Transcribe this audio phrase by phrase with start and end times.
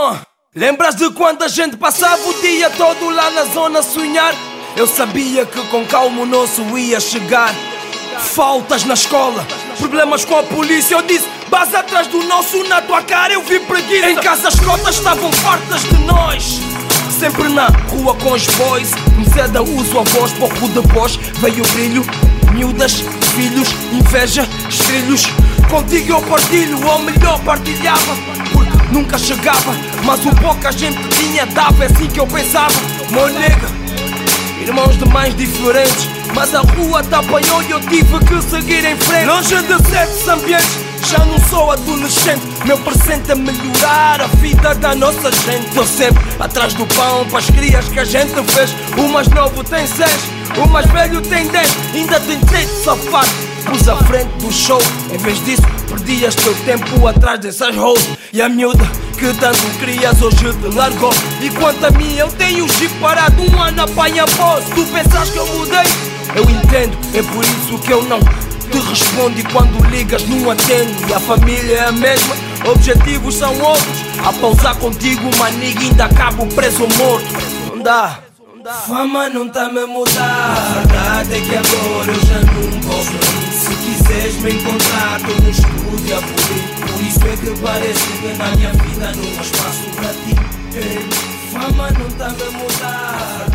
[0.00, 0.20] Ah,
[0.54, 4.32] lembras de quando a gente passava o dia todo lá na zona a sonhar?
[4.76, 7.52] Eu sabia que com calma o nosso ia chegar.
[8.16, 9.44] Faltas na escola,
[9.76, 10.94] problemas com a polícia.
[10.94, 13.32] Eu disse, vas atrás do nosso na tua cara.
[13.32, 14.08] Eu vi preguiça.
[14.08, 16.60] Em casa as cotas estavam fartas de nós.
[17.18, 18.92] Sempre na rua com os boys.
[19.16, 22.04] Comecei a uso a voz, pouco depois veio o brilho.
[22.52, 23.00] Miúdas,
[23.34, 25.24] filhos, inveja, estrilhos.
[25.68, 28.38] Contigo eu partilho, ou melhor, partilhava.
[28.90, 29.72] Nunca chegava,
[30.04, 31.84] mas o pouco a gente tinha dava.
[31.84, 32.72] É assim que eu pensava,
[33.10, 33.28] meu.
[34.60, 38.96] Irmãos de mães diferentes, mas a rua te apanhou e eu tive que seguir em
[38.96, 39.26] frente.
[39.26, 42.42] Longe de certos ambientes, já não sou adolescente.
[42.64, 45.74] Meu presente é melhorar a vida da nossa gente.
[45.74, 48.74] Tô sempre atrás do pão para as crias que a gente fez.
[48.96, 50.18] O mais novo tem seis,
[50.56, 51.70] o mais velho tem dez.
[51.94, 53.26] Ainda tentei te safar,
[53.66, 54.80] pus à frente do show.
[55.12, 58.08] Em vez disso, perdias teu tempo atrás dessas hoes.
[58.32, 58.84] E a miúda
[59.18, 61.12] que tanto querias hoje te largou.
[61.40, 64.64] E quanto a mim, eu tenho o chip parado um ano apanha voz.
[64.74, 65.86] Tu pensas que eu mudei?
[66.36, 68.20] Eu entendo, é por isso que eu não
[68.68, 69.38] te respondo.
[69.38, 71.08] E quando ligas, não atendo.
[71.08, 72.34] E a família é a mesma,
[72.70, 73.98] objetivos são outros.
[74.24, 77.26] A pausar contigo, maniga, ainda acabo preso ou morto.
[77.74, 78.20] Não dá.
[78.86, 80.54] Fama não tá me mudar.
[80.56, 83.52] A verdade é que agora eu já não bem.
[83.52, 86.92] Se quiseres me encontrar, tô no estúdio a polir.
[86.92, 90.48] Por isso é que parece que na minha vida não há espaço para ti.
[91.50, 93.47] Fama não tá me mudar.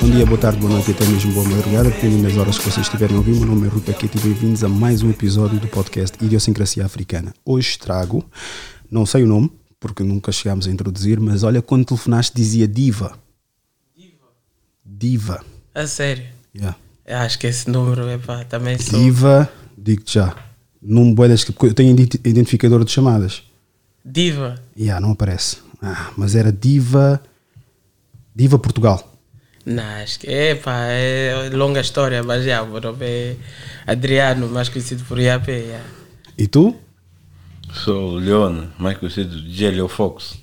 [0.00, 2.64] Bom dia, boa tarde, boa noite e até mesmo boa madrugada, dependendo das horas que
[2.64, 3.36] vocês estiverem a ouvir.
[3.36, 7.32] Meu nome é Rui Paquete e bem-vindos a mais um episódio do podcast Idiosincrasia Africana.
[7.44, 8.24] Hoje trago,
[8.90, 13.16] não sei o nome, porque nunca chegámos a introduzir, mas olha, quando telefonaste dizia Diva.
[14.84, 15.44] Diva.
[15.72, 16.24] A sério.
[16.52, 16.76] Yeah.
[17.06, 18.98] Acho que esse número é pá, também sou.
[18.98, 19.48] Diva,
[19.78, 20.34] digo-te já.
[20.82, 23.44] Num boedas que eu tenho identi- identificador de chamadas.
[24.04, 24.56] Diva.
[24.76, 25.58] Yeah, não aparece.
[25.80, 27.22] Ah, mas era Diva.
[28.34, 29.12] Diva Portugal.
[29.64, 33.36] Não, acho que é pá, é longa história, mas já, o nome é
[33.86, 35.48] Adriano, mais conhecido por IAP.
[35.48, 35.84] yeah.
[36.36, 36.76] E tu?
[37.72, 40.36] Sou o Leone, mais conhecido de Gelio Fox.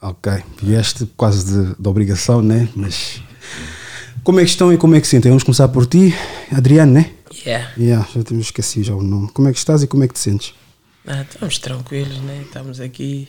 [0.00, 0.32] Ok,
[0.62, 2.68] vieste quase de, de obrigação, né?
[2.76, 3.20] Mas
[4.22, 5.30] como é que estão e como é que se sentem?
[5.30, 6.14] Vamos começar por ti,
[6.52, 7.10] Adriano, né?
[7.44, 7.72] Yeah.
[7.76, 9.30] Yeah, já te esqueci já o nome.
[9.32, 10.54] Como é que estás e como é que te sentes?
[11.06, 12.42] Ah, estamos tranquilos, né?
[12.42, 13.28] Estamos aqui.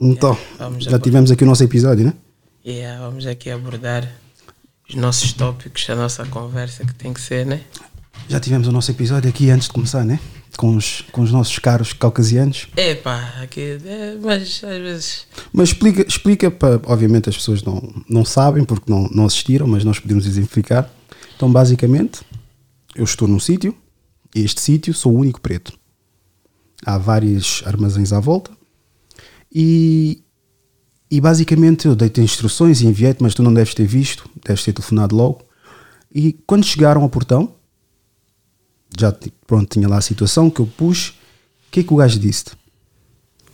[0.00, 2.14] Então, vamos já tivemos aqui o nosso episódio, né?
[2.64, 4.08] Yeah, vamos aqui abordar
[4.88, 7.60] os nossos tópicos, a nossa conversa que tem que ser, né?
[8.28, 10.20] Já tivemos o nosso episódio aqui antes de começar, né?
[10.56, 12.68] Com os, com os nossos caros caucasianos.
[12.76, 15.26] É pá, aqui, é, mas às vezes.
[15.52, 16.80] Mas explica, explica para.
[16.84, 20.88] Obviamente as pessoas não, não sabem porque não, não assistiram, mas nós podemos exemplificar.
[21.34, 22.20] Então, basicamente,
[22.94, 23.76] eu estou num sítio
[24.34, 25.72] e este sítio sou o único preto.
[26.86, 28.52] Há vários armazéns à volta
[29.52, 30.22] e,
[31.12, 34.72] e basicamente eu dei-te instruções e enviei-te, mas tu não deves ter visto, deves ter
[34.72, 35.42] telefonado logo.
[36.10, 37.52] E quando chegaram ao portão,
[38.98, 39.14] já
[39.46, 41.08] pronto, tinha lá a situação que eu pus.
[41.68, 42.46] O que é que o gajo disse?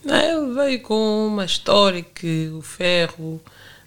[0.04, 3.40] Não, ele veio com uma história que o ferro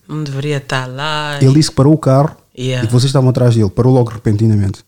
[0.06, 1.40] não deveria estar lá.
[1.42, 2.84] Ele disse que parou o carro Yeah.
[2.84, 4.84] e que vocês estavam atrás dele, parou logo repentinamente.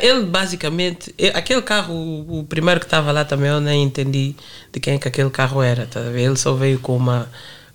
[0.00, 4.34] Ele basicamente, e- aquele carro, o, primeiro que estava lá também, eu nem entendi
[4.72, 5.86] de quem é que aquele carro era.
[5.86, 6.00] Tá?
[6.00, 7.28] Ele só veio com uma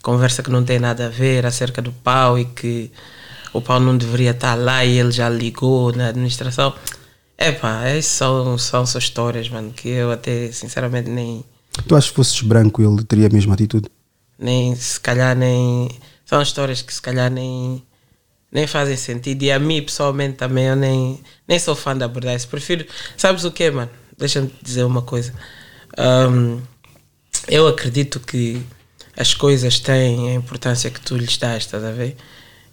[0.04, 2.92] conversa que não tem nada a ver acerca do pau e que
[3.52, 6.76] o pau não deveria estar lá e ele já ligou na administração.
[7.36, 11.44] Epá, essas são, são só histórias, mano, que eu até sinceramente nem,
[11.88, 13.90] Tu achas que fosses branco ele teria a mesma atitude?
[14.38, 15.90] nem se calhar nem.
[16.26, 17.84] São histórias que se calhar nem,
[18.52, 19.44] nem fazem sentido.
[19.44, 22.48] E a mim pessoalmente também eu nem, nem sou fã de abordar isso.
[22.48, 22.86] Prefiro.
[23.18, 23.90] Sabes o que, mano?
[24.18, 25.34] Deixa-me dizer uma coisa.
[25.98, 26.60] Ahm,
[27.48, 28.62] eu acredito que
[29.18, 32.16] as coisas têm a importância que tu lhes dás, estás a ver?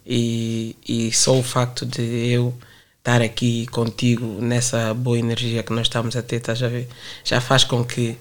[0.05, 2.53] E, e só o facto de eu
[2.99, 6.87] estar aqui contigo nessa boa energia que nós estamos a ter, estás a ver?
[7.23, 8.17] Já faz com que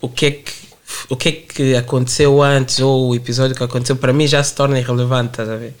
[0.00, 0.68] o que é que
[1.08, 4.54] o que é que aconteceu antes ou o episódio que aconteceu para mim já se
[4.54, 5.74] torna irrelevante, estás a ver?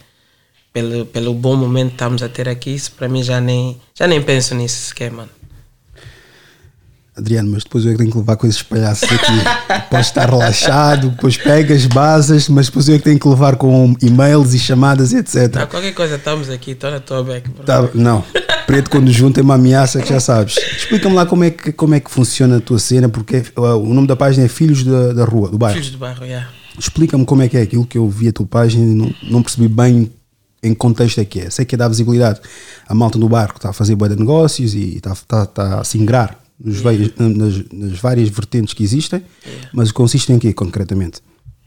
[0.72, 4.06] Pelo, pelo bom momento que estamos a ter aqui, isso para mim já nem, já
[4.06, 5.37] nem penso nisso sequer, mano.
[7.18, 9.32] Adriano, mas depois eu é que tenho que levar coisas palhaças aqui.
[9.90, 13.94] Podes estar relaxado, depois pegas, basas, mas depois eu é que tenho que levar com
[14.00, 15.66] e-mails e chamadas etc.
[15.68, 17.64] qualquer coisa, estamos aqui, estou na tua back, bro.
[17.64, 18.24] Tá, não,
[18.66, 20.56] preto quando junta é uma ameaça que já sabes.
[20.56, 23.92] Explica-me lá como é, que, como é que funciona a tua cena, porque uh, o
[23.92, 25.74] nome da página é Filhos da, da Rua, do bairro.
[25.74, 26.48] Filhos do bairro, yeah.
[26.78, 29.42] Explica-me como é que é aquilo que eu vi a tua página e não, não
[29.42, 30.10] percebi bem
[30.62, 31.50] em que contexto é que é.
[31.50, 32.40] Sei que é dar visibilidade
[32.86, 35.84] à malta do barco, está a fazer boa de negócios e está, está, está a
[35.84, 35.98] se
[36.60, 39.22] nos vários- nas, nas várias vertentes que existem,
[39.72, 41.20] mas consiste em quê concretamente?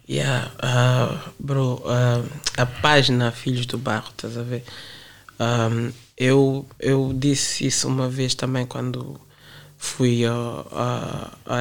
[0.09, 2.25] Yeah, uh, bro, uh,
[2.57, 4.63] a página Filhos do Barro, estás a ver?
[5.39, 9.19] Um, eu, eu disse isso uma vez também quando
[9.77, 10.67] fui ao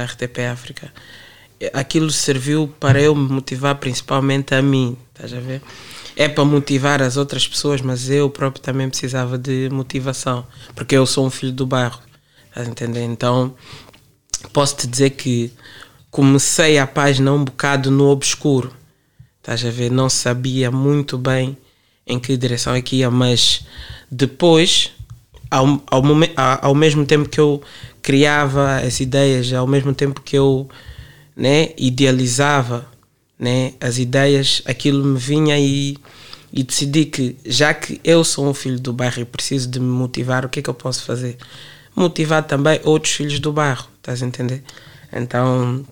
[0.04, 0.92] RTP África.
[1.72, 5.62] Aquilo serviu para eu me motivar principalmente a mim, estás a ver?
[6.16, 10.44] É para motivar as outras pessoas, mas eu próprio também precisava de motivação,
[10.74, 12.00] porque eu sou um filho do bairro,
[12.50, 13.04] estás a entender?
[13.04, 13.54] Então,
[14.52, 15.52] posso te dizer que
[16.10, 18.72] comecei a página um bocado no obscuro.
[19.38, 19.90] Estás a ver?
[19.90, 21.56] Não sabia muito bem
[22.06, 23.64] em que direção é que ia, mas
[24.10, 24.92] depois,
[25.50, 26.02] ao, ao,
[26.62, 27.62] ao mesmo tempo que eu
[28.02, 30.68] criava as ideias, ao mesmo tempo que eu
[31.36, 32.86] né, idealizava
[33.38, 35.96] né, as ideias, aquilo me vinha e,
[36.52, 39.86] e decidi que, já que eu sou um filho do bairro e preciso de me
[39.86, 41.38] motivar, o que é que eu posso fazer?
[42.00, 44.64] Motivar também outros filhos do bairro, estás a entender?
[45.12, 45.84] Então,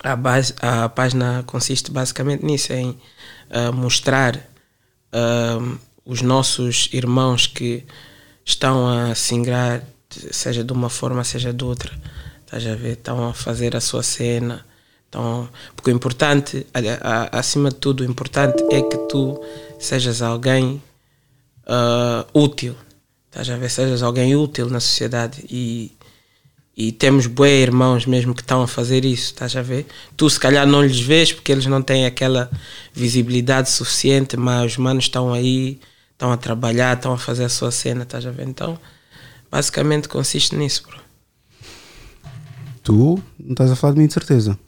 [0.00, 2.96] a, base, a página consiste basicamente nisso, em
[3.50, 4.38] ah, mostrar
[5.12, 5.58] ah,
[6.04, 7.84] os nossos irmãos que
[8.44, 9.82] estão a singrar,
[10.30, 11.90] seja de uma forma, seja de outra,
[12.44, 12.92] estás a ver?
[12.92, 14.64] Estão a fazer a sua cena.
[15.08, 16.64] Então, porque o importante,
[17.32, 19.44] acima de tudo, o importante é que tu
[19.80, 20.80] sejas alguém
[21.66, 22.76] ah, útil,
[23.30, 23.70] estás a ver?
[23.70, 25.92] Sejas alguém útil na sociedade e
[26.76, 29.86] e temos bué irmãos mesmo que estão a fazer isso, estás a ver?
[30.16, 32.50] Tu se calhar não lhes vês porque eles não têm aquela
[32.94, 35.78] visibilidade suficiente, mas os manos estão aí,
[36.12, 38.48] estão a trabalhar, estão a fazer a sua cena, estás a ver?
[38.48, 38.78] Então,
[39.50, 40.98] basicamente consiste nisso, bro.
[42.82, 44.58] Tu não estás a falar de mim de certeza.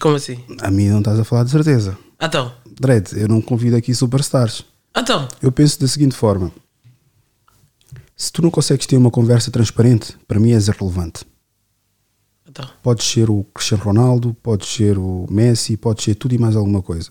[0.00, 0.42] Como assim?
[0.60, 1.96] A mim não estás a falar de certeza.
[2.20, 4.64] Então, Dredd, eu não convido aqui superstars.
[4.96, 6.50] então, Eu penso da seguinte forma:
[8.22, 11.24] se tu não consegues ter uma conversa transparente, para mim és irrelevante.
[12.48, 16.54] então, Podes ser o Cristiano Ronaldo, podes ser o Messi, podes ser tudo e mais
[16.56, 17.10] alguma coisa.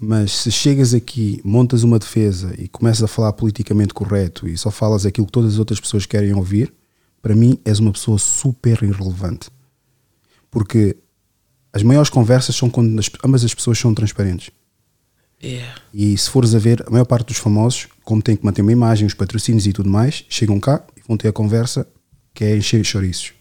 [0.00, 4.70] Mas se chegas aqui, montas uma defesa e começas a falar politicamente correto e só
[4.70, 6.72] falas aquilo que todas as outras pessoas querem ouvir,
[7.22, 9.50] para mim és uma pessoa super irrelevante.
[10.50, 10.96] Porque
[11.72, 14.50] as maiores conversas são quando as- ambas as pessoas são transparentes.
[15.42, 18.62] Yeah, E se fores a ver, a maior parte dos famosos, como tem que manter
[18.62, 21.86] uma imagem, os patrocínios e tudo mais, chegam cá e vão ter a conversa
[22.34, 23.32] que é encher os chouriços.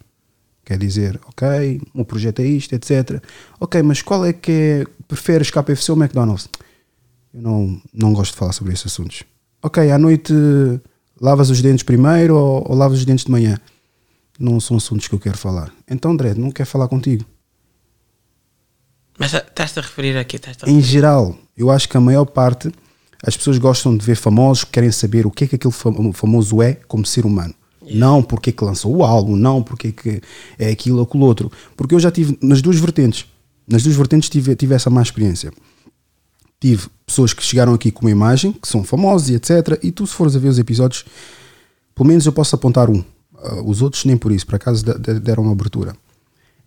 [0.66, 3.24] Quer dizer, ok, o projeto é isto, etc.
[3.60, 4.86] Ok, mas qual é que é.
[5.07, 6.48] Preferes KFC ou McDonald's?
[7.34, 9.24] Eu não, não gosto de falar sobre esses assuntos.
[9.63, 10.31] Ok, à noite
[11.19, 13.57] lavas os dentes primeiro ou, ou lavas os dentes de manhã?
[14.40, 15.74] Não são assuntos que eu quero falar.
[15.90, 17.25] Então, Dredd, não quero falar contigo.
[19.19, 22.71] Mas estás-te a referir aqui, a Em geral, eu acho que a maior parte
[23.24, 26.62] as pessoas gostam de ver famosos, querem saber o que é que aquele fam- famoso
[26.62, 27.54] é como ser humano.
[27.92, 30.21] Não porque é que lançou o álbum, não porque é que
[30.57, 31.51] é aquilo ou aquilo outro.
[31.75, 33.25] Porque eu já tive nas duas vertentes.
[33.68, 35.51] Nas duas vertentes tive, tive essa má experiência.
[36.60, 39.80] Tive pessoas que chegaram aqui com uma imagem, que são famosos e etc.
[39.81, 41.04] E tu, se fores a ver os episódios,
[41.95, 43.04] pelo menos eu posso apontar um.
[43.38, 45.95] Ah, os outros nem por isso, por acaso de- de- deram uma abertura.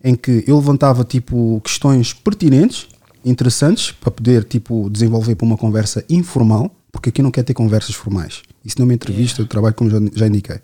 [0.03, 2.87] Em que eu levantava tipo questões pertinentes,
[3.23, 7.95] interessantes, para poder tipo desenvolver para uma conversa informal, porque aqui não quer ter conversas
[7.95, 8.41] formais.
[8.63, 10.59] Isso não é uma entrevista, eu trabalho como já, já indiquei.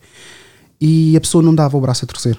[0.79, 2.37] E a pessoa não dava o braço a torcer.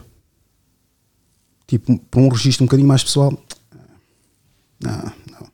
[1.67, 3.33] Tipo, para um registro um bocadinho mais pessoal.
[4.83, 5.49] Não, não.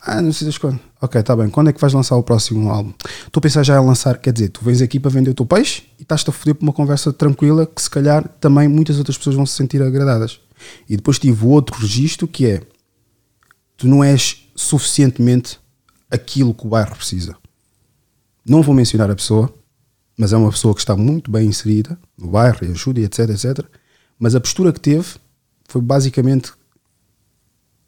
[0.00, 0.78] Ah, não precisas quando.
[1.00, 1.50] Ok, tá bem.
[1.50, 2.92] Quando é que vais lançar o próximo álbum?
[3.26, 4.18] Estou a pensar já em lançar.
[4.18, 6.64] Quer dizer, tu vens aqui para vender o teu peixe e estás-te a foder por
[6.64, 10.40] uma conversa tranquila que se calhar também muitas outras pessoas vão se sentir agradadas.
[10.88, 12.62] E depois tive outro registro que é
[13.76, 15.60] tu não és suficientemente
[16.10, 17.36] aquilo que o bairro precisa.
[18.44, 19.54] Não vou mencionar a pessoa,
[20.16, 23.30] mas é uma pessoa que está muito bem inserida no bairro e ajuda e etc,
[23.30, 23.64] etc.
[24.18, 25.06] Mas a postura que teve
[25.68, 26.52] foi basicamente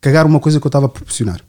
[0.00, 1.44] cagar uma coisa que eu estava a proporcionar.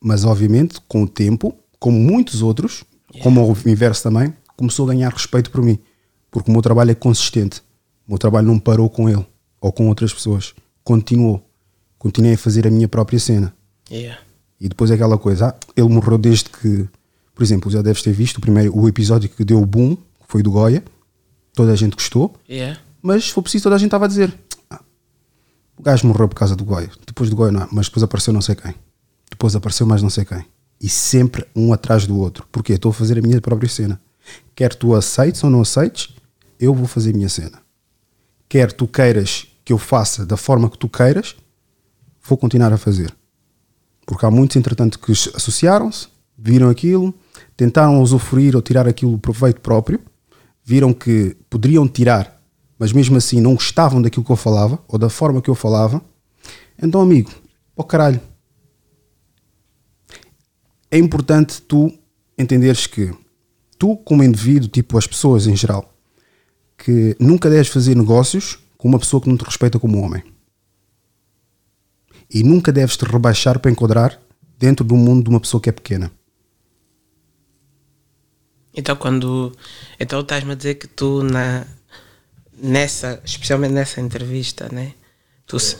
[0.00, 2.84] Mas obviamente, com o tempo, como muitos outros,
[3.22, 5.78] como o inverso também, começou a ganhar respeito por mim.
[6.30, 7.62] Porque o meu trabalho é consistente.
[8.08, 9.24] O meu trabalho não parou com ele
[9.60, 10.54] ou com outras pessoas.
[10.82, 11.44] Continuou.
[11.98, 13.54] Continuei a fazer a minha própria cena.
[13.90, 14.18] Yeah.
[14.58, 16.88] E depois aquela coisa, ah, ele morreu desde que,
[17.34, 20.02] por exemplo, já deves ter visto o primeiro o episódio que deu o boom, que
[20.26, 20.82] foi do Goya.
[21.54, 22.80] Toda a gente gostou, Yeah.
[23.02, 24.32] mas se for preciso, toda a gente estava a dizer:
[24.70, 24.80] ah,
[25.76, 26.90] o gajo morreu por causa do Goya.
[27.06, 28.74] Depois do Goya, não, mas depois apareceu não sei quem.
[29.30, 30.44] Depois apareceu mais não sei quem.
[30.80, 32.46] E sempre um atrás do outro.
[32.50, 34.00] Porque estou a fazer a minha própria cena.
[34.54, 36.14] Quer tu aceites ou não aceites,
[36.60, 37.60] eu vou fazer a minha cena.
[38.48, 41.36] Quer tu queiras que eu faça da forma que tu queiras,
[42.22, 43.14] vou continuar a fazer.
[44.06, 47.14] Porque há muitos, entretanto, que se associaram-se, viram aquilo,
[47.56, 50.00] tentaram usufruir ou tirar aquilo proveito próprio,
[50.64, 52.40] viram que poderiam tirar,
[52.78, 56.00] mas mesmo assim não gostavam daquilo que eu falava ou da forma que eu falava.
[56.80, 57.30] Então, amigo,
[57.74, 58.20] para o caralho.
[60.90, 61.92] É importante tu
[62.38, 63.12] entenderes que
[63.78, 65.92] tu, como indivíduo, tipo as pessoas em geral,
[66.78, 70.22] que nunca deves fazer negócios com uma pessoa que não te respeita como homem.
[72.32, 74.18] E nunca deves te rebaixar para enquadrar
[74.58, 76.10] dentro do mundo de uma pessoa que é pequena.
[78.74, 79.52] Então quando.
[79.98, 81.66] Então estás-me a dizer que tu na,
[82.56, 84.94] nessa, especialmente nessa entrevista, né?
[85.46, 85.76] Tu se-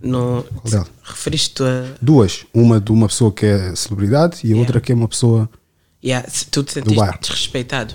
[0.00, 0.44] no,
[1.04, 1.96] referiste a.
[2.02, 2.44] Duas.
[2.52, 5.48] Uma de uma pessoa que é celebridade e a outra que é uma pessoa.
[6.04, 7.94] Yeah, se tu te sentiste desrespeitado.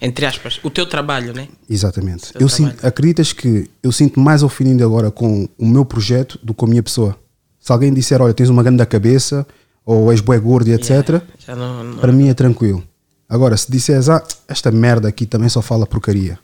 [0.00, 0.60] Entre aspas.
[0.62, 1.48] O teu trabalho, né?
[1.68, 2.26] Exatamente.
[2.34, 2.50] Eu trabalho.
[2.50, 6.66] sinto, acreditas que eu sinto mais ofendido agora com o meu projeto do que com
[6.66, 7.16] a minha pessoa?
[7.58, 9.46] Se alguém disser, olha, tens uma grande cabeça,
[9.84, 12.82] ou és bué gordo etc., Yeah, não, não- para mim é tranquilo.
[13.28, 16.38] Agora, se disseres, ah, esta merda aqui também só fala porcaria,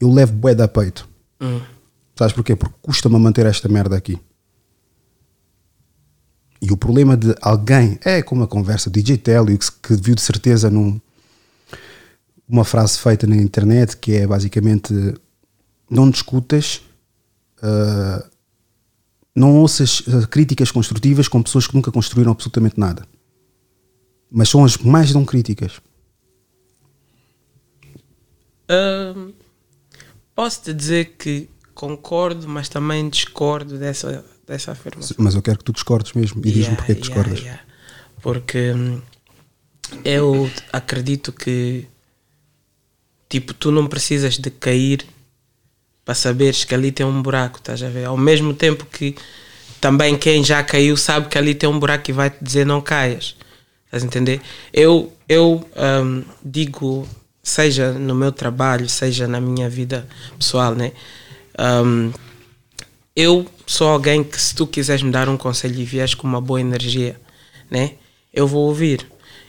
[0.00, 1.08] eu levo bué da peito.
[1.40, 1.60] Hum.
[2.14, 2.54] Sabes porquê?
[2.54, 4.18] Porque custa-me manter esta merda aqui.
[6.60, 10.14] E o problema de alguém, é como a conversa de DJ Telly, que, que viu
[10.14, 11.00] de certeza num,
[12.52, 14.92] uma frase feita na internet que é basicamente
[15.88, 16.82] não discutas,
[17.62, 18.28] ah,
[19.34, 23.08] não ouças ah, críticas construtivas com pessoas que nunca construíram absolutamente nada.
[24.30, 25.80] Mas são as mais não críticas.
[28.70, 29.32] Hum,
[30.34, 35.16] posso te dizer que concordo, mas também discordo dessa, dessa afirmação.
[35.18, 37.40] Mas eu quero que tu discordes mesmo e diz-me Yeah, porque é que yeah, discordas.
[37.40, 37.62] yeah.
[38.20, 39.00] Porque hum,
[40.04, 41.88] eu acredito que
[43.32, 45.06] tipo, tu não precisas de cair
[46.04, 48.04] para saberes que ali tem um buraco, estás a ver?
[48.04, 49.16] Ao mesmo tempo que
[49.80, 52.82] também quem já caiu sabe que ali tem um buraco e vai te dizer não
[52.82, 53.34] caias.
[53.86, 54.42] Estás a entender?
[54.70, 55.66] Eu, eu
[56.04, 57.08] hum, digo,
[57.42, 60.92] seja no meu trabalho, seja na minha vida pessoal, né?
[61.58, 62.12] Hum,
[63.16, 66.40] eu sou alguém que se tu quiseres me dar um conselho e vieres com uma
[66.40, 67.18] boa energia,
[67.70, 67.92] né?
[68.30, 69.06] Eu vou ouvir.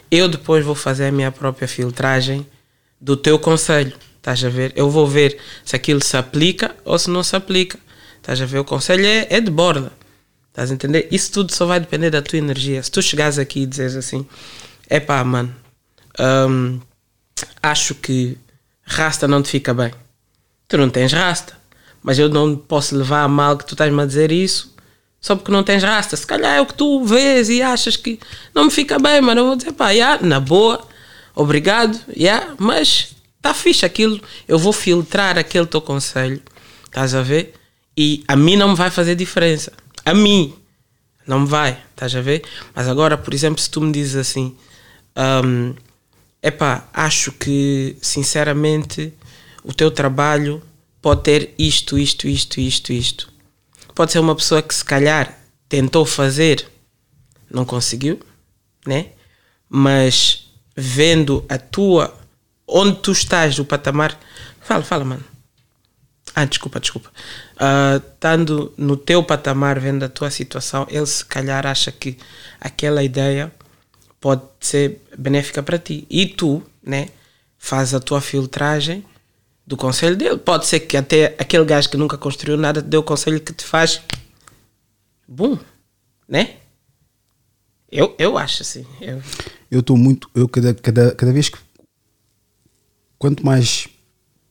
[0.10, 2.46] Eu depois vou fazer a minha própria filtragem
[3.04, 4.72] do teu conselho, estás a ver?
[4.78, 7.78] Eu vou ver se aquilo se aplica ou se não se aplica.
[8.16, 8.60] Estás a ver?
[8.60, 9.92] O conselho é, é de borda.
[10.48, 11.10] Estás a entender?
[11.12, 12.82] Isso tudo só vai depender da tua energia.
[12.82, 14.26] Se tu chegares aqui e dizes assim,
[14.90, 15.54] é pá, mano,
[16.18, 16.80] hum,
[17.62, 18.38] acho que
[18.84, 19.92] rasta não te fica bem.
[20.70, 21.58] Tu não tens rasta.
[22.02, 24.74] Mas eu não posso levar a mal que tu estás-me a dizer isso
[25.20, 26.16] só porque não tens rasta.
[26.16, 28.18] Se calhar é o que tu vês e achas que
[28.56, 29.42] não me fica bem, mano.
[29.42, 30.86] Eu vou dizer, pá, yeah, na boa,
[31.36, 34.22] obrigado, yeah, mas está fixe aquilo.
[34.48, 36.42] Eu vou filtrar aquele teu conselho,
[36.86, 37.54] estás a ver?
[37.96, 39.72] E a mim não me vai fazer diferença.
[40.06, 40.54] A mim
[41.28, 42.44] não me vai, estás a ver?
[42.74, 44.56] Mas agora, por exemplo, se tu me dizes assim,
[45.46, 45.74] hum,
[46.42, 49.14] epá, acho que sinceramente
[49.64, 50.62] o teu trabalho
[51.02, 53.34] pode ter isto, isto, isto, isto, isto.
[53.96, 55.38] Pode ser uma pessoa que se calhar
[55.70, 56.68] tentou fazer,
[57.50, 58.20] não conseguiu,
[58.86, 59.08] né?
[59.70, 60.43] Mas
[60.76, 62.14] vendo a tua,
[62.68, 64.20] onde tu estás, o patamar.
[64.62, 65.24] Fala, fala, mano.
[66.36, 67.12] Ah, desculpa, desculpa.
[67.58, 72.18] Ah, Estando no teu patamar, vendo a tua situação, ele se calhar acha que
[72.60, 73.52] aquela ideia
[74.20, 76.08] pode ser benéfica para ti.
[76.10, 77.10] E tu, né,
[77.58, 79.06] faz a tua filtragem
[79.68, 80.38] do conselho dele.
[80.38, 83.54] Pode ser que até aquele gajo que nunca construiu nada te deu o conselho que
[83.54, 84.02] te faz.
[85.28, 85.58] Bom,
[86.28, 86.56] né?
[87.92, 88.86] Eu, eu acho assim.
[89.00, 89.22] Eu,
[89.74, 90.30] Eu estou muito.
[90.36, 91.58] Eu cada, cada, cada vez que.
[93.18, 93.88] Quanto mais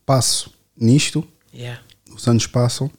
[0.04, 1.24] passo nisto,
[1.54, 1.80] yeah.
[2.12, 2.90] os anos passam,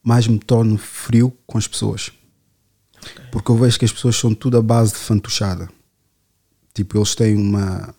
[0.00, 2.12] mais me torno frio com as pessoas.
[3.32, 5.68] Porque eu vejo que as pessoas são tudo à base de fantochada.
[6.72, 7.92] Tipo, eles têm uma,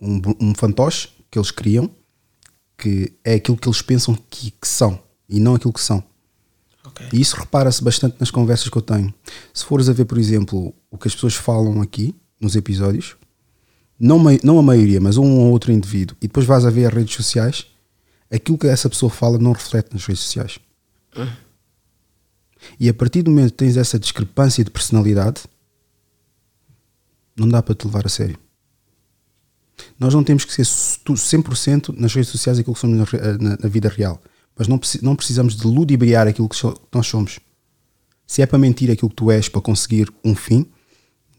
[0.00, 1.90] um, um fantoche que eles criam,
[2.76, 6.04] que é aquilo que eles pensam que, que são e não aquilo que são.
[6.84, 7.08] Ok.
[7.12, 9.12] E isso repara-se bastante nas conversas que eu tenho.
[9.52, 13.16] Se fores a ver, por exemplo, o que as pessoas falam aqui nos episódios,
[13.98, 16.94] não, não a maioria, mas um ou outro indivíduo, e depois vais a ver as
[16.94, 17.66] redes sociais,
[18.30, 20.58] aquilo que essa pessoa fala não reflete nas redes sociais.
[22.78, 25.42] E a partir do momento que tens essa discrepância de personalidade,
[27.36, 28.38] não dá para te levar a sério.
[29.98, 30.66] Nós não temos que ser
[31.04, 34.20] tu- 100% nas redes sociais aquilo que somos na, re- na- na vida real.
[34.56, 37.38] Mas não, não precisamos de ludibriar aquilo que so- que nós somos.
[38.26, 40.66] Se é para mentir aquilo que tu és para conseguir um fim,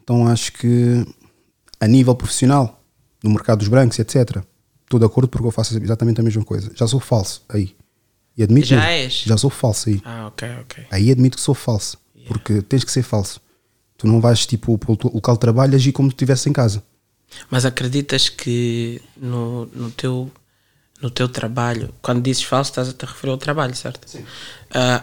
[0.09, 1.05] então acho que
[1.79, 2.81] a nível profissional,
[3.23, 4.43] no mercado dos brancos, etc.,
[4.83, 6.71] estou de acordo porque eu faço exatamente a mesma coisa.
[6.73, 7.75] Já sou falso aí.
[8.35, 8.89] E admito Já mesmo.
[8.89, 9.13] és?
[9.27, 10.01] Já sou falso aí.
[10.03, 10.85] Ah, ok, ok.
[10.89, 11.99] Aí admito que sou falso.
[12.27, 13.39] Porque tens que ser falso.
[13.97, 16.81] Tu não vais, tipo, para o local de trabalho agir como se estivesse em casa.
[17.51, 20.31] Mas acreditas que no, no teu
[20.99, 24.09] no teu trabalho, quando dizes falso, estás a te referir ao trabalho, certo?
[24.09, 24.25] Sim.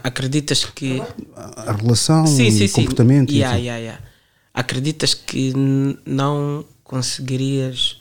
[0.02, 1.00] acreditas que.
[1.36, 3.30] A relação, sim, sim, comportamento.
[3.30, 3.38] Sim.
[3.38, 4.15] Yeah, yeah, yeah.
[4.56, 5.52] Acreditas que
[6.06, 8.00] não conseguirias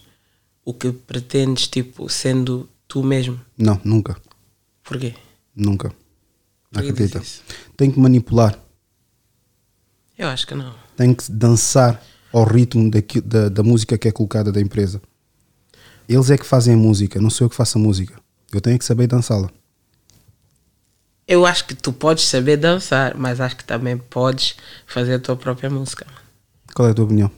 [0.64, 3.38] o que pretendes, tipo, sendo tu mesmo?
[3.58, 4.16] Não, nunca.
[4.82, 5.14] Porquê?
[5.54, 5.90] Nunca.
[6.72, 7.22] Que Acredita.
[7.76, 8.58] Tenho que manipular.
[10.18, 10.74] Eu acho que não.
[10.96, 15.02] Tenho que dançar ao ritmo daqui- da, da música que é colocada da empresa.
[16.08, 18.18] Eles é que fazem a música, não sou eu que faço a música.
[18.54, 19.50] Eu tenho que saber dançá-la.
[21.28, 24.56] Eu acho que tu podes saber dançar, mas acho que também podes
[24.88, 26.06] fazer a tua própria música.
[26.76, 27.32] Qual é a tua opinião?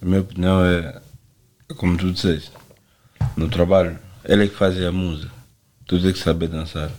[0.00, 1.00] A minha opinião é,
[1.70, 2.50] é como tu disseste,
[3.36, 5.32] no trabalho, ele é que faz a música,
[5.86, 6.90] tu tens que saber dançar.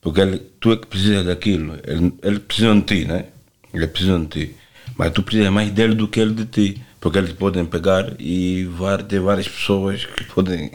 [0.00, 3.26] Porque ele, tu é que precisa daquilo, ele, ele precisa de ti, né?
[3.74, 4.56] Ele precisa de ti.
[4.96, 6.82] Mas tu precisas mais dele do que ele de ti.
[7.00, 10.70] Porque eles podem pegar e var- ter várias pessoas que podem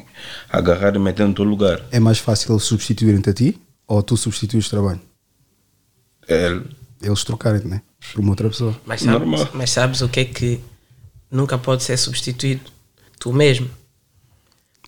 [0.50, 1.82] agarrar e meter no teu lugar.
[1.92, 5.02] É mais fácil eles substituírem-te a ti ou tu substituís o trabalho?
[6.34, 6.66] Ele,
[7.02, 7.82] Eles trocarem-te, né?
[8.14, 8.76] Por uma outra pessoa.
[8.86, 9.50] Mas sabes, Normal.
[9.54, 10.60] mas sabes o que é que
[11.30, 12.62] nunca pode ser substituído?
[13.20, 13.70] Tu mesmo.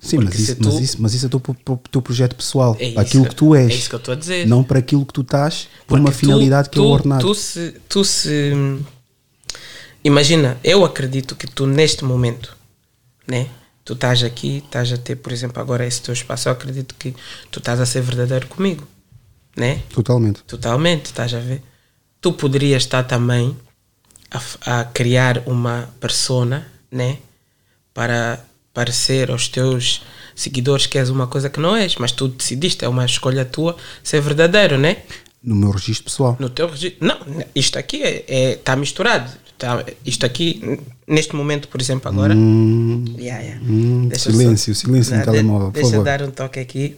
[0.02, 2.76] Sim, mas isso, tu- mas, isso, mas isso é o teu, teu projeto pessoal.
[2.80, 3.72] É aquilo que tu és.
[3.72, 4.46] é isso que eu estou a dizer.
[4.48, 6.90] Não para aquilo que tu estás, por uma Porque tu- finalidade que é tu, o
[6.92, 7.22] ordenado.
[7.26, 8.52] Tu se, tu se.
[10.04, 12.56] Imagina, eu acredito que tu neste momento,
[13.28, 13.48] né?
[13.86, 16.48] Tu estás aqui, estás a ter, por exemplo, agora esse teu espaço.
[16.50, 17.14] Eu acredito que
[17.52, 18.86] tu estás a ser verdadeiro comigo,
[19.56, 19.82] né?
[19.90, 20.44] Totalmente.
[20.44, 21.62] Totalmente, estás a ver?
[22.22, 23.56] Tu poderias estar também
[24.32, 27.18] a, a criar uma persona, né?
[27.94, 28.40] Para
[28.74, 30.02] parecer aos teus
[30.36, 33.78] seguidores que és uma coisa que não és, mas tu decidiste, é uma escolha tua
[34.04, 34.98] ser verdadeiro, né?
[35.44, 36.38] No meu registro pessoal.
[36.40, 37.06] No teu registro.
[37.06, 37.18] Não,
[37.54, 39.30] isto aqui está é, tá misturado.
[39.58, 42.34] Tá, isto aqui, neste momento, por exemplo, agora.
[42.34, 43.62] Yeah, yeah.
[43.64, 46.06] hum, silêncio, silêncio no de- telemóvel, por Deixa eu favor.
[46.06, 46.96] dar um toque aqui.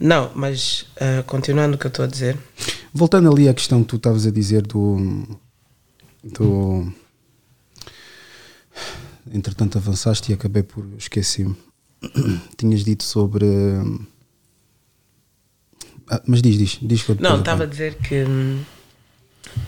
[0.00, 2.38] Não, mas ah, continuando o que eu estou a dizer.
[2.92, 5.38] Voltando ali à questão que tu estavas a dizer do.
[6.24, 6.90] do
[9.30, 11.54] entretanto avançaste e acabei por esquecer-me.
[12.56, 13.46] Tinhas dito sobre.
[16.08, 18.64] Ah, mas diz, diz, diz que eu Não, estava a dizer que hum,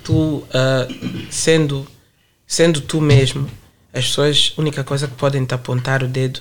[0.03, 0.89] tu, ah,
[1.31, 1.87] sendo,
[2.47, 3.47] sendo tu mesmo,
[3.93, 6.41] as pessoas, a única coisa que podem te apontar o dedo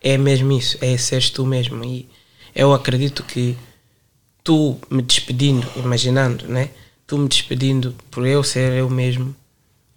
[0.00, 1.84] é mesmo isso, é seres tu mesmo.
[1.84, 2.08] E
[2.56, 3.56] eu acredito que
[4.42, 6.70] tu me despedindo, imaginando, né?
[7.06, 9.36] Tu me despedindo por eu ser eu mesmo,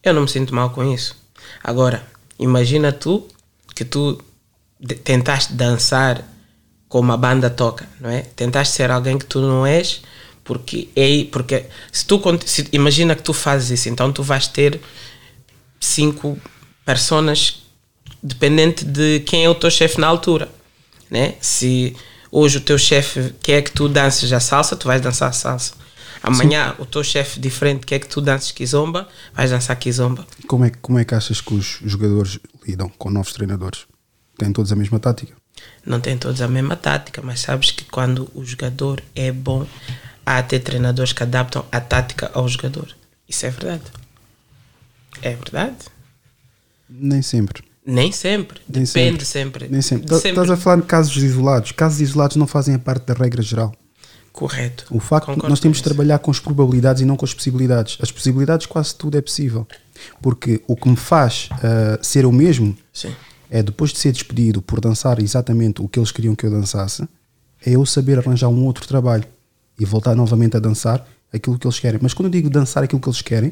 [0.03, 1.15] eu não me sinto mal com isso.
[1.63, 2.05] Agora,
[2.37, 3.27] imagina tu
[3.75, 4.21] que tu
[5.03, 6.23] tentaste dançar
[6.87, 8.21] como a banda toca, não é?
[8.35, 10.01] Tentaste ser alguém que tu não és,
[10.43, 14.81] porque é porque se tu se- imagina que tu fazes isso, então tu vais ter
[15.79, 16.37] cinco
[16.85, 17.61] personas
[18.21, 20.49] dependente de quem é o teu chefe na altura,
[21.09, 21.35] né?
[21.39, 21.95] Se
[22.31, 25.73] hoje o teu chefe quer que tu dances a salsa, tu vais dançar a salsa.
[26.21, 30.27] Amanhã o teu chefe diferente quer que tu dances kizomba, vais dançar kizomba.
[30.47, 33.85] Como é, que- como é que achas que os jogadores lidam com novos treinadores?
[34.37, 35.33] Têm todos a mesma tática?
[35.85, 39.65] Não tem todos a mesma tática, mas sabes que quando o jogador é bom,
[40.25, 42.95] há até treinadores que adaptam a tática ao jogador.
[43.27, 43.83] Isso é verdade.
[45.21, 45.75] É verdade.
[46.89, 47.63] Nem sempre.
[47.89, 48.62] Nem sempre.
[48.69, 49.67] Nem Depende sempre.
[49.67, 50.06] Nem sempre.
[50.06, 50.30] De sempre.
[50.30, 51.71] Estás a falar de casos isolados.
[51.71, 53.73] Casos isolados não fazem a parte da regra geral.
[54.32, 54.86] Correto.
[54.91, 57.97] O facto Concordo nós temos de trabalhar com as probabilidades e não com as possibilidades.
[57.99, 59.67] As possibilidades quase tudo é possível.
[60.21, 63.13] Porque o que me faz ah, ser eu mesmo Sim.
[63.49, 67.04] é depois de ser despedido por dançar exatamente o que eles queriam que eu dançasse,
[67.65, 69.25] é eu saber arranjar um outro trabalho
[69.80, 71.99] e voltar novamente a dançar aquilo que eles querem.
[72.02, 73.52] Mas quando eu digo dançar aquilo que eles querem,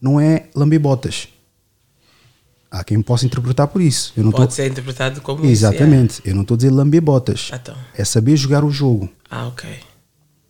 [0.00, 1.28] não é lamber botas.
[2.76, 4.12] Há quem possa interpretar por isso.
[4.16, 6.20] Eu não Pode tô- ser interpretado como Exatamente.
[6.24, 7.50] Eu não estou a dizer lamber botas.
[7.54, 7.76] Então.
[7.96, 9.04] É saber jogar o jogo.
[9.04, 9.12] isso.
[9.30, 9.36] é.
[9.36, 9.70] Ah, ok.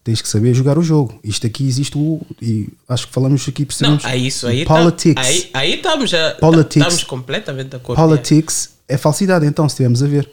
[0.02, 1.18] Tens que saber jogar o jogo.
[1.22, 2.22] Isto aqui existe o.
[2.40, 4.04] E acho que falamos aqui Não, percebemos.
[4.06, 4.62] aí isso aí.
[4.62, 5.26] o tá- Politics.
[5.26, 6.30] aí, aí estamos já.
[6.40, 6.86] Politics.
[6.86, 8.00] Estamos completamente de acordo.
[8.02, 10.30] Politics é falsidade, então, se estivermos a ver.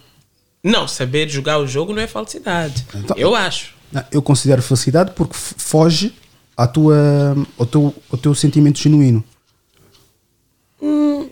[0.63, 2.85] Não, saber jogar o jogo não é falsidade.
[2.95, 3.73] Então- Eu acho.
[3.91, 6.13] Não, Eu considero falsidade porque foge
[6.55, 9.21] à tua, ao, teu, ao teu sentimento genuíno.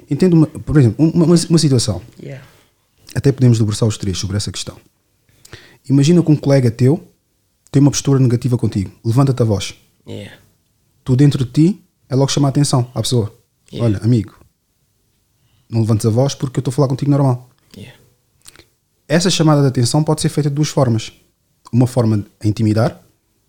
[0.10, 2.02] Entendo, uma, por exemplo, uma, uma, uma situação.
[2.22, 2.44] Yeah.
[3.14, 4.78] Até podemos debruçar os três sobre essa questão.
[5.88, 7.04] Imagina que um colega teu
[7.72, 8.92] tem uma postura negativa contigo.
[9.04, 9.76] Levanta-te a voz.
[10.08, 10.36] Yeah.
[11.04, 13.34] Tu dentro de ti é logo chamar a atenção à pessoa.
[13.72, 13.98] Yeah.
[13.98, 14.34] Olha, amigo,
[15.70, 17.50] não levantes a voz porque eu estou a falar contigo normal.
[17.76, 17.98] Yeah.
[19.08, 21.12] Essa chamada de atenção pode ser feita de duas formas.
[21.72, 23.00] Uma forma a intimidar,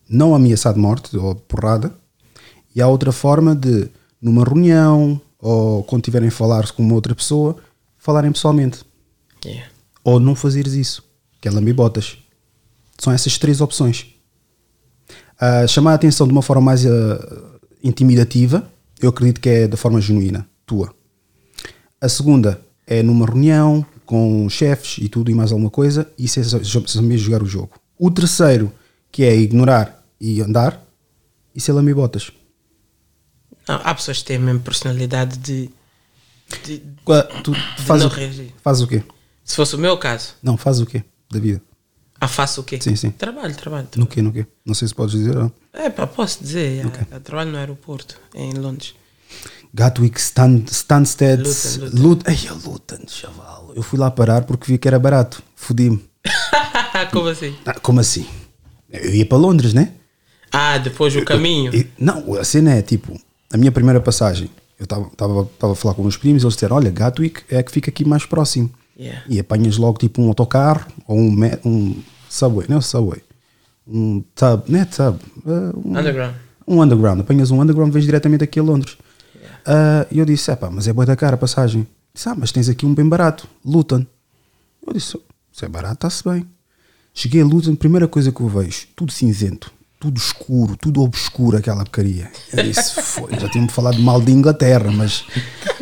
[0.09, 1.95] não ameaçar de morte ou porrada,
[2.75, 3.89] e há outra forma de,
[4.21, 7.57] numa reunião ou quando tiverem a falar com uma outra pessoa,
[7.99, 8.85] falarem pessoalmente.
[9.45, 9.71] Yeah.
[10.05, 11.03] Ou não fazeres isso,
[11.41, 12.19] que é lambibotas.
[12.99, 14.07] São essas três opções.
[15.39, 19.77] Ah, chamar a atenção de uma forma mais ah, intimidativa, eu acredito que é da
[19.77, 20.95] forma genuína, tua.
[22.01, 27.03] A segunda é numa reunião com chefes e tudo e mais alguma coisa, isso é
[27.03, 27.71] mesmo jogar o jogo.
[27.99, 28.73] O terceiro,
[29.11, 30.85] que é ignorar e andar,
[31.55, 32.33] isso é lambibotas.
[33.71, 35.71] Não, há pessoas que têm a mesma personalidade de,
[36.65, 36.83] de-
[37.45, 37.53] Tu
[37.87, 38.53] faz não o, reagir.
[38.63, 39.03] faz o quê?
[39.45, 41.63] Se fosse o meu caso, Não, faz o quê da vida?
[42.21, 42.79] ah, faço o quê?
[42.81, 43.11] Sim, sim.
[43.13, 43.87] Trabalho, trabalho.
[43.97, 44.45] No quê, no quê?
[44.67, 45.53] Não sei se podes dizer não.
[45.73, 46.85] É pá, posso dizer.
[46.85, 48.95] ah, eu trabalho no aeroporto, em Londres.
[49.73, 51.43] Gatwick, Stan, Stansted,
[51.93, 52.25] Luton.
[52.29, 53.73] Ai, a Luton, chaval.
[53.77, 55.41] Eu fui lá parar porque vi que era barato.
[55.55, 56.05] Fodi-me.
[57.13, 57.57] Como assim?
[57.65, 58.27] Ah, como assim?
[58.91, 59.93] Eu ia para Londres, né?
[60.53, 61.73] Ah, depois o caminho.
[61.75, 63.17] E- não, a cena é tipo,
[63.53, 67.43] a minha primeira passagem, eu estava a falar com meus primos, eles disseram: Olha, Gatwick
[67.51, 68.71] é a que fica aqui mais próximo.
[68.99, 69.23] Yeah.
[69.29, 71.35] E apanhas logo tipo um autocarro ou um,
[71.65, 73.23] um subway, não é subway,
[73.87, 76.35] um tub, não é tub, ah, um, Underground.
[76.69, 77.21] um underground.
[77.21, 78.99] Apanhas um underground, vens diretamente aqui a Londres.
[79.65, 81.87] Ah, E eu disse: Epá, mas é boa da cara a passagem.
[82.13, 84.05] Disse: Ah, mas tens aqui um bem barato, Luton.
[84.87, 85.19] Eu disse:
[85.53, 86.47] Se é barato, está-se bem.
[87.15, 91.85] Cheguei a Luton, primeira coisa que eu vejo, tudo cinzento, tudo escuro, tudo obscuro, aquela
[91.85, 92.33] porcaria.
[92.53, 95.25] Eu disse: Foi, já tinham-me falado mal de Inglaterra, mas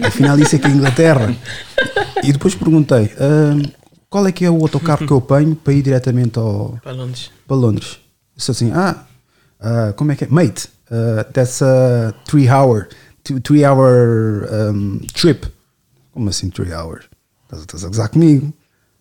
[0.02, 1.34] afinal isso é que é Inglaterra.
[2.24, 3.56] E depois perguntei: "Ah,
[4.10, 7.30] Qual é que é o autocarro que eu apanho para ir diretamente ao, Para Londres.
[7.46, 7.98] para Londres.
[8.36, 9.04] Disse assim, ah,
[9.60, 10.28] ah, como é que é?
[10.28, 12.88] Mate, uh, that's a three hour,
[13.42, 15.46] three hour um, trip.
[16.12, 17.04] Como assim three hours?
[17.44, 18.52] Estás, estás a gozar comigo?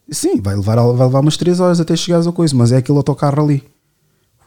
[0.10, 2.98] Sim, vai levar, vai levar umas 3 horas até chegares ao coisa, mas é aquele
[2.98, 3.62] autocarro ali.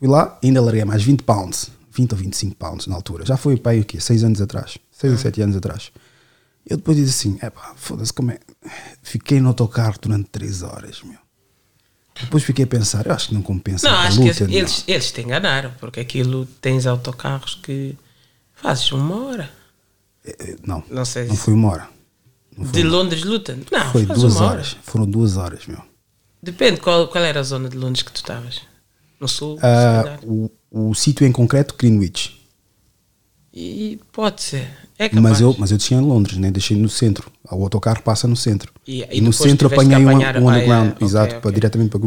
[0.00, 3.24] Fui lá, ainda larguei mais 20 pounds, 20 ou 25 pounds na altura.
[3.24, 4.00] Já foi para aí o quê?
[4.00, 5.92] 6 anos atrás, 6 ou 7 anos atrás.
[6.66, 8.38] Eu depois disse assim, é pá, foda-se como é.
[9.02, 11.18] Fiquei no autocarro durante 3 horas, meu.
[12.18, 13.88] Depois fiquei a pensar, eu acho que não compensa.
[13.88, 17.96] Não, a acho que luta, eles, eles, eles te enganaram, porque aquilo tens autocarros que
[18.54, 19.50] fazes uma hora.
[20.24, 21.88] Eh, Não, Não sei não foi uma hora.
[22.56, 23.58] Não De Londres Luton?
[23.70, 24.72] Não, Foi duas uma horas.
[24.72, 24.82] hora.
[24.82, 25.82] Foram duas horas, meu.
[26.42, 28.60] Depende qual, qual era a zona de Londres que tu estavas.
[29.20, 30.18] No sul, calhar.
[30.24, 32.38] o o sítio em concreto, Greenwich.
[33.52, 34.68] E pode ser.
[34.96, 35.22] É capaz.
[35.22, 36.50] Mas eu, mas eu desci em Londres, né?
[36.50, 37.30] deixei no centro.
[37.50, 38.72] O autocarro passa no centro.
[38.87, 40.14] E- E, e no centro apanhei um, um
[40.48, 41.40] underground, ok, exato, ok.
[41.40, 41.98] para, diretamente para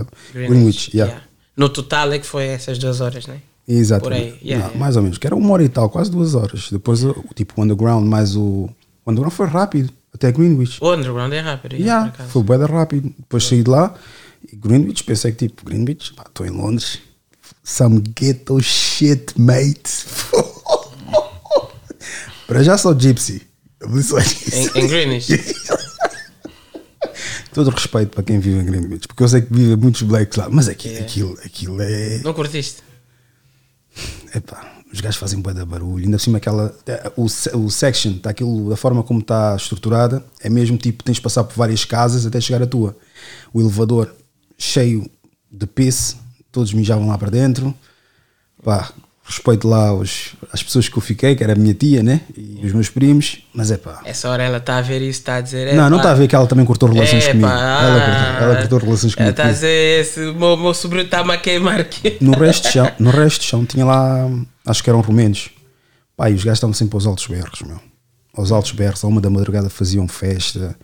[0.00, 0.96] ah, Greenwich.
[0.96, 1.12] yeah.
[1.12, 1.28] yeah.
[1.56, 3.40] No total é que foi essas duas horas, né?
[3.66, 4.08] Exato.
[4.10, 4.76] Yeah.
[4.76, 6.68] Mais ou menos, que era uma hora e tal, quase duas horas.
[6.70, 8.70] Depois, o tipo, o underground mais o.
[9.04, 10.78] O underground foi rápido, até Greenwich.
[10.80, 11.74] O underground é rápido.
[11.74, 13.12] yeah, foi da rápido.
[13.18, 13.94] Depois saí de lá
[14.50, 16.98] e Greenwich, pensei que tipo, Greenwich, estou em Londres.
[17.64, 20.04] Some ghetto shit, mate.
[22.46, 23.42] Para já sou gypsy.
[23.82, 25.32] Em, em Greenwich.
[27.52, 30.48] Todo respeito para quem vive em Greenwich, porque eu sei que vivem muitos blacks lá,
[30.50, 31.06] mas aqui, Yeah.
[31.06, 32.18] aquilo, aquilo é.
[32.24, 32.82] Não curtiste?
[34.34, 36.02] Epá, os gajos fazem bué da barulho.
[36.06, 36.74] Ainda por cima aquela.
[37.14, 41.16] O, se- o section, tá aquilo, da forma como está estruturada, é mesmo tipo, tens
[41.16, 42.96] de passar por várias casas até chegar à tua.
[43.52, 44.14] O elevador
[44.62, 45.10] cheio
[45.50, 46.16] de piss,
[46.50, 47.74] todos mijavam lá para dentro.
[48.62, 48.90] Pá,
[49.24, 52.20] respeito lá os, as pessoas que eu fiquei, que era a minha tia, né?
[52.36, 54.00] E os meus primos, mas é pá.
[54.04, 55.74] Essa hora ela está a ver isso, está a dizer.
[55.74, 57.48] Não, não "Epá, está a ver que ela também cortou relações epá, comigo.
[57.48, 59.30] ela, cortou, ela cortou relações Ela comigo.
[59.30, 62.18] está a dizer, esse meu, meu sobrinho está-me a queimar aqui.
[62.20, 64.28] No resto de chão, no resto de chão tinha lá,
[64.64, 65.50] acho que eram romenos.
[66.16, 67.80] Pá, e os gajos estavam sempre aos altos berros, meu.
[68.34, 70.76] Aos altos berros, a uma da madrugada faziam festa.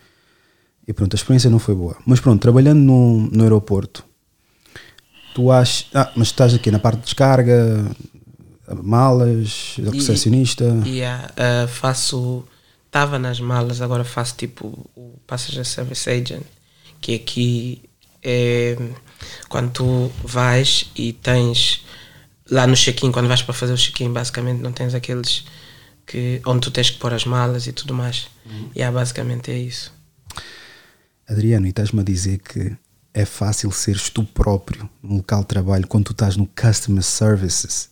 [0.89, 1.99] E pronto, a experiência não foi boa.
[2.07, 4.03] Mas pronto, trabalhando no, no aeroporto,
[5.35, 5.87] tu achas.
[5.93, 7.95] Ah, mas estás aqui na parte de descarga,
[8.83, 10.65] malas, recepcionista.
[10.87, 12.43] E ah, ah, faço.
[12.87, 16.43] Estava nas malas, agora faço tipo o Passenger Service Agent,
[17.03, 17.83] que aqui
[18.23, 18.79] é
[19.51, 21.85] quando tu vais e tens
[22.51, 25.45] lá no check-in, quando vais para fazer o check-in, basicamente não tens aqueles
[26.07, 28.29] que onde tu tens que pôr as malas e tudo mais.
[28.75, 29.98] E ah, basicamente é isso.
[31.29, 32.75] Adriano, e estás-me a dizer que
[33.13, 37.91] é fácil seres tu próprio no local de trabalho quando tu estás no Customer Services,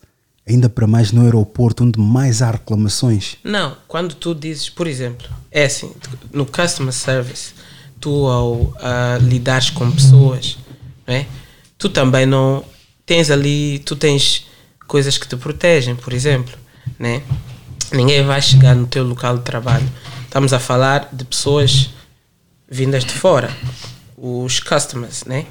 [0.48, 3.36] ainda para mais no aeroporto onde mais há reclamações.
[3.44, 5.92] Não, quando tu dizes, por exemplo, é assim,
[6.32, 7.52] no customer service,
[8.00, 8.72] tu ao
[9.20, 10.58] lidares com pessoas,
[11.06, 11.26] é?
[11.76, 12.64] tu também não
[13.04, 14.46] tens ali, tu tens
[14.86, 16.54] coisas que te protegem, por exemplo,
[16.98, 17.22] né?
[17.92, 19.88] Ninguém vai chegar no teu local de trabalho.
[20.24, 21.90] Estamos a falar de pessoas
[22.68, 23.50] vindas de fora,
[24.16, 25.46] os customers, né?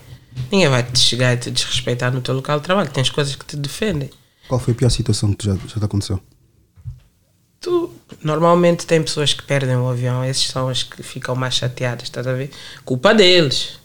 [0.51, 2.89] Ninguém vai te chegar e te desrespeitar no teu local de trabalho.
[2.89, 4.09] Tens coisas que te defendem.
[4.47, 6.21] Qual foi a pior situação que já, já te aconteceu?
[7.65, 7.91] tu
[8.23, 12.27] normalmente tem pessoas que perdem o avião, esses são as que ficam mais chateadas, estás
[12.27, 12.51] a ver?
[12.83, 13.79] Culpa deles,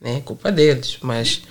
[0.00, 0.22] né?
[0.22, 1.42] Culpa deles, mas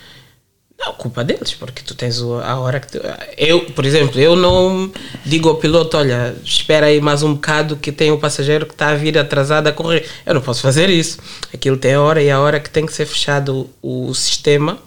[0.79, 2.99] não, culpa deles, porque tu tens a hora que tu,
[3.35, 4.91] eu, por exemplo, eu não
[5.25, 8.89] digo ao piloto, olha, espera aí mais um bocado que tem um passageiro que está
[8.89, 10.07] a vir atrasado a correr.
[10.23, 11.17] Eu não posso fazer isso.
[11.51, 14.77] Aquilo tem a hora e a hora que tem que ser fechado o, sistema,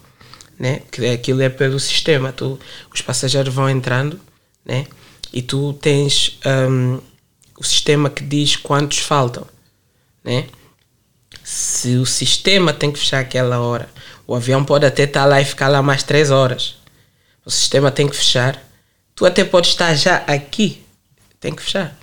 [0.57, 0.83] né?
[0.93, 2.33] Que aquilo é pelo sistema.
[2.33, 2.59] Tu,
[2.95, 4.21] os passageiros vão entrando,
[4.65, 4.87] né?
[5.33, 7.01] E tu tens hum,
[7.59, 9.45] o sistema que diz quantos faltam,
[10.23, 10.47] né?
[11.43, 13.89] Se o sistema tem que fechar aquela hora,
[14.31, 16.77] o avião pode até estar lá e ficar lá mais três horas.
[17.45, 18.63] O sistema tem que fechar.
[19.13, 20.85] Tu até podes estar já aqui,
[21.41, 21.99] tem que fechar.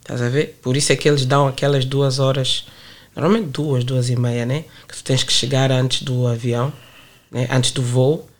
[0.00, 0.56] Estás a ver?
[0.62, 2.64] Por isso é que eles dão aquelas duas horas,
[3.16, 4.66] normalmente duas, duas e meia, né?
[4.86, 6.72] Que tu tens que chegar antes do avião,
[7.28, 7.48] né?
[7.50, 8.30] antes do voo,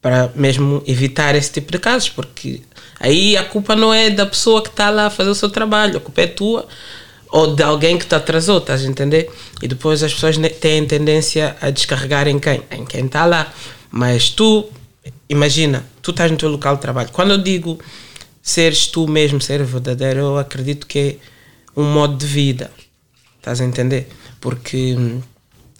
[0.00, 2.62] para mesmo evitar esse tipo de casos, porque
[2.98, 5.98] aí a culpa não é da pessoa que está lá a fazer o seu trabalho,
[5.98, 6.66] a culpa é tua
[7.30, 9.30] ou de alguém que te atrasou, estás a entender?
[9.62, 12.62] E depois as pessoas têm tendência a descarregar em quem?
[12.70, 13.52] Em quem está lá.
[13.90, 14.68] Mas tu,
[15.28, 17.10] imagina, tu estás no teu local de trabalho.
[17.12, 17.78] Quando eu digo
[18.42, 20.98] seres tu mesmo, ser verdadeiro, eu acredito que
[21.76, 22.70] é um modo de vida.
[23.38, 24.08] Estás a entender?
[24.40, 25.22] Porque hum,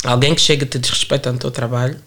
[0.04, 1.98] alguém que chega e te desrespeita no teu trabalho,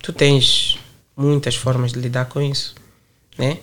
[0.00, 0.78] tu tens
[1.16, 2.74] muitas formas de lidar com isso,
[3.36, 3.58] né?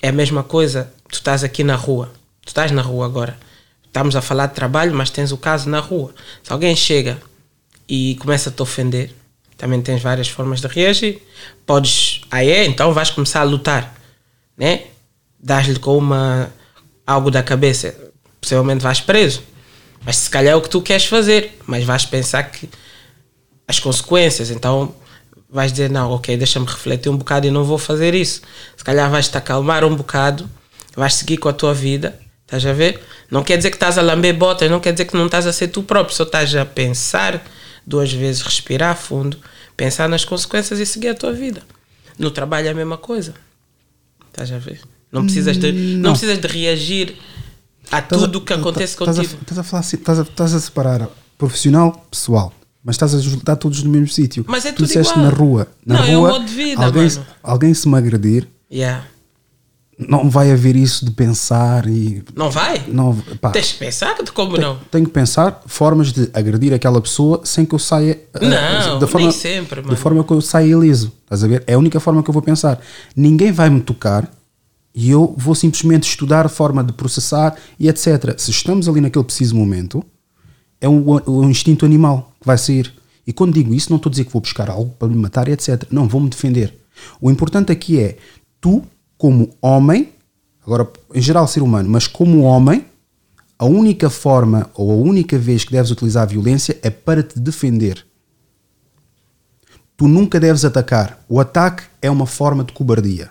[0.00, 2.12] É a mesma coisa, tu estás aqui na rua,
[2.42, 3.36] tu estás na rua agora,
[3.90, 6.14] estamos a falar de trabalho, mas tens o caso na rua.
[6.42, 7.20] Se alguém chega
[7.88, 9.12] e começa a te ofender,
[9.56, 11.20] também tens várias formas de reagir.
[11.66, 13.94] Podes, aí é, então vais começar a lutar,
[14.56, 14.84] né?
[15.38, 16.50] Dás-lhe com uma
[17.06, 17.94] algo da cabeça,
[18.40, 19.42] possivelmente vais preso.
[20.04, 22.70] Mas se calhar é o que tu queres fazer, mas vais pensar que
[23.66, 24.94] as consequências, então
[25.48, 28.40] vais dizer, não, ok, deixa-me refletir um bocado e não vou fazer isso.
[28.76, 30.48] Se calhar vais te acalmar um bocado,
[30.94, 32.18] vais seguir com a tua vida,
[32.50, 33.00] estás a ver?
[33.30, 35.52] Não quer dizer que estás a lamber botas, não quer dizer que não estás a
[35.52, 37.42] ser tu próprio, só estás a pensar
[37.86, 39.38] duas vezes, respirar fundo,
[39.76, 41.62] pensar nas consequências e seguir a tua vida.
[42.18, 43.34] No trabalho é a mesma coisa.
[44.28, 44.80] Estás a ver?
[45.10, 46.02] Não precisas de, não.
[46.02, 46.10] não.
[46.12, 47.16] precisas de reagir
[47.90, 49.38] a Estás a- tudo o que acontece estás a- contigo.
[49.42, 51.08] Estás a, falar estás a, estás a separar
[51.38, 52.52] profissional, pessoal.
[52.84, 54.44] Mas estás a juntar todos no mesmo sítio.
[54.48, 55.26] Mas é tu tudo disseste igual.
[55.26, 55.68] na rua.
[55.84, 57.26] Na Não, é um rua, modo de vida, alguém, mano.
[57.42, 59.04] alguém se me agredir, Yeah.
[60.08, 62.22] Não vai haver isso de pensar e.
[62.34, 62.82] Não vai?
[62.88, 64.78] Não, pá, Tens que pensar que como não?
[64.90, 68.18] tenho que pensar formas de agredir aquela pessoa sem que eu saia.
[68.34, 69.90] eh, Não, da forma, nem sempre, mano.
[69.92, 71.12] Da forma que eu saia ileso.
[71.24, 71.62] Estás a ver?
[71.66, 72.80] É a única forma que eu vou pensar.
[73.14, 74.30] Ninguém vai me tocar
[74.94, 78.34] e eu vou simplesmente estudar a forma de processar e etc.
[78.38, 80.02] Se estamos ali naquele preciso momento,
[80.80, 82.92] é um, um instinto animal que vai sair.
[83.26, 85.46] E quando digo isso, não estou a dizer que vou buscar algo para me matar
[85.46, 85.84] e etc.
[85.90, 86.74] Não, vou-me defender.
[87.20, 88.16] O importante aqui é
[88.60, 88.82] tu,
[89.20, 90.08] como homem,
[90.64, 92.86] agora em geral ser humano, mas como homem,
[93.58, 97.38] a única forma ou a única vez que deves utilizar a violência é para te
[97.38, 98.06] defender.
[99.94, 101.22] Tu nunca deves atacar.
[101.28, 103.28] O ataque é uma forma de cobardia.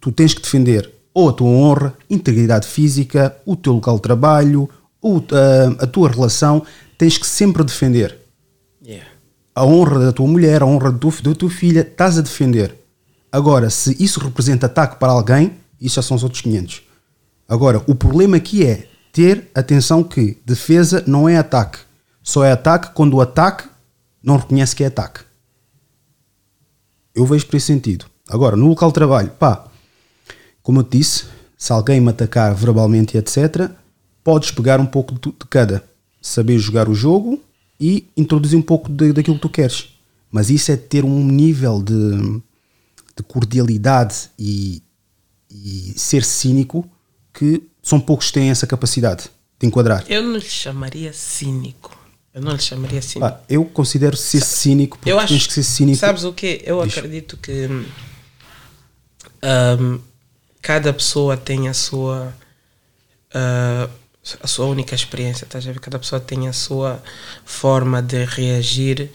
[0.00, 4.70] Tu tens que defender ou a tua honra, integridade física, o teu local de trabalho,
[5.02, 6.64] o- a, a tua relação.
[6.96, 8.16] Tens que sempre defender.
[8.82, 9.06] Yeah.
[9.54, 12.74] A honra da tua mulher, a honra tua, da tua filha, estás a defender.
[13.32, 16.82] Agora, se isso representa ataque para alguém, isso já são os outros 500.
[17.48, 21.78] Agora, o problema aqui é ter atenção que defesa não é ataque.
[22.22, 23.68] Só é ataque quando o ataque
[24.22, 25.20] não reconhece que é ataque.
[27.14, 28.06] Eu vejo por esse sentido.
[28.28, 29.64] Agora, no local de trabalho, pá,
[30.62, 31.24] como eu te disse,
[31.56, 33.70] se alguém me atacar verbalmente etc.,
[34.22, 35.82] podes pegar um pouco de cada.
[36.22, 37.40] Saber jogar o jogo
[37.80, 39.88] e introduzir um pouco de- daquilo que tu queres.
[40.30, 42.40] Mas isso é ter um nível de,
[43.20, 44.82] de cordialidade e,
[45.50, 46.88] e ser cínico
[47.32, 50.04] que são poucos que têm essa capacidade de enquadrar.
[50.08, 51.96] Eu não lhe chamaria cínico.
[52.32, 53.30] Eu não lhe chamaria cínico.
[53.30, 55.98] Pá, eu considero ser cínico porque eu acho tens que ser cínico.
[55.98, 56.62] Sabes o que?
[56.64, 56.96] Eu Diz.
[56.96, 57.68] acredito que
[59.42, 60.00] hum,
[60.62, 62.34] cada pessoa tem a sua
[63.34, 63.88] ah,
[64.42, 65.80] a sua única experiência, estás a ver?
[65.80, 67.02] Cada pessoa tem a sua
[67.44, 69.10] forma de reagir,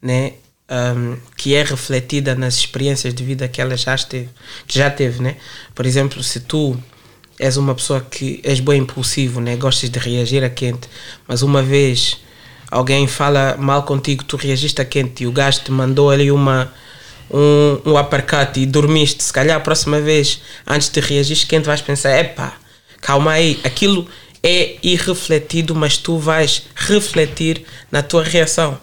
[0.00, 0.34] né?
[0.70, 4.28] Hum, que é refletida nas experiências de vida que ela já teve,
[4.66, 5.36] que já teve, né?
[5.74, 6.76] Por exemplo, se tu
[7.38, 9.56] és uma pessoa que és bem impulsivo, né?
[9.56, 10.86] Gostas de reagir a quente,
[11.26, 12.18] mas uma vez
[12.70, 16.70] alguém fala mal contigo, tu reagiste a quente e o gajo te mandou ali uma
[17.30, 21.80] um, um uppercut e dormiste, se calhar a próxima vez, antes de reagir quente, vais
[21.80, 22.54] pensar, epá,
[23.00, 24.06] calma aí, aquilo
[24.42, 28.78] é irrefletido, mas tu vais refletir na tua reação.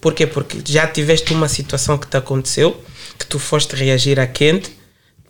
[0.00, 0.26] Porquê?
[0.26, 2.80] Porque já tiveste uma situação que te aconteceu,
[3.18, 4.70] que tu foste reagir a quente,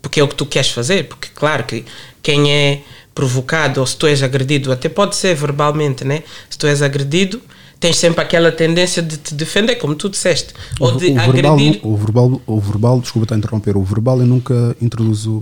[0.00, 1.08] porque é o que tu queres fazer.
[1.08, 1.84] Porque, claro, que
[2.22, 2.82] quem é
[3.14, 6.22] provocado ou se tu és agredido, até pode ser verbalmente, né?
[6.48, 7.40] Se tu és agredido,
[7.80, 11.80] tens sempre aquela tendência de te defender, como tu disseste, ou de o, verbal, agredir.
[11.82, 15.40] o verbal, o verbal, desculpa estar a interromper, o verbal eu nunca introduzo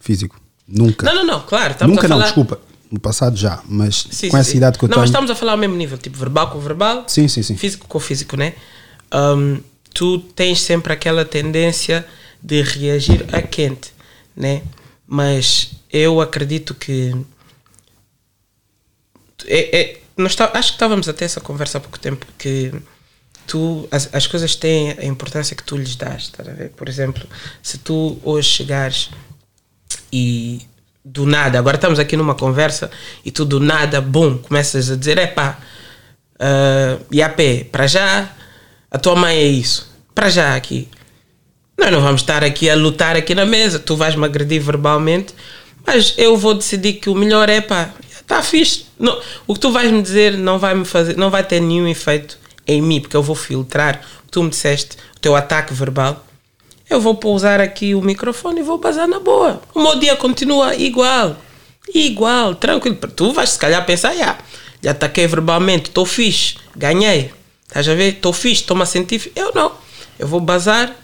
[0.00, 0.40] físico.
[0.66, 1.04] Nunca.
[1.04, 2.24] Não, não, não, claro, estamos nunca não, falar.
[2.24, 2.60] desculpa.
[2.92, 4.56] No passado já, mas Sim, com sim, essa sim.
[4.58, 5.00] idade que eu não, tenho.
[5.00, 7.56] mas estamos a falar ao mesmo nível, tipo verbal com verbal, Sim, sim, sim.
[7.56, 8.54] físico com físico, né?
[9.14, 9.60] Hum,
[9.94, 12.06] tu tens sempre aquela tendência
[12.42, 13.94] de reagir a quente,
[14.36, 14.62] né?
[15.06, 17.14] Mas eu acredito que
[19.46, 22.72] é, é- nós tá- acho que estávamos até essa conversa há pouco tempo que
[23.46, 26.70] tu as, as coisas têm a importância que tu lhes dás, ver?
[26.70, 27.26] Por exemplo,
[27.62, 29.10] se tu hoje chegares
[30.12, 30.60] e
[31.04, 32.90] do nada, agora estamos aqui numa conversa
[33.24, 35.58] e tu do nada, bum, começas a dizer, epá,
[36.34, 38.30] uh, Iapé, para já,
[38.90, 40.88] a tua mãe é isso, para já aqui.
[41.76, 45.34] Nós não vamos estar aqui a lutar aqui na mesa, tu vais me agredir verbalmente,
[45.84, 48.86] mas eu vou decidir que o melhor é, pá, está fixe.
[48.98, 51.88] Não, o que tu vais me dizer não vai me fazer, não vai ter nenhum
[51.88, 55.74] efeito em mim, porque eu vou filtrar o que tu me disseste, o teu ataque
[55.74, 56.24] verbal
[56.92, 59.60] eu vou pousar aqui o microfone e vou bazar na boa.
[59.74, 61.36] O meu dia continua igual.
[61.94, 62.96] Igual, tranquilo.
[62.96, 64.38] Tu vais se calhar pensar, já,
[64.82, 67.32] já ataquei verbalmente, estou fixe, ganhei.
[67.66, 68.14] Estás a ver?
[68.14, 69.32] Estou fixe, estou-me a sentir.
[69.34, 69.72] Eu não.
[70.18, 70.94] Eu vou bazar,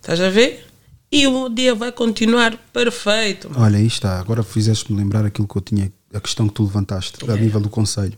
[0.00, 0.64] estás a ver?
[1.10, 3.48] E o meu dia vai continuar perfeito.
[3.50, 3.64] mano.
[3.64, 4.20] Olha, aí está.
[4.20, 7.42] Agora fizeste-me lembrar aquilo que eu tinha, a questão que tu levantaste, a Yeah.
[7.42, 8.12] nível do conselho.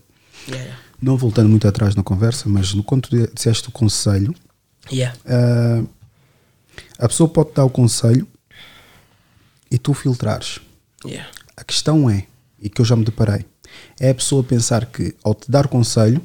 [0.47, 0.75] Yeah.
[1.01, 4.35] Não voltando muito atrás na conversa, mas no quanto tu disseste o conselho,
[4.91, 5.17] Yeah.
[5.25, 5.83] ah,
[7.01, 8.27] a pessoa pode dar o conselho
[9.69, 10.59] e tu filtrares.
[11.03, 11.27] Yeah.
[11.57, 12.27] A questão é,
[12.61, 13.43] e que eu já me deparei,
[13.99, 16.21] é a pessoa pensar que ao te dar conselho,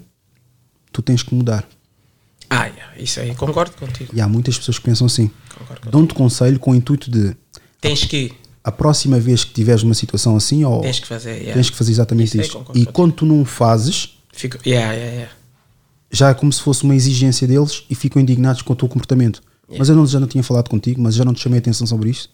[0.93, 1.67] tu tens que mudar.
[2.51, 2.99] Ah, yeah.
[2.99, 4.15] isso aí, concordo contigo.
[4.15, 5.31] E há muitas pessoas que pensam assim.
[5.91, 7.35] Dão-te conselho com o intuito de
[7.81, 11.37] Tens que, a próxima vez que tiveres uma situação assim, ou tens que fazer.
[11.37, 11.55] Yeah.
[11.55, 12.59] tens que fazer exatamente Isso isto.
[12.59, 12.93] E contigo.
[12.93, 15.33] quando tu não fazes, Fico, yeah, yeah, yeah.
[16.11, 19.43] já é como se fosse uma exigência deles e ficam indignados com o teu comportamento.
[19.79, 22.11] Mas eu não, já não tinha falado contigo, mas já não te chamei atenção sobre
[22.11, 22.31] isto.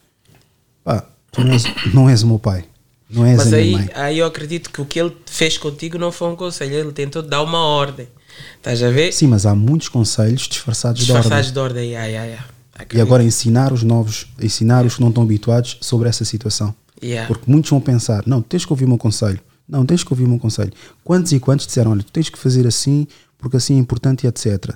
[0.85, 1.65] Pá, tu não és,
[1.95, 2.65] não és o meu pai.
[3.09, 3.91] Não és Mas a minha aí, mãe.
[3.95, 7.23] aí eu acredito que o que ele fez contigo não foi um conselho, ele tentou
[7.23, 8.09] dar uma ordem.
[8.57, 9.13] Estás a ver?
[9.13, 11.91] Sim, mas há muitos conselhos disfarçados, Disfarçados de de ordem.
[11.91, 12.49] Yeah, yeah, yeah.
[12.79, 12.99] ordem.
[12.99, 16.75] E agora ensinar os novos, ensinar os que não estão habituados sobre essa situação.
[17.03, 17.29] Yeah.
[17.29, 19.41] Porque muitos vão pensar, não, tens que ouvir o meu conselho.
[19.69, 20.73] Não, tens que ouvir o meu conselho.
[21.05, 23.07] Quantos e quantos disseram, olha, tu tens que fazer assim,
[23.39, 24.75] porque assim é importante e etc.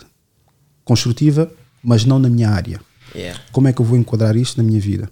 [0.84, 1.50] Construtiva,
[1.82, 2.80] mas não na minha área.
[3.14, 3.40] Yeah.
[3.52, 5.10] Como é que eu vou enquadrar isto na minha vida?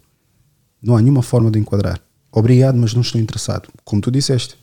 [0.83, 2.01] Não há nenhuma forma de enquadrar.
[2.31, 3.69] Obrigado, mas não estou interessado.
[3.85, 4.57] Como tu disseste.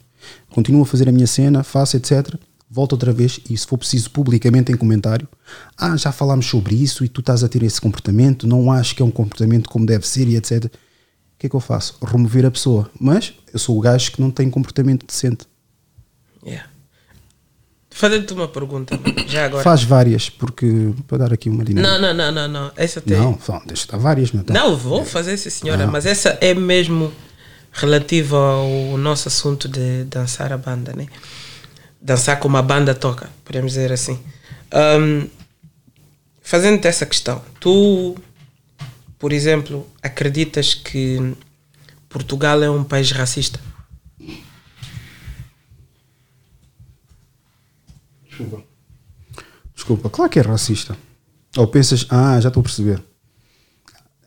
[0.50, 2.36] Continuo a fazer a minha cena, faço, etc.
[2.70, 5.28] Volto outra vez e, se for preciso, publicamente em comentário.
[5.78, 8.46] Ah, já falámos sobre isso e tu estás a ter esse comportamento.
[8.46, 10.66] Não acho que é um comportamento como deve ser e etc.
[10.66, 10.70] O
[11.40, 11.98] que é que eu faço?
[12.04, 12.90] Remover a pessoa.
[13.00, 15.46] Mas eu sou o gajo que não tem comportamento decente.
[16.46, 16.70] Yeah.
[17.93, 19.63] Fazendo-te uma pergunta, já agora.
[19.63, 21.99] Faz várias, porque para dar aqui uma dinâmica.
[21.99, 22.71] Não, não, não, não, não.
[22.75, 23.17] Essa tem.
[23.17, 24.43] Não, não deixa estar várias, meu.
[24.43, 24.54] tá?
[24.54, 25.91] Não, vou fazer, sim, senhora, Não.
[25.91, 27.12] mas essa é mesmo
[27.71, 31.06] relativa ao nosso assunto de dançar a banda, né?
[32.01, 34.17] Dançar como a banda toca, podemos dizer assim.
[34.71, 35.27] Ahm,
[36.43, 38.15] Fazendo-te essa questão, tu,
[39.17, 41.34] por exemplo, acreditas que
[42.10, 43.60] Portugal é um país racista?
[48.41, 48.63] Desculpa.
[49.75, 50.95] Desculpa, claro que é racista.
[51.58, 53.01] Ou pensas, ah, já estou a perceber.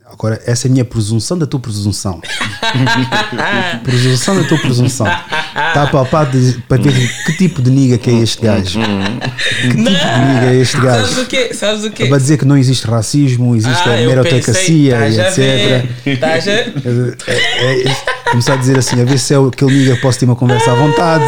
[0.07, 2.20] Agora, essa é a minha presunção da tua presunção.
[3.83, 5.07] presunção da tua presunção.
[5.07, 6.31] Está a palpar
[6.68, 8.81] para ver que tipo de niga que é este gajo.
[8.81, 11.27] Que tipo de niga é este Sabes o gajo?
[11.27, 11.55] quê?
[11.55, 12.07] Sabes o quê?
[12.07, 16.20] Para dizer que não existe racismo, existe a Ah, eu meritocracia e tá, já etc.
[16.20, 19.94] tá, já- É, é, é, começar a dizer assim, a ver se é aquele niga
[19.96, 21.24] que posso ter uma conversa à vontade.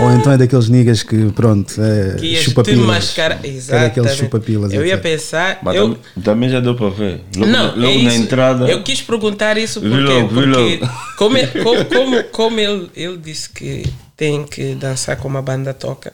[0.00, 2.86] Ou então é daqueles niggas que, pronto, é, que ias te chupa-pilas.
[2.86, 3.34] mascarar.
[3.34, 4.16] É daqueles Exatamente.
[4.16, 4.72] chupa-pilas.
[4.72, 5.02] Eu ia etc.
[5.02, 5.58] pensar.
[5.62, 7.20] Mas eu, tam- também já deu para ver.
[7.36, 8.22] Logo, não, logo é na isso.
[8.22, 8.68] entrada.
[8.68, 10.92] Eu quis perguntar isso porque, logo, porque logo.
[11.16, 13.84] como, é- como, como, como ele, ele disse que
[14.16, 16.12] tem que dançar como a banda toca.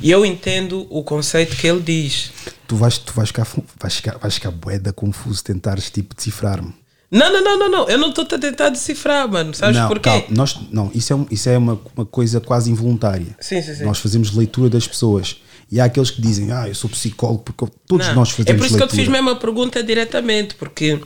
[0.00, 2.30] E eu entendo o conceito que ele diz.
[2.66, 3.46] Tu vais, tu vais ficar,
[3.80, 6.72] vais ficar, vais ficar boeda confuso tentares tipo decifrar-me.
[7.10, 7.88] Não, não, não, não, não.
[7.88, 9.54] Eu não estou a tentar decifrar, mano.
[9.54, 10.10] Sabes não, porquê?
[10.10, 13.34] calma, nós, não, isso é, um- isso é uma, uma coisa quase involuntária.
[13.40, 13.84] Sim, sim, sim.
[13.84, 15.36] Nós fazemos leitura das pessoas.
[15.72, 18.54] E há aqueles que dizem, ah, eu sou psicólogo, porque todos Não, nós fazemos É
[18.54, 18.88] por isso que eu leitura.
[18.88, 20.98] te fiz mesmo a pergunta diretamente, porque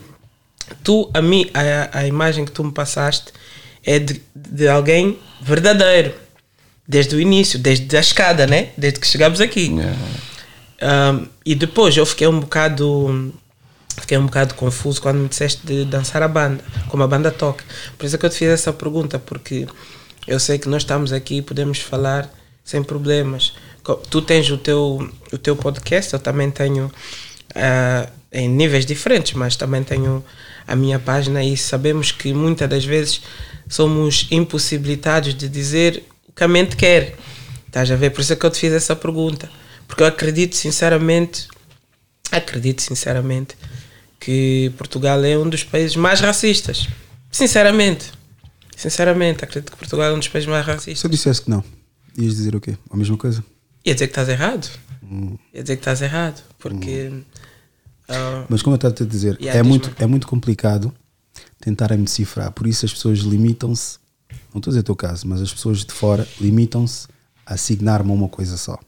[0.84, 3.32] tu, a mim, a, a imagem que tu me passaste
[3.84, 6.14] é de, de alguém verdadeiro,
[6.86, 8.68] desde o início, desde a escada, né?
[8.76, 9.70] Desde que chegamos aqui.
[10.82, 13.32] Um, e depois eu fiquei um bocado
[14.00, 17.64] fiquei um bocado confuso quando me disseste de dançar a banda, como a banda toca.
[17.96, 19.66] Por isso é que eu te fiz essa pergunta, porque
[20.26, 22.32] eu sei que nós estamos aqui e podemos falar
[22.64, 23.54] sem problemas.
[24.10, 26.90] Tu tens o teu, o teu podcast, eu também tenho
[27.54, 30.24] ah, em níveis diferentes, mas também tenho
[30.66, 33.20] a minha página e sabemos que muitas das vezes
[33.68, 37.16] somos impossibilitados de dizer o que a mente quer.
[37.66, 38.10] Estás a ver?
[38.10, 39.50] Por isso é que eu te fiz essa pergunta.
[39.88, 41.48] Porque eu acredito sinceramente,
[42.30, 43.56] acredito sinceramente
[44.24, 46.88] que Portugal é um dos países mais racistas.
[47.30, 48.12] Sinceramente.
[48.76, 51.10] Sinceramente, acredito que Portugal é um dos países mais Se eu racistas.
[51.10, 51.62] dissesse que não,
[52.16, 52.76] ias dizer o quê?
[52.90, 53.44] A mesma coisa?
[53.84, 54.70] Ia dizer que estás errado.
[55.52, 56.40] Ia dizer que estás errado.
[56.58, 57.12] Porque.
[58.08, 60.92] ah, Mas como eu estava a dizer, Yeah, é, muito, é muito complicado
[61.60, 62.52] tentarem decifrar.
[62.52, 63.98] Por isso as pessoas limitam-se,
[64.52, 67.08] não estou a dizer o teu caso, mas as pessoas de fora limitam-se
[67.44, 68.78] a assignar-me a uma coisa só.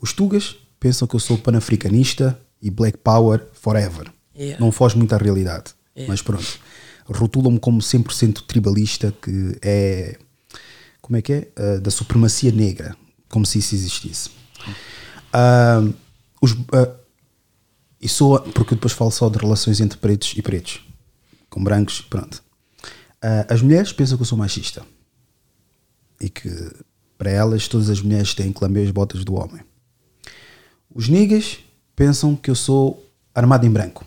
[0.00, 4.12] Os tugas pensam que eu sou panafricanista e black power forever.
[4.38, 4.64] Yeah.
[4.64, 5.72] Não foge muito à realidade.
[5.96, 6.12] Yeah.
[6.12, 6.60] Mas pronto.
[7.06, 10.16] Rotulam-me como 100% tribalista, que é.
[11.00, 11.48] Como é que é?
[11.56, 12.96] Ah, da supremacia negra.
[13.28, 14.30] Como se isso existisse.
[15.32, 15.82] Ah,
[16.40, 16.94] os, ah,
[18.00, 20.86] e sou, porque eu depois falo só de relações entre pretos e pretos,
[21.50, 22.42] com brancos, pronto.
[23.48, 24.86] As mulheres pensam que eu sou machista
[26.20, 26.48] e que
[27.16, 29.60] para elas todas as mulheres têm que lamber as botas do homem.
[30.94, 31.58] Os niggas
[31.96, 34.06] pensam que eu sou armado em branco.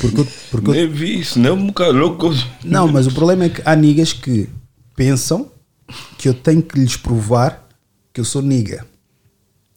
[0.00, 2.30] Por- Porque, porque Nem vi isso, nem um bocado louco.
[2.64, 4.48] não, mas o problema é que há niggas que
[4.94, 5.50] pensam
[6.16, 7.66] que eu tenho que lhes provar
[8.12, 8.86] que eu sou niga.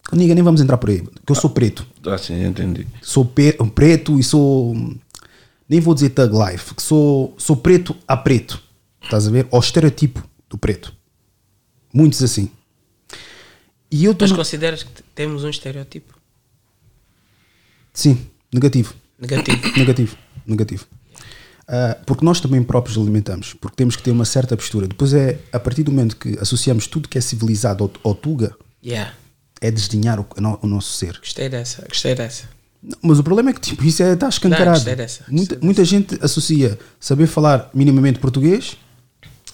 [0.10, 1.86] Com niga nem vamos entrar por aí, que eu sou preto.
[2.06, 2.86] Assim, entendi.
[3.02, 4.76] Sou preto e sou.
[5.68, 8.62] Nem vou dizer thug life, que sou, sou preto a preto.
[9.02, 9.47] Estás a ver?
[9.52, 10.93] Ao estereotipo do preto.
[11.93, 12.52] Muitos assim.
[13.89, 16.14] E eu tô mas no- consideras que temos um estereotipo
[17.93, 18.93] Sim, negativo.
[19.20, 19.60] negativo?
[19.78, 20.86] Negativo, negativo.
[21.68, 24.88] Ah, porque nós também próprios alimentamos, porque temos que ter uma certa postura.
[24.88, 28.54] Depois é, a partir do momento que associamos tudo que é civilizado ao, ao Tuga,
[28.84, 29.14] yeah.
[29.62, 31.18] é desdenhar o, o no- o nosso ser.
[31.20, 32.43] Gostei dessa, gostei dessa.
[32.84, 34.72] Não, Mas o problema é que tipo, isso é, está escancarado.
[34.78, 35.66] gostei dessa, gostei muita, dessa.
[35.66, 38.76] muita gente associa saber falar minimamente português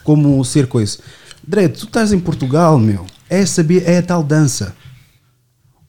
[0.04, 0.98] como ser coisa.
[1.46, 3.06] Dredd, tu estás em Portugal, meu.
[3.30, 4.74] É saber, é a tal dança.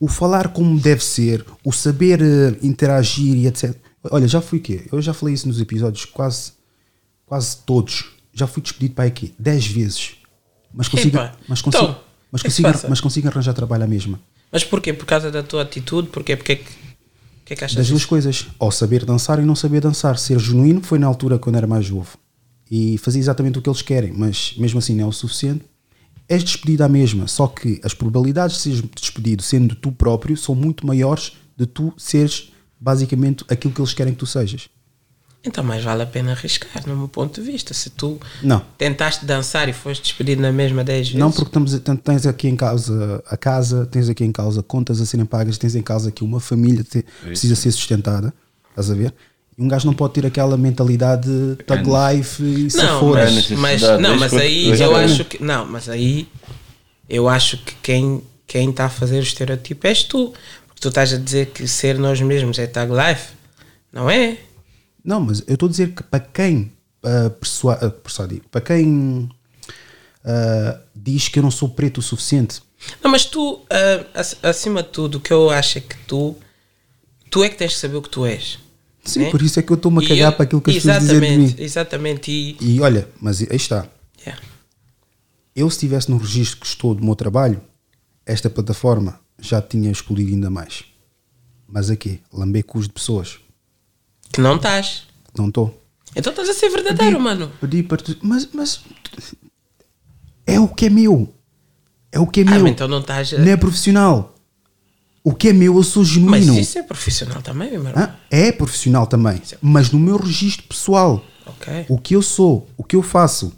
[0.01, 3.75] O falar como deve ser, o saber eh, interagir e etc.
[4.11, 4.87] Olha, já fui quê?
[4.93, 6.53] Eu já falei isso nos episódios quase,
[7.27, 8.13] quase todos.
[8.33, 10.13] Já fui despedido para aqui 10 vezes.
[10.73, 13.87] Mas consigo, Epa, mas consigo, então, mas o é consigo, mas consigo arranjar trabalho à
[13.87, 14.21] mesma.
[14.53, 14.93] Mas porquê?
[14.93, 16.09] Por causa da tua atitude?
[16.09, 16.37] Porquê?
[16.37, 16.65] Porque é que,
[17.45, 18.47] que, é que achas Das duas coisas.
[18.59, 20.19] Ou saber dançar e não saber dançar.
[20.19, 22.17] Ser genuíno foi na altura quando era mais novo.
[22.71, 25.65] E fazia exatamente o que eles querem, mas mesmo assim não é o suficiente.
[26.29, 30.55] És despedido à mesma, só que as probabilidades de seres despedido sendo tu próprio são
[30.55, 34.69] muito maiores de tu seres basicamente aquilo que eles querem que tu sejas.
[35.43, 37.73] Então mais vale a pena arriscar, no meu ponto de vista.
[37.73, 38.63] Se tu Não.
[38.77, 41.19] tentaste dançar e foste despedido na mesma 10 vezes.
[41.21, 45.07] Não, porque estamos, tens aqui em causa a casa, tens aqui em causa contas a
[45.07, 48.35] serem pagas, tens em causa que uma família te- precisa ser sustentada.
[48.71, 49.15] Estás a ver?
[49.59, 51.29] E um gajo não pode ter aquela mentalidade
[51.67, 51.83] thug
[52.15, 53.19] life e se Não, for.
[53.19, 55.43] É mas, necessidade, mas, é não, mas aí eu acho que.
[55.43, 56.29] Não, mas aí
[57.09, 60.33] eu acho que quem quem está a fazer o estereotipo és tu.
[60.67, 63.33] Porque tu estás a dizer que ser nós mesmos é tag life.
[63.93, 64.39] Não é?
[65.05, 66.73] Não, mas eu estou a dizer que para quem
[67.05, 69.29] uh, persua- uh, persuadir, para quem
[70.25, 72.61] uh, diz que eu não sou preto o suficiente,
[73.03, 73.61] Não, mas tu,
[74.15, 76.37] ac- acima de tudo, o que eu acho é que tu,
[77.31, 78.59] tu é que tens que saber o que tu és.
[79.05, 79.31] Sim, né?
[79.31, 81.21] por isso é que eu estou-me a cagar eu- para aquilo que as pessoas dizem
[81.21, 81.55] de mim.
[81.59, 82.31] Exatamente.
[82.31, 83.87] E, E olha, mas aí está.
[84.21, 84.43] yeah.
[85.57, 87.61] Eu, se estivesse no registro que estou do meu trabalho,
[88.25, 90.85] esta plataforma já tinha explodido ainda mais.
[91.67, 93.39] Mas aqui, lamber cus de pessoas.
[94.33, 95.05] Que não estás.
[95.37, 95.83] Não estou.
[96.17, 97.51] Então estás a ser verdadeiro, mano.
[97.61, 98.17] Pedi para tu.
[98.23, 98.81] Mas, mas.
[100.47, 101.33] É o que é meu.
[102.11, 102.67] É o que é Ah, meu.
[102.69, 103.33] então não estás.
[103.35, 104.35] a- Não é profissional.
[105.29, 106.59] O que é meu, eu sou Mas genuíno.
[106.59, 107.93] isso é profissional também, meu irmão.
[107.95, 108.15] Hã?
[108.31, 109.39] É profissional também.
[109.61, 111.23] Mas no meu registro pessoal.
[111.45, 111.85] Ok.
[111.87, 113.53] O que eu sou, o que eu faço.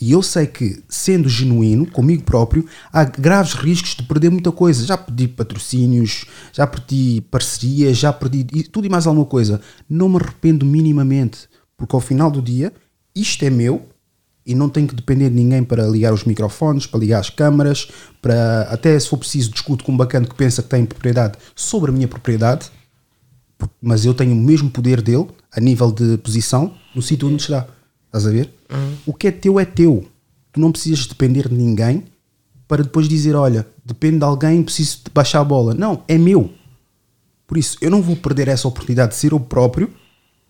[0.00, 4.84] E eu sei que, sendo genuíno comigo próprio, há graves riscos de perder muita coisa.
[4.84, 9.60] Já perdi patrocínios, já perdi parcerias, já perdi tudo e mais alguma coisa.
[9.88, 12.72] Não me arrependo minimamente, porque ao final do dia,
[13.14, 13.86] isto é meu
[14.46, 17.88] e não tenho que depender de ninguém para ligar os microfones, para ligar as câmaras,
[18.20, 21.90] para até se for preciso discuto com um bacana que pensa que tem propriedade sobre
[21.90, 22.70] a minha propriedade,
[23.80, 27.66] mas eu tenho o mesmo poder dele a nível de posição no sítio onde está.
[28.06, 28.52] Estás a ver?
[29.06, 30.04] O que é teu é teu.
[30.52, 32.04] Tu não precisas depender de ninguém
[32.68, 35.74] para depois dizer: olha, depende de alguém, preciso de baixar a bola.
[35.74, 36.52] Não, é meu.
[37.46, 39.90] Por isso, eu não vou perder essa oportunidade de ser eu próprio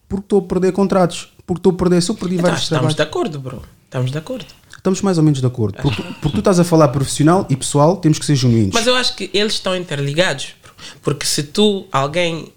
[0.08, 1.32] porque estou a perder contratos.
[1.46, 2.96] Porque estou a perder, se eu perdi Então, vários estamos trabalhos.
[2.96, 3.62] de acordo, bro.
[3.94, 4.46] Estamos de acordo.
[4.76, 5.78] Estamos mais ou menos de acordo.
[5.80, 8.74] Porque, porque tu estás a falar profissional e pessoal, temos que ser genuínos.
[8.74, 10.56] Mas eu acho que eles estão interligados.
[11.00, 12.52] Porque se tu, alguém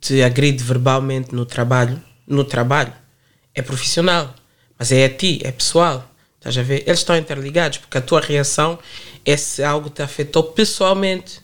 [0.00, 2.94] te agride verbalmente no trabalho, no trabalho,
[3.54, 4.34] é profissional.
[4.78, 6.10] Mas é a ti, é pessoal.
[6.38, 6.82] Estás a ver?
[6.86, 8.78] Eles estão interligados, porque a tua reação
[9.26, 11.42] é se algo te afetou pessoalmente.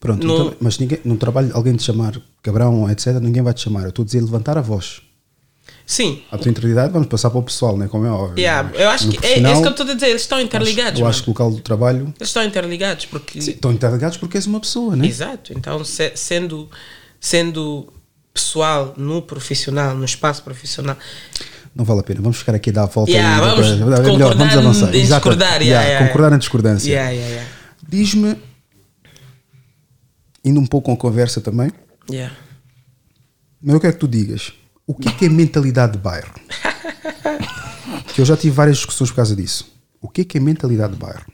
[0.00, 3.60] Pronto, no- então, mas ninguém, no trabalho, alguém te chamar cabrão, etc., ninguém vai te
[3.60, 3.82] chamar.
[3.82, 5.02] Eu estou a dizer levantar a voz.
[5.84, 6.22] Sim.
[6.30, 7.88] A tua integridade, vamos passar para o pessoal, né?
[7.88, 8.38] como é óbvio.
[8.38, 10.06] Yeah, Mas eu acho que é, é isso que eu estou a dizer.
[10.08, 11.00] Eles estão interligados.
[11.00, 13.40] Eu acho que o local do trabalho Eles estão interligados porque.
[13.42, 15.06] sim, estão interligados porque és uma pessoa, né?
[15.06, 15.52] Exato.
[15.56, 16.70] Então, se- sendo,
[17.20, 17.92] sendo
[18.32, 20.96] pessoal no profissional, no espaço profissional,
[21.74, 22.20] Não vale a pena.
[22.22, 23.10] Vamos ficar aqui a dar a volta.
[23.10, 23.76] Yeah, vamos é
[24.12, 24.94] melhor, vamos avançar.
[24.94, 25.20] em Exato.
[25.28, 27.00] discordar, yeah, Yeah, yeah, concordar na discordância.
[27.86, 28.36] Diz-me,
[30.44, 31.70] indo um pouco com a conversa também,
[32.10, 32.34] Yeah.
[33.62, 34.52] mas eu quero que tu digas
[34.86, 36.32] o que é, que é mentalidade de bairro?
[38.14, 39.70] que eu já tive várias discussões por causa disso.
[40.00, 41.24] O que é que é mentalidade de bairro?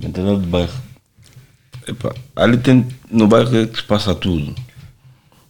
[0.00, 0.72] Mentalidade do bairro.
[1.86, 4.54] Epá, ali tem, no bairro é que se passa tudo.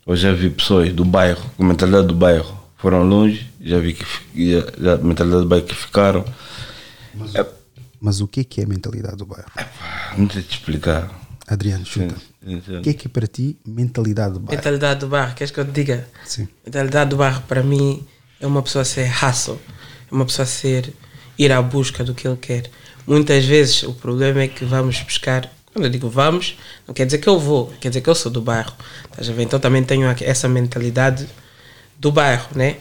[0.07, 4.05] Eu já vi pessoas do bairro, com mentalidade do bairro, foram longe, já vi que
[4.51, 6.25] já, já, mentalidade do bairro que ficaram.
[7.35, 7.47] É,
[8.01, 9.49] Mas o que é que é mentalidade do bairro?
[9.57, 11.22] epá, não sei te explicar.
[11.53, 12.17] Adriano, chuta.
[12.45, 12.79] Sim, sim.
[12.79, 14.57] O que é que é para ti mentalidade do bairro?
[14.57, 16.09] Mentalidade do bairro, queres que eu te diga?
[16.25, 16.49] Sim.
[16.65, 18.05] Mentalidade do bairro para mim
[18.41, 19.61] é uma pessoa ser hustle,
[20.11, 20.93] é uma pessoa ser
[21.39, 22.71] ir à busca do que ele quer.
[23.07, 27.19] Muitas vezes o problema é que vamos buscar, quando eu digo vamos, não quer dizer
[27.19, 28.73] que eu vou, quer dizer que eu sou do bairro.
[29.11, 29.43] Estás a ver?
[29.43, 31.29] Então também tenho essa mentalidade
[31.99, 32.79] do bairro, né?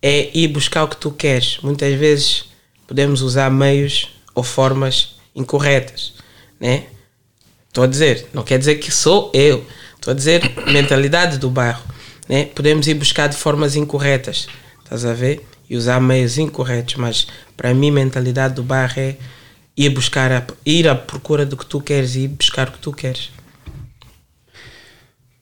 [0.00, 1.58] É ir buscar o que tu queres.
[1.62, 2.44] Muitas vezes
[2.86, 6.14] podemos usar meios ou formas incorretas,
[6.60, 6.86] né?
[7.76, 9.62] Estou a dizer, não quer dizer que sou eu.
[9.96, 10.40] Estou a dizer
[10.72, 11.84] mentalidade do bairro.
[12.26, 12.46] Né?
[12.46, 14.46] Podemos ir buscar de formas incorretas,
[14.82, 15.46] estás a ver?
[15.68, 19.16] E usar meios incorretos, mas para mim, mentalidade do bairro é
[19.76, 22.78] ir buscar, a, ir à procura do que tu queres e ir buscar o que
[22.78, 23.30] tu queres.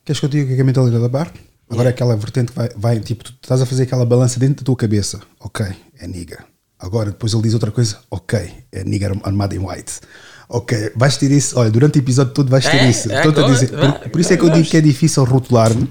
[0.04, 1.30] Queres que eu diga o que é é mentalidade do bairro?
[1.70, 4.56] Agora é aquela vertente que vai, vai, tipo, tu estás a fazer aquela balança dentro
[4.56, 5.20] da tua cabeça.
[5.38, 5.64] Ok,
[6.00, 6.44] é nigga.
[6.80, 8.00] Agora depois ele diz outra coisa.
[8.10, 10.00] Ok, é nigga armado em white.
[10.48, 11.58] Ok, vais ter isso.
[11.58, 13.10] Olha, durante o episódio todo vais ter É, isso.
[13.10, 13.70] é, Estou-te a dizer.
[13.72, 15.88] vai, Por, por isso é que eu digo que é difícil rotular-me.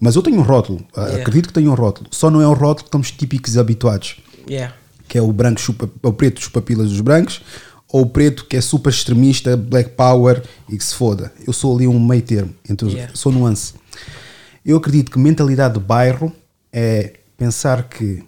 [0.00, 0.84] Mas eu tenho um rótulo.
[0.94, 1.22] Ah, Yeah.
[1.22, 2.08] Acredito que tenho um rótulo.
[2.10, 4.16] Só não é um rótulo que estamos típicos habituados.
[4.48, 4.74] Yeah.
[5.08, 7.40] Que é o branco chupa, o preto chupa pilas dos brancos.
[7.88, 11.32] Ou o preto que é super extremista, black power e que se foda.
[11.46, 12.52] Eu sou ali um meio termo.
[12.68, 13.14] Entre os, Yeah.
[13.14, 13.72] Sou nuance.
[14.64, 16.30] Eu acredito que mentalidade de bairro
[16.72, 18.22] é pensar que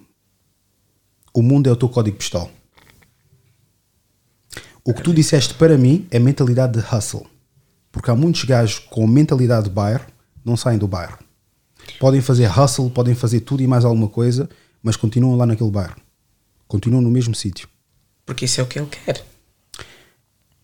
[1.33, 2.49] o mundo é o teu código postal.
[4.89, 7.27] O que tu disseste para mim é mentalidade de hustle.
[7.91, 10.03] Porque há muitos gajos com mentalidade de bairro
[10.43, 11.19] não saem do bairro.
[11.99, 14.49] Podem fazer hustle, podem fazer tudo e mais alguma coisa,
[14.81, 15.95] mas continuam lá naquele bairro.
[16.67, 17.69] Continuam no mesmo sítio.
[18.25, 19.23] Porque isso é o que ele quer.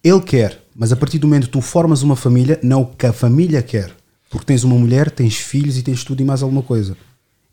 [0.04, 3.06] Ele quer, mas a partir do momento que tu formas uma família, não o que
[3.06, 3.96] a família quer.
[4.28, 6.98] Porque tens uma mulher, tens filhos e tens tudo e mais alguma coisa.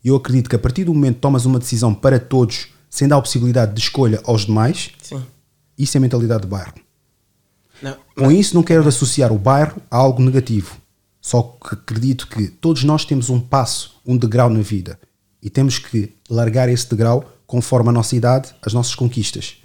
[0.03, 3.07] E eu acredito que a partir do momento que tomas uma decisão para todos, sem
[3.07, 5.23] dar a possibilidade de escolha aos demais, Sim.
[5.77, 6.73] Isso é mentalidade de bairro.
[7.81, 10.77] Não, Com isso, não quero associar o bairro a algo negativo.
[11.21, 14.99] Só que acredito que todos nós temos um passo, um degrau na vida.
[15.41, 19.57] E temos que largar esse degrau conforme a nossa idade, as nossas conquistas.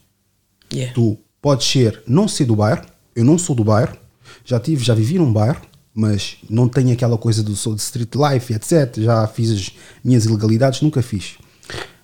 [0.72, 0.92] yeah.
[0.94, 2.84] Tu podes ser, não ser do bairro,
[3.14, 3.96] eu não sou do bairro,
[4.44, 5.60] já tive, já vivi num bairro,
[5.94, 9.00] mas não tenho aquela coisa do sou de street life, etc.
[9.00, 9.72] Já fiz as
[10.04, 11.38] minhas ilegalidades, nunca fiz.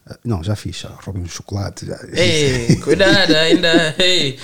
[0.07, 1.87] Ah, Não, já fiz, já roubei um chocolate.
[1.87, 3.95] já- Ei, cuidado ainda.
[3.99, 4.39] Ei.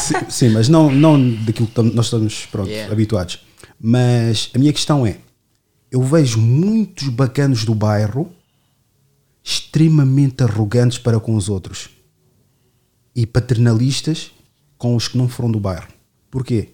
[0.00, 2.92] sim, sim, mas não, não daquilo que nós estamos pronto, Yeah.
[2.92, 3.40] habituados.
[3.80, 5.18] Mas a minha questão é:
[5.90, 8.30] eu vejo muitos bacanos do bairro
[9.42, 11.88] extremamente arrogantes para com os outros
[13.14, 14.30] e paternalistas
[14.76, 15.86] com os que não foram do bairro.
[16.30, 16.70] Porquê?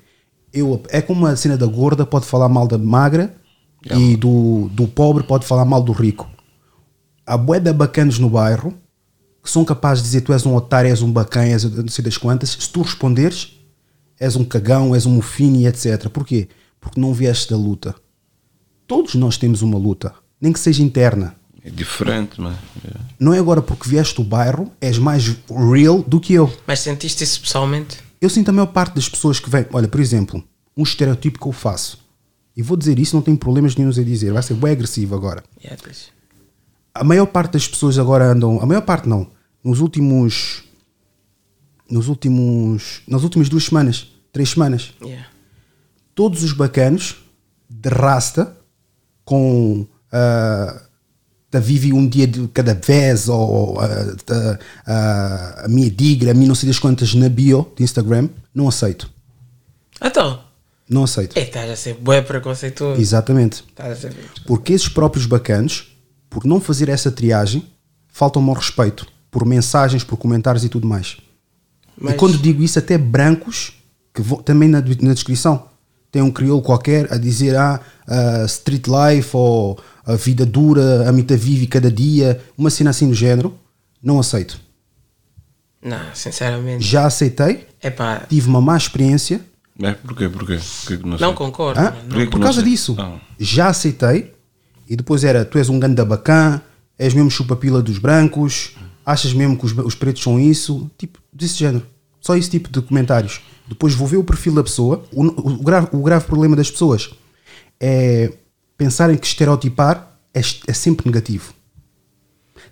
[0.53, 3.35] Eu, é como a cena da gorda pode falar mal da magra
[3.85, 6.29] e do, do pobre pode falar mal do rico.
[7.33, 8.75] Há bué de bacanos no bairro
[9.43, 12.05] que são capazes de dizer tu és um otário, és um bacana, és não sei
[12.05, 12.51] das quantas.
[12.51, 13.59] Se tu responderes,
[14.21, 16.11] és um cagão, és um mofino e etc.
[16.11, 16.49] Porquê?
[16.79, 17.95] Porque não vieste da luta.
[18.87, 21.35] Todos nós temos uma luta, nem que seja interna.
[21.65, 22.55] É diferente, mas.
[22.85, 23.01] é.
[23.19, 26.53] Não é agora porque vieste do bairro, és mais real do que eu.
[26.67, 27.97] Mas sentiste isso pessoalmente?
[28.21, 29.65] Eu sinto a maior parte das pessoas que vêm.
[29.73, 30.45] Olha, por exemplo,
[30.77, 31.99] um estereotipo que eu faço.
[32.55, 34.35] E vou dizer isso, não tenho problemas nenhums a dizer.
[34.35, 35.43] Vai ser bem agressivo agora.
[35.65, 35.81] Yeah.
[36.95, 38.61] A maior parte das pessoas agora andam.
[38.61, 39.27] A maior parte não.
[39.65, 40.63] Nos últimos.
[41.91, 43.03] Nos últimos.
[43.07, 45.27] Nas últimas duas semanas, três semanas, Yeah.
[46.15, 47.17] todos os bacanos
[47.69, 48.57] de rasta
[49.25, 50.83] com ah,
[51.51, 53.89] tá vive um dia de cada vez, ou ah,
[54.25, 58.29] tá, ah, a minha digra, a mim não sei das quantas na bio de Instagram,
[58.55, 59.11] não aceito.
[60.05, 60.43] Então,
[60.89, 61.39] Não aceito.
[61.39, 63.01] é, estás a ser bué preconceituoso.
[63.01, 63.65] Exatamente.
[63.69, 64.15] Estás a ser.
[64.47, 65.92] Porque esses próprios bacanos,
[66.33, 67.63] por não fazer essa triagem,
[68.09, 69.07] faltam-me ao respeito.
[69.31, 71.19] Por mensagens, por comentários e tudo mais.
[72.01, 73.75] Mas- E quando digo isso, até brancos,
[74.15, 75.67] que vão, também na, na descrição,
[76.11, 81.13] tem um crioulo qualquer a dizer ah, ah, street life ou a vida dura, a
[81.13, 83.55] mita vive cada dia, uma cena assim do género,
[84.03, 84.59] não aceito.
[85.85, 86.85] Não, sinceramente.
[86.85, 89.41] Já aceitei, É pá, tive uma má experiência,
[89.81, 90.29] É, porquê?
[90.29, 90.59] Porquê?
[90.81, 91.81] Porquê que não, não concordo.
[91.81, 92.27] mano, não.
[92.31, 92.71] Por não causa sei?
[92.71, 92.95] disso.
[92.99, 93.19] Ah.
[93.39, 94.33] Já aceitei,
[94.89, 96.63] e depois era tu és um ganda bacana,
[96.99, 101.55] és mesmo chupa-pila dos brancos, achas mesmo que os, os pretos são isso, tipo, desse
[101.57, 101.87] género.
[102.21, 103.41] Só esse tipo de comentários.
[103.69, 105.05] Depois vou ver o perfil da pessoa.
[105.13, 107.11] O, o- o grave, o grave problema das pessoas
[107.81, 108.33] é
[108.77, 111.53] pensarem que estereotipar é, é sempre negativo.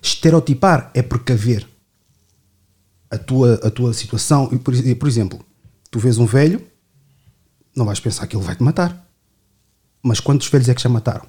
[0.01, 1.67] Estereotipar é precaver
[3.09, 4.49] a tua, a tua situação.
[4.51, 5.39] E, Por, por exemplo,
[5.89, 6.61] tu vês um velho,
[7.75, 9.05] não vais pensar que ele vai te matar.
[10.01, 11.25] Mas quantos velhos é que já mataram?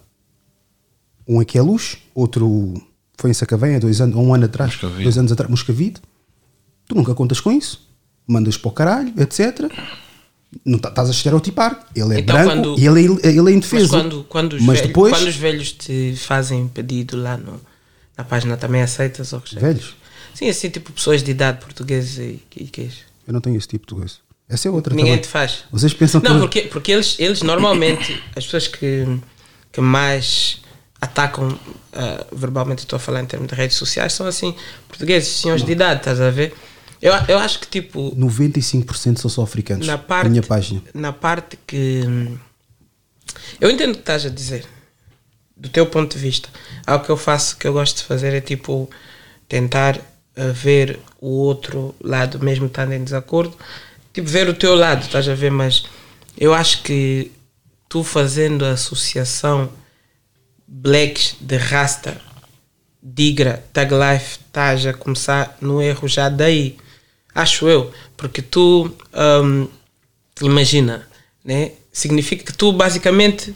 [1.26, 2.74] Um aqui é luz, outro
[3.18, 5.02] foi em Sacavém há dois anos, um ano atrás, Moscavide.
[5.04, 6.00] dois anos atrás, Moscavide.
[6.88, 7.88] Tu nunca contas com isso.
[8.26, 9.70] Mandas para o caralho, etc.
[10.64, 11.86] Não tá- estás a estereotipar.
[11.94, 13.88] Ele é Então, branco quando- e ele é, ele é Mas indefeso.
[13.88, 17.60] quando, quando, os Mas velhos, depois, quando os velhos te fazem pedido lá no,
[18.16, 19.62] na página, também aceitas ou rejeitas?
[19.62, 19.96] velhos,
[20.34, 22.98] Sim, assim, tipo pessoas de idade portuguesa e, e queijo.
[23.26, 24.14] eu não tenho esse tipo de coisa.
[24.48, 25.22] Essa é outra Ninguém também.
[25.22, 25.64] te faz.
[25.70, 29.06] Vocês pensam que Não, porque, porque eles, eles normalmente, as pessoas que,
[29.70, 30.60] que mais
[31.02, 31.58] atacam
[31.92, 34.54] ah, verbalmente, estou a falar em termos de redes sociais, são assim,
[34.86, 36.54] portugueses, senhores de idade, estás a ver?
[37.02, 39.84] Eu, eu acho que tipo, 95% são só africanos.
[39.84, 40.80] na parte, minha página.
[40.94, 42.38] na parte que hum,
[43.60, 44.64] eu entendo o que estás a dizer
[45.56, 46.48] do teu ponto de vista
[46.86, 48.88] algo que eu faço que eu gosto de fazer é tipo
[49.48, 53.56] tentar uh, ver o outro lado mesmo estando em desacordo
[54.12, 55.84] tipo ver o teu lado estás a ver mas
[56.38, 57.32] eu acho que
[57.88, 59.68] tu fazendo a associação
[60.72, 62.18] blacks de rasta
[63.02, 66.76] digra, tag life, estás a começar no erro já daí.
[67.34, 67.92] Acho eu.
[68.16, 68.94] Porque tu,
[69.42, 69.68] hum,
[70.40, 71.06] imagina,
[71.44, 71.72] né?
[71.92, 73.54] significa que tu basicamente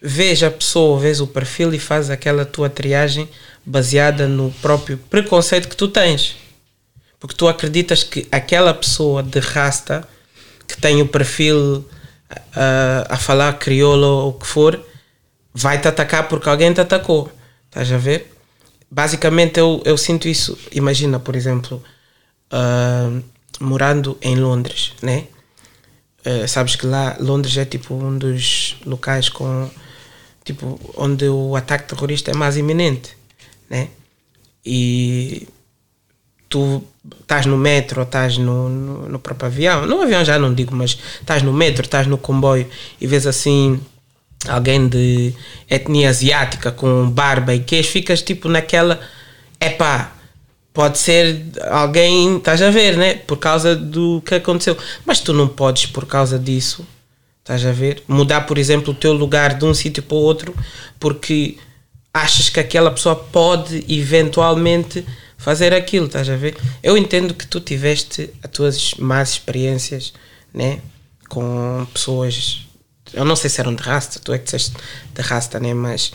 [0.00, 3.28] vês a pessoa, vês o perfil e fazes aquela tua triagem
[3.64, 6.36] baseada no próprio preconceito que tu tens.
[7.18, 10.06] Porque tu acreditas que aquela pessoa de rasta
[10.68, 11.84] que tem o perfil
[12.54, 14.78] ah, a falar crioulo ou o que for,
[15.54, 17.30] vai te atacar porque alguém te atacou.
[17.66, 18.32] Estás a ver?
[18.90, 20.58] Basicamente eu, eu sinto isso.
[20.72, 21.82] Imagina, por exemplo,
[22.50, 23.10] ah,
[23.60, 25.26] morando em Londres, né?
[26.24, 29.68] Eh, sabes que lá Londres é tipo um dos locais com
[30.42, 33.16] tipo onde o ataque terrorista é mais iminente,
[33.68, 33.88] né?
[34.64, 35.46] E
[36.48, 36.82] tu
[37.20, 40.98] estás no metro, estás no, no, no próprio avião, no avião já não digo, mas
[41.20, 42.68] estás no metro, estás no comboio
[43.00, 43.80] e vês assim
[44.48, 45.32] alguém de
[45.68, 49.00] etnia asiática com barba e queixo, ficas tipo naquela,
[49.60, 50.12] epá,
[50.72, 53.14] pode ser alguém, estás a ver, né?
[53.14, 54.76] Por causa do que aconteceu.
[55.04, 56.86] Mas tu não podes, por causa disso,
[57.40, 60.54] estás a ver, mudar, por exemplo, o teu lugar de um sítio para o outro
[60.98, 61.56] porque
[62.12, 65.04] achas que aquela pessoa pode eventualmente
[65.36, 66.56] fazer aquilo, estás a ver?
[66.82, 70.14] Eu entendo que tu tiveste as tuas más experiências,
[70.52, 70.80] né?
[71.28, 72.63] Com pessoas,
[73.14, 74.74] eu não sei se eram de rasta, tu é que disseste
[75.14, 75.72] de rasta, né?
[75.72, 76.12] Mas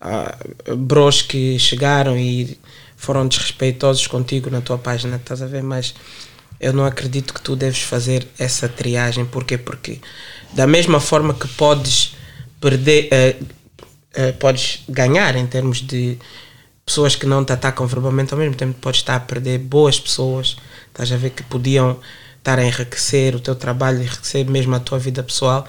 [0.00, 0.36] ah,
[0.76, 2.58] bros que chegaram e
[2.96, 5.62] foram desrespeitosos contigo na tua página, estás a ver?
[5.62, 5.94] Mas
[6.60, 9.58] eu não acredito que tu deves fazer essa triagem, porquê?
[9.58, 10.00] Porque
[10.52, 12.16] da mesma forma que podes
[12.60, 13.36] perder, eh,
[14.14, 16.18] eh, podes ganhar em termos de
[16.84, 20.56] pessoas que não te atacam verbalmente, ao mesmo tempo podes estar a perder boas pessoas,
[20.88, 21.98] estás a ver que podiam
[22.38, 25.66] estar a enriquecer o teu trabalho, enriquecer mesmo a tua vida pessoal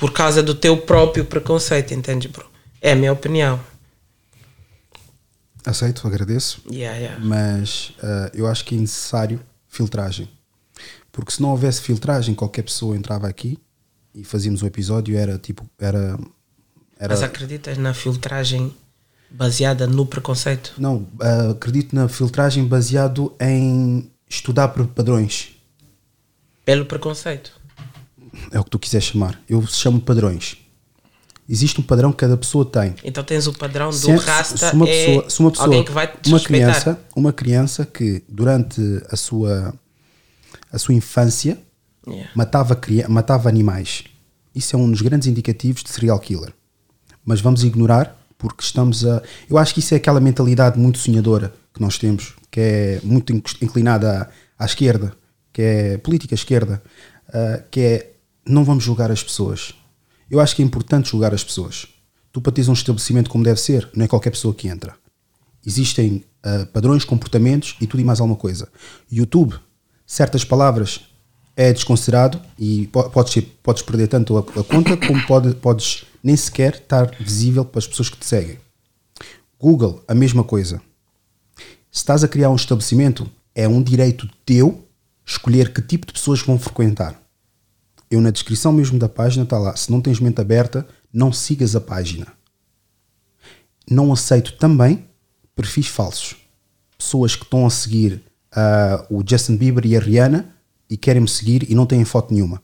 [0.00, 2.50] por causa do teu próprio preconceito, entendes, bro?
[2.80, 3.60] É a minha opinião.
[5.64, 6.62] Aceito, agradeço.
[6.72, 7.22] Yeah, yeah.
[7.22, 9.38] Mas ah, eu acho que é necessário
[9.68, 10.26] filtragem.
[11.12, 13.58] Porque se não houvesse filtragem, qualquer pessoa entrava aqui
[14.14, 16.18] e fazíamos um episódio, era tipo, era.
[16.98, 18.74] era Mas acreditas na filtragem
[19.30, 20.72] baseada no preconceito?
[20.78, 25.50] não, ah, acredito na filtragem baseado em estudar por padrões.
[26.64, 27.59] Pelo preconceito.
[28.50, 29.40] É o que tu quiseres chamar.
[29.48, 30.56] Eu chamo padrões.
[31.48, 32.94] Existe um padrão que cada pessoa tem.
[33.02, 35.84] Então tens o padrão do Se- rasta se uma é pessoa, se uma pessoa alguém
[35.84, 36.66] que vai te uma respeitar.
[36.80, 39.74] criança, uma criança que durante a sua
[40.72, 41.58] a sua infância
[42.08, 42.30] Yeah.
[42.34, 42.78] matava
[43.08, 44.04] matava animais.
[44.54, 46.52] Isso é um dos grandes indicativos de serial killer.
[47.24, 49.22] Mas vamos ignorar porque estamos a.
[49.48, 53.32] Eu acho que isso é aquela mentalidade muito sonhadora que nós temos, que é muito
[53.60, 55.12] inclinada à, à esquerda,
[55.52, 56.82] que é política esquerda,
[57.28, 58.10] uh, que é
[58.46, 59.74] não vamos julgar as pessoas.
[60.30, 61.86] Eu acho que é importante julgar as pessoas.
[62.32, 64.94] Tu para teres um estabelecimento como deve ser, não é qualquer pessoa que entra.
[65.66, 68.68] Existem uh, padrões, comportamentos e tudo e mais alguma coisa.
[69.10, 69.54] YouTube,
[70.06, 71.00] certas palavras
[71.56, 76.74] é desconsiderado e podes, podes perder tanto a, a conta como pode, podes nem sequer
[76.74, 78.58] estar visível para as pessoas que te seguem.
[79.58, 80.80] Google, a mesma coisa.
[81.90, 84.86] Se estás a criar um estabelecimento, é um direito teu
[85.26, 87.19] escolher que tipo de pessoas vão frequentar.
[88.10, 91.76] Eu na descrição mesmo da página está lá, se não tens mente aberta, não sigas
[91.76, 92.26] a página.
[93.88, 95.08] Não aceito também
[95.54, 96.36] perfis falsos.
[96.98, 100.54] Pessoas que estão a seguir uh, o Justin Bieber e a Rihanna
[100.88, 102.60] e querem me seguir e não têm foto nenhuma.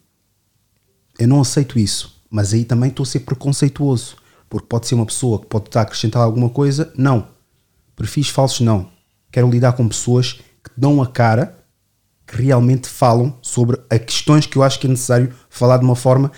[1.19, 4.17] Eu não aceito isso, mas aí também estou a ser preconceituoso,
[4.51, 6.93] porque pode ser uma pessoa que pode estar a acrescentar alguma coisa.
[6.97, 7.29] Não.
[7.95, 8.91] Perfis falsos, não.
[9.31, 11.56] Quero lidar com pessoas que dão a cara,
[12.27, 15.95] que realmente falam sobre as questões que eu acho que é necessário falar de uma
[15.97, 16.31] forma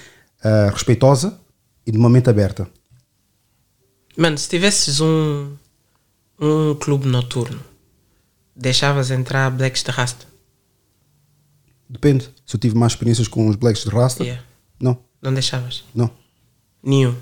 [0.45, 1.39] uh, respeitosa
[1.86, 2.68] e de uma mente aberta.
[4.16, 5.53] Mano, se tivesses um,
[6.39, 7.61] um clube noturno,
[8.55, 10.26] deixavas entrar blacks de rasta?
[11.89, 12.28] Depende.
[12.45, 14.45] Se eu tive mais experiências com os blacks de rasta, Yeah.
[14.78, 15.84] não, Não deixavas?
[15.95, 16.11] não.
[16.82, 17.14] Nenhum.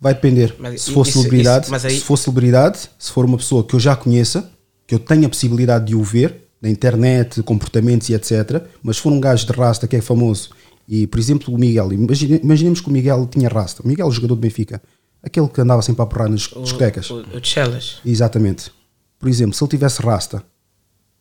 [0.00, 0.54] Vai depender.
[0.58, 3.74] Mas se for isso- celebridade, isso- aí- se for celebridade, se for uma pessoa que
[3.74, 4.50] eu já conheça,
[4.86, 8.62] que eu tenha a possibilidade de o ver na internet, comportamentos e etc.
[8.82, 10.50] Mas se for um gajo de rasta que é famoso
[10.88, 13.82] e, por exemplo, o Miguel, imagine- imaginemos que o Miguel tinha rasta.
[13.82, 14.80] O Miguel, o jogador do Benfica,
[15.22, 17.10] aquele que andava sempre a porrar nas discotecas.
[17.10, 17.96] O, o Chelas.
[18.06, 18.70] Exatamente.
[19.18, 20.42] Por exemplo, se ele tivesse rasta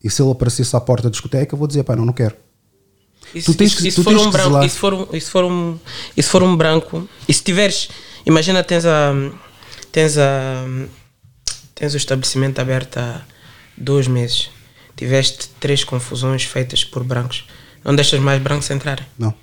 [0.03, 2.35] e se ele aparecesse à porta da discoteca, eu vou dizer, pá, não, não quero.
[3.33, 4.69] E Tu se- tens que- tu tens um que branco, zelar.
[4.69, 5.79] for um,
[6.23, 7.87] for um branco, e se tiveres,
[8.25, 9.13] imagina tens a
[9.91, 10.65] tens a
[11.75, 13.21] tens o estabelecimento aberto há
[13.77, 14.49] dois meses,
[14.95, 17.45] tiveste três confusões feitas por brancos,
[17.83, 19.33] não deixas mais brancos entrarem, Não.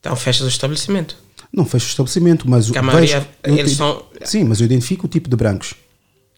[0.00, 1.16] então fechas o estabelecimento.
[1.52, 4.66] Não fecho o estabelecimento, mas Que a maioria, eu eles te- são- Sim, mas eu
[4.66, 5.74] identifico o tipo de brancos.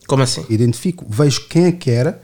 [0.07, 0.45] Como assim?
[0.49, 2.23] Identifico, vejo quem é que era,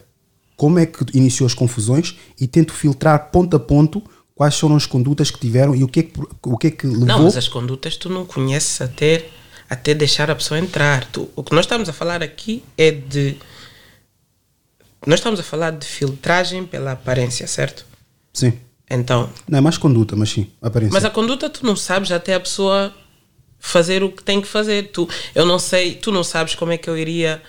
[0.57, 4.03] como é que iniciou as confusões e tento filtrar ponto a ponto
[4.34, 6.86] quais foram as condutas que tiveram e o que é que, o que, é que
[6.86, 7.07] levou.
[7.07, 9.26] Não, mas as condutas tu não conheces até,
[9.68, 11.05] até deixar a pessoa entrar.
[11.07, 13.36] Tu, o que nós estamos a falar aqui é de.
[15.07, 17.84] Nós estamos a falar de filtragem pela aparência, certo?
[18.32, 18.55] Sim.
[18.90, 20.92] Então, Não é mais conduta, mas sim, aparência.
[20.92, 22.94] mas a conduta tu não sabes até a pessoa
[23.59, 24.90] fazer o que tem que fazer.
[24.92, 27.42] Tu, eu não sei, tu não sabes como é que eu iria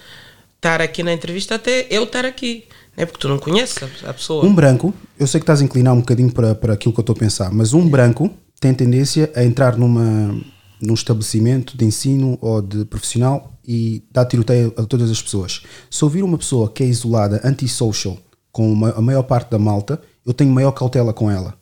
[0.56, 2.66] estar aqui na entrevista até eu estar aqui.
[2.96, 3.06] Né?
[3.06, 4.46] Porque tu não conheces a, a pessoa.
[4.46, 7.04] Um branco, eu sei que estás a inclinar um bocadinho para, para aquilo que eu
[7.04, 10.40] estou a pensar, mas um branco tem tendência a entrar numa,
[10.82, 15.62] num estabelecimento de ensino ou de profissional e dar tiroteio a todas as pessoas.
[15.90, 18.18] Se ouvir uma pessoa que é isolada, antisocial,
[18.52, 21.56] com uma- a maior parte da malta, eu tenho maior cautela com ela.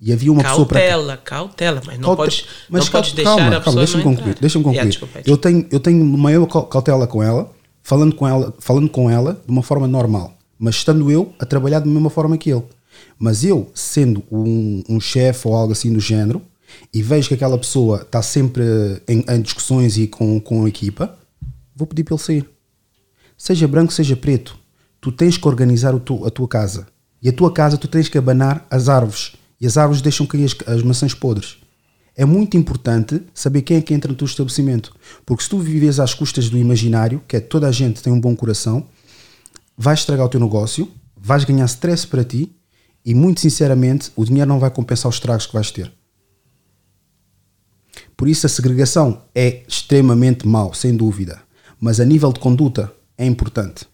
[0.00, 3.16] E havia uma pessoa para cautela, cautela, mas não Caute- podes, mas não podes cal-
[3.16, 4.76] deixar calma, a pessoa calma, deixa-me concluir, deixa-me concluir.
[4.76, 7.50] Yeah, desculpa, eu tenho eu tenho maior cau- cautela com ela,
[7.82, 11.80] falando com ela, falando com ela de uma forma normal, mas estando eu a trabalhar
[11.80, 12.62] da mesma forma que ele.
[13.18, 16.40] Mas eu, sendo um, um chefe ou algo assim do género,
[16.92, 18.62] e vejo que aquela pessoa está sempre
[19.08, 21.18] em, em discussões e com, com a equipa,
[21.74, 22.48] vou pedir para ele sair.
[23.36, 24.58] Seja branco, seja preto,
[25.00, 26.86] tu tens que organizar o tu- a tua casa.
[27.22, 29.32] E a tua casa tu tens que abanar as árvores.
[29.60, 31.56] E as árvores deixam cair as, as maçãs podres.
[32.16, 34.94] É muito importante saber quem é que entra no teu estabelecimento.
[35.24, 38.20] Porque se tu vives às custas do imaginário, que é toda a gente tem um
[38.20, 38.86] bom coração,
[39.76, 42.52] vais estragar o teu negócio, vais ganhar stress para ti
[43.04, 45.92] e, muito sinceramente, o dinheiro não vai compensar os estragos que vais ter.
[48.18, 51.40] Por isso a segregação é extremamente mau, sem dúvida.
[51.80, 53.86] Mas a nível de conduta é importante.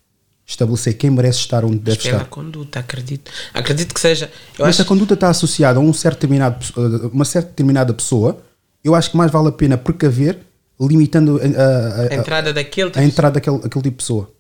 [0.46, 2.28] Estabelecer quem merece estar onde deve Pela estar.
[2.30, 3.30] conduta, acredito.
[3.52, 4.30] Acredito que seja.
[4.58, 7.50] Eu Mas acho se a conduta está associada a um certo determinado, eh, uma certa
[7.50, 8.42] determinada pessoa,
[8.82, 10.38] eu acho que mais vale a pena precaver,
[10.80, 14.30] limitando a, a- a- a entrada daquele a tipo entrada daquele aquele tipo de pessoa.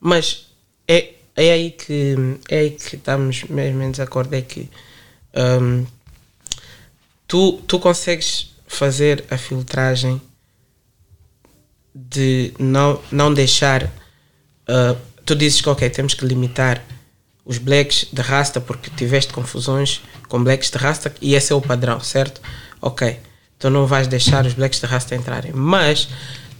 [0.00, 0.46] Mas
[0.88, 2.16] é, é aí que
[2.48, 4.34] é aí que estamos mesmo em desacordo.
[4.34, 4.68] É que
[5.36, 5.84] hum,
[7.26, 10.22] tu, tu consegues fazer a filtragem
[11.92, 13.90] de não, não deixar.
[14.68, 14.96] ah,
[15.26, 16.82] tu dizes que ok, temos que limitar
[17.44, 21.60] os blacks de rasta porque tiveste confusões com blacks de rasta e esse é o
[21.60, 22.40] padrão, certo?
[22.80, 23.18] Ok,
[23.58, 26.08] tu não vais deixar os blacks de rasta entrarem, mas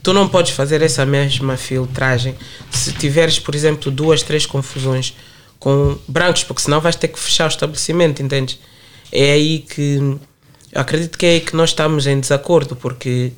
[0.03, 2.37] tu não podes fazer essa mesma filtragem
[2.73, 5.17] se tiveres, por exemplo, duas, três confusões
[5.61, 8.59] com brancos, porque senão vais ter que fechar o estabelecimento, entendes?
[9.13, 10.19] É aí que
[10.75, 13.33] acredito que é que nós estamos em desacordo, porque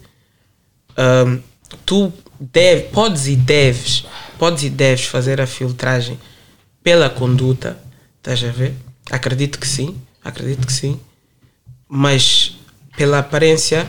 [0.97, 1.41] Ahm,
[1.87, 4.05] tu deve, podes e deves,
[4.39, 6.19] podes e deves fazer a filtragem
[6.83, 7.79] pela conduta,
[8.19, 8.75] estás a ver?
[9.11, 11.01] Acredito que sim, acredito que sim,
[11.89, 12.57] mas
[12.97, 13.89] pela aparência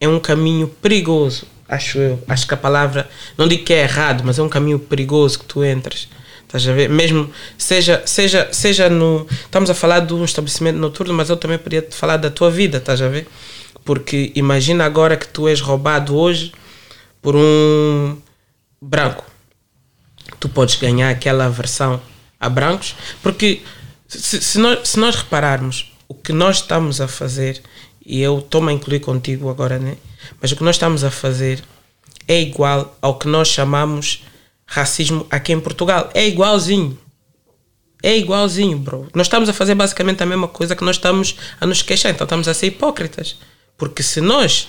[0.00, 2.22] é um caminho perigoso, acho eu.
[2.28, 3.08] Acho que a palavra,
[3.38, 6.08] não digo que é errado, mas é um caminho perigoso que tu entras.
[6.46, 6.88] Estás a ver?
[6.88, 9.26] Mesmo seja, seja, seja no.
[9.30, 12.50] Estamos a falar de um estabelecimento noturno, mas eu também poderia te falar da tua
[12.50, 13.26] vida, estás a ver?
[13.84, 16.52] Porque imagina agora que tu és roubado hoje
[17.20, 18.16] por um
[18.80, 19.24] branco.
[20.38, 22.00] Tu podes ganhar aquela aversão
[22.38, 23.62] a brancos, porque
[24.06, 27.60] se, se, nós, se nós repararmos o que nós estamos a fazer,
[28.04, 29.96] e eu estou-me a incluir contigo agora, né?
[30.40, 31.62] Mas o que nós estamos a fazer
[32.28, 34.22] é igual ao que nós chamamos
[34.66, 36.10] racismo aqui em Portugal.
[36.12, 36.98] É igualzinho.
[38.02, 39.08] É igualzinho, bro.
[39.14, 42.12] Nós estamos a fazer basicamente a mesma coisa que nós estamos a nos queixar.
[42.12, 43.36] Então estamos a ser hipócritas.
[43.76, 44.68] Porque se nós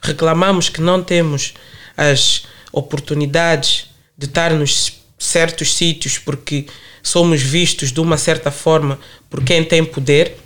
[0.00, 1.54] reclamamos que não temos
[1.96, 6.66] as oportunidades de estar nos certos sítios porque
[7.02, 8.98] somos vistos de uma certa forma
[9.30, 10.36] por quem tem poder,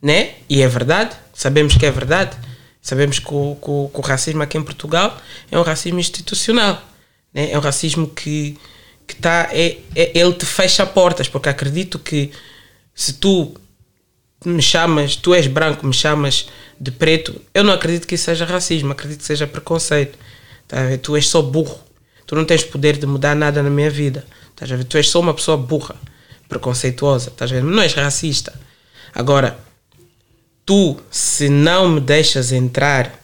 [0.00, 0.34] né?
[0.48, 2.36] E é verdade, sabemos que é verdade.
[2.80, 5.16] Sabemos que o, que o, que o racismo aqui em Portugal
[5.50, 6.82] é um racismo institucional.
[7.34, 7.50] Né?
[7.50, 8.56] É um racismo que,
[9.06, 12.30] que tá, é, é, ele te fecha portas, porque acredito que
[12.94, 13.54] se tu
[14.44, 18.44] me chamas, tu és branco, me chamas de preto, eu não acredito que isso seja
[18.44, 20.18] racismo, acredito que seja preconceito.
[20.68, 21.78] Tá tu és só burro.
[22.26, 24.24] Tu não tens poder de mudar nada na minha vida.
[24.56, 25.96] Tá tu és só uma pessoa burra,
[26.48, 27.30] preconceituosa.
[27.30, 28.52] Tá não és racista.
[29.14, 29.58] Agora,
[30.64, 33.20] tu, se não me deixas entrar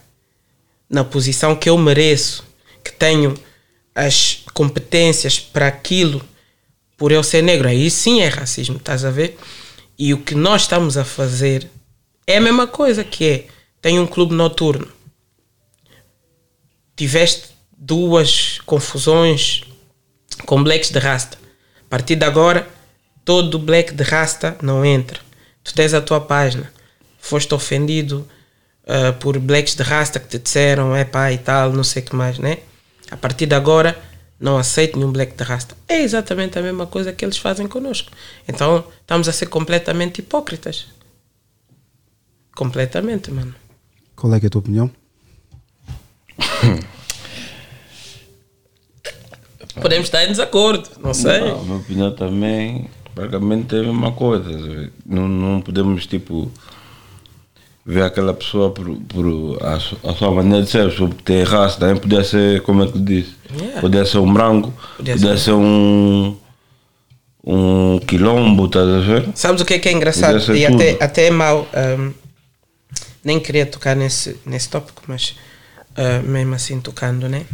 [0.89, 2.43] na posição que eu mereço,
[2.83, 3.35] que tenho
[3.93, 6.21] as competências para aquilo,
[6.97, 9.37] por eu ser negro, aí sim é racismo, estás a ver?
[9.97, 11.69] E o que nós estamos a fazer
[12.25, 13.47] é a mesma coisa que é,
[13.81, 14.87] tem um clube noturno,
[16.95, 19.63] tiveste duas confusões
[20.45, 21.37] com blacks de rasta,
[21.81, 22.67] a partir de agora,
[23.25, 25.19] todo black de rasta não entra.
[25.63, 26.71] Tu tens a tua página,
[27.19, 28.27] foste ofendido
[28.83, 32.05] uh, por blacks de rasta que te disseram é pá e tal, não sei o
[32.05, 32.59] que mais, né?
[33.11, 34.01] A partir de agora,
[34.39, 35.75] não aceito nenhum black de rasta.
[35.87, 38.09] É exatamente a mesma coisa que eles fazem connosco.
[38.47, 40.87] Então, estamos a ser completamente hipócritas.
[42.55, 43.53] Completamente, mano.
[44.15, 44.89] Qual é, é a tua opinião?
[49.79, 51.39] Podemos estar em desacordo, não sei.
[51.41, 54.91] Não, a minha opinião também, praticamente é a mesma coisa.
[55.05, 56.51] Não, não podemos, tipo,
[57.85, 61.97] ver aquela pessoa por, por a, a, sua maneira de ser, por ter raça, também
[61.97, 63.35] podia ser, como é que disse?
[63.53, 63.81] Yeah.
[63.81, 65.43] Podia ser um branco, podia, podia ser.
[65.45, 66.37] ser, um
[67.43, 69.29] um quilombo, estás a ver?
[69.35, 70.55] Sabes o que é que é engraçado?
[70.55, 71.67] E até, até é mau,
[71.97, 72.13] um,
[73.23, 75.35] nem queria tocar nesse, nesse tópico, mas
[75.91, 77.45] uh, mesmo assim tocando, né?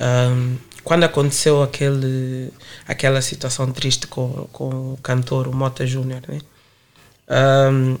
[0.00, 2.52] Um, quando aconteceu aquele,
[2.86, 6.38] aquela situação triste com, com o cantor, o Mota Júnior, né?
[7.28, 7.98] Um,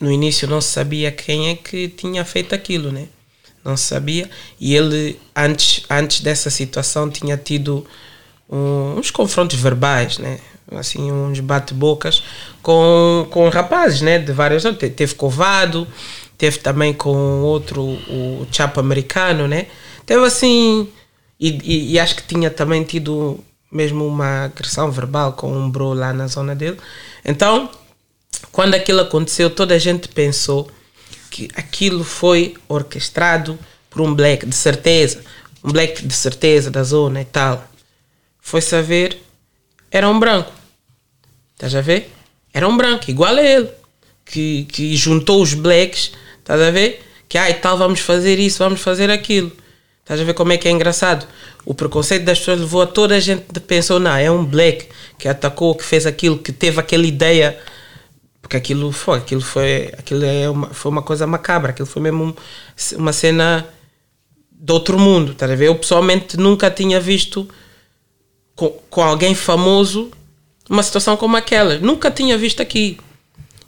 [0.00, 3.08] no início não se sabia quem é que tinha feito aquilo, né?
[3.64, 4.30] Não se sabia.
[4.60, 7.86] E ele, antes, antes dessa situação, tinha tido
[8.48, 10.38] um, uns confrontos verbais, né?
[10.72, 12.22] Assim, uns bate-bocas
[12.62, 14.18] com, com rapazes, né?
[14.18, 14.64] De várias.
[14.94, 15.86] Teve covado,
[16.36, 19.66] teve também com outro, o Chapo americano, né?
[20.04, 20.88] Teve assim.
[21.38, 23.40] E, e, e, acho que tinha também tido
[23.70, 26.78] mesmo uma agressão verbal com um bro lá na zona dele.
[27.24, 27.68] Então
[28.52, 30.70] quando aquilo aconteceu, toda a gente pensou
[31.30, 33.58] que aquilo foi orquestrado
[33.90, 35.22] por um black, de certeza.
[35.62, 37.66] Um black de certeza da zona e tal.
[38.40, 39.18] Foi saber,
[39.90, 40.52] era um branco.
[41.54, 42.10] Estás a ver?
[42.52, 43.68] Era um branco, igual a ele.
[44.24, 47.02] Que, que juntou os blacks, estás a ver?
[47.28, 49.52] Que, ai, tal, vamos fazer isso, vamos fazer aquilo.
[50.00, 51.26] Estás a ver como é que é engraçado?
[51.64, 54.88] O preconceito das pessoas levou a toda a gente de pensar, não, é um black
[55.18, 57.58] que atacou, que fez aquilo, que teve aquela ideia
[58.40, 62.36] porque aquilo foi, aquilo foi, aquilo é uma, foi uma coisa macabra, aquilo foi mesmo
[62.96, 63.66] uma cena
[64.50, 65.66] de outro mundo, tá a ver?
[65.66, 67.48] Eu pessoalmente nunca tinha visto
[68.54, 70.10] com, com alguém famoso
[70.68, 72.98] uma situação como aquela, nunca tinha visto aqui.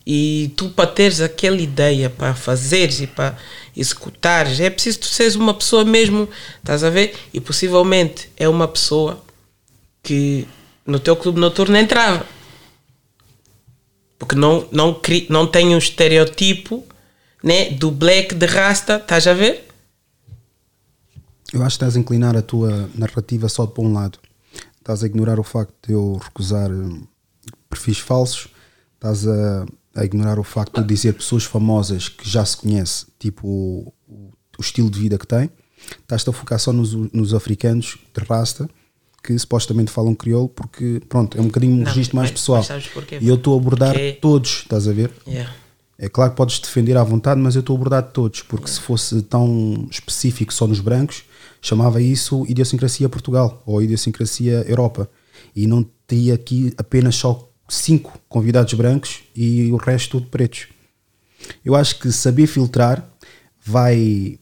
[0.07, 3.37] E tu para teres aquela ideia, para fazeres e para
[3.77, 7.15] executares, é preciso tu seres uma pessoa mesmo, estás a ver?
[7.33, 9.23] E possivelmente é uma pessoa
[10.03, 10.49] que
[10.87, 12.25] no teu clube noturno entrava
[14.19, 15.01] porque não, não,
[15.31, 16.85] não tem um estereotipo
[17.43, 19.69] né, do black de rasta, estás a ver?
[21.53, 24.19] Eu acho que estás a inclinar a tua narrativa só para um lado.
[24.79, 27.07] Estás a ignorar o facto de eu recusar hum,
[27.71, 28.49] perfis falsos,
[28.95, 33.47] estás a, a ignorar o facto de dizer pessoas famosas que já se conhece, tipo
[33.47, 35.51] o, o, estilo de vida que têm,
[36.01, 38.69] estás-te a focar só nos, nos africanos de rasta
[39.23, 42.41] que supostamente falam crioulo, porque pronto, é um bocadinho um Não, registro mas- mais mas
[42.41, 42.93] pessoal.
[42.95, 43.19] porquê?
[43.21, 45.11] E eu estou a abordar Porque- todos, estás a ver?
[45.27, 45.53] Yeah.
[45.99, 48.79] É claro que podes defender à vontade, mas eu estou a abordar todos, porque se
[48.81, 51.25] fosse tão específico só nos brancos,
[51.61, 55.11] chamava isso idiosincrasia Portugal ou idiosincrasia Europa.
[55.57, 60.69] E não teria aqui apenas só cinco convidados brancos e o resto tudo pretos.
[61.65, 63.05] Eu acho que saber filtrar
[63.65, 64.39] vai,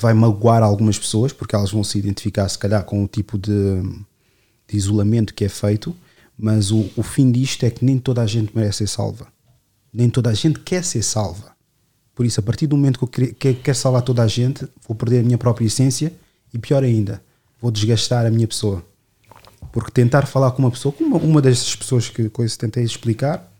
[0.00, 3.50] vai magoar algumas pessoas, porque elas vão se identificar, se calhar, com o tipo de,
[4.68, 5.94] de isolamento que é feito,
[6.38, 9.26] mas o, o fim disto é que nem toda a gente merece ser salva.
[9.92, 11.50] Nem toda a gente quer ser salva.
[12.14, 14.68] Por isso, a partir do momento que eu quer- que- quero salvar toda a gente,
[14.86, 16.12] vou perder a minha própria essência
[16.54, 17.20] e, pior ainda,
[17.60, 18.84] vou desgastar a minha pessoa.
[19.72, 23.52] Porque tentar falar com uma pessoa, como uma, uma dessas pessoas que coisa tentei explicar,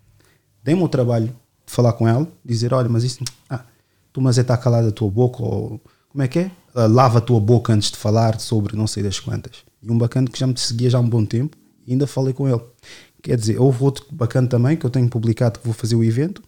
[0.63, 1.27] dei-me o trabalho
[1.67, 3.65] de falar com ela, dizer: Olha, mas isso, ah,
[4.13, 5.81] tu, mas é estar calada a tua boca, ou
[6.19, 6.51] como é que é?
[6.75, 9.59] Ah, lava a tua boca antes de falar sobre não sei das quantas.
[9.81, 11.57] E um bacana que já me seguia já há um bom tempo,
[11.87, 12.61] e ainda falei com ele.
[13.23, 16.43] Quer dizer, houve outro bacana também que eu tenho publicado que vou fazer o evento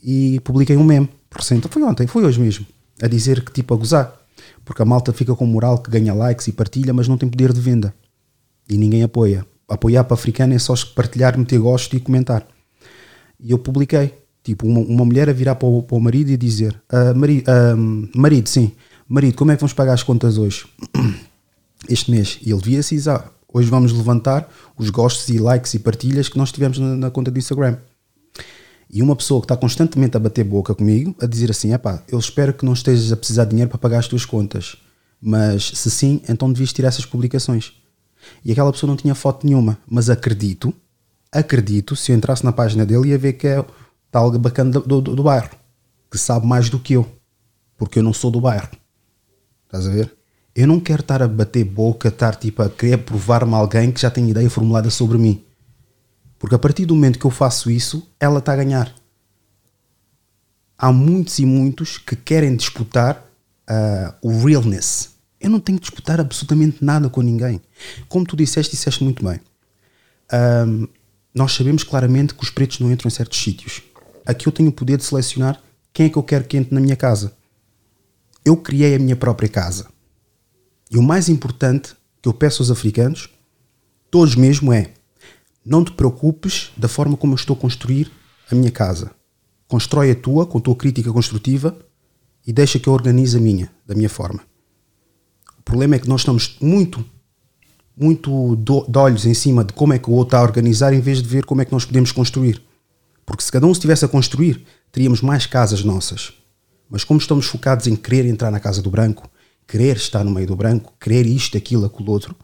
[0.00, 2.64] e publiquei um meme recente, foi ontem, foi hoje mesmo,
[3.02, 4.16] a dizer que tipo a gozar,
[4.64, 7.52] porque a malta fica com moral que ganha likes e partilha, mas não tem poder
[7.52, 7.92] de venda
[8.70, 9.44] e ninguém apoia.
[9.68, 12.46] Apoiar para africano é só partilhar, meter gosto e comentar.
[13.40, 14.14] E eu publiquei,
[14.48, 17.44] tipo, uma, uma mulher a virar para o, para o marido e dizer: "Ah, mari-
[17.46, 17.74] ah,
[18.14, 18.72] Marido, sim,
[19.08, 20.66] marido, como é que vamos pagar as contas hoje?
[21.88, 22.38] Este mês.
[22.42, 24.46] E ele via-se "Ah, Hoje vamos levantar
[24.76, 27.78] os gostos e likes e partilhas que nós tivemos na, na conta do Instagram.
[28.90, 32.18] E uma pessoa que está constantemente a bater boca comigo, a dizer assim: epá, eu
[32.18, 34.76] espero que não estejas a precisar de dinheiro para pagar as tuas contas,
[35.20, 37.72] mas se sim, então devias tirar essas publicações.
[38.44, 40.74] E aquela pessoa não tinha foto nenhuma, mas acredito,
[41.32, 43.64] acredito, se eu entrasse na página dele, ia ver que é
[44.10, 45.50] tal bacana do, do, do bairro,
[46.10, 47.06] que sabe mais do que eu,
[47.76, 48.68] porque eu não sou do bairro.
[49.66, 50.16] Estás a ver?
[50.54, 54.10] Eu não quero estar a bater boca, estar tipo a querer provar-me alguém que já
[54.10, 55.44] tem ideia formulada sobre mim.
[56.38, 58.92] Porque a partir do momento que eu faço isso, ela está a ganhar.
[60.76, 63.24] Há muitos e muitos que querem disputar
[63.68, 65.10] ah, o realness.
[65.40, 67.60] Eu não tenho que disputar absolutamente nada com ninguém.
[68.08, 69.40] Como tu disseste, disseste muito bem.
[70.32, 70.86] Ahm,
[71.34, 73.82] nós sabemos claramente que os pretos não entram em certos sítios.
[74.28, 75.58] Aqui eu tenho o poder de selecionar
[75.90, 77.32] quem é que eu quero que entre na minha casa.
[78.44, 79.88] Eu criei a minha própria casa.
[80.90, 83.30] E o mais importante que eu peço aos africanos,
[84.10, 84.92] todos mesmo, é
[85.64, 88.12] não te preocupes da forma como eu estou a construir
[88.50, 89.10] a minha casa.
[89.66, 91.74] Constrói a tua com a tua crítica construtiva
[92.46, 94.42] e deixa que eu organize a minha, da minha forma.
[95.58, 97.02] O problema é que nós estamos muito,
[97.96, 100.92] muito do- de olhos em cima de como é que o outro está a organizar
[100.92, 102.62] em vez de ver como é que nós podemos construir.
[103.28, 106.32] Porque se cada um estivesse a construir, teríamos mais casas nossas.
[106.88, 109.30] Mas como estamos focados em querer entrar na casa do branco,
[109.66, 112.34] querer estar no meio do branco, querer isto, aquilo, aquilo outro,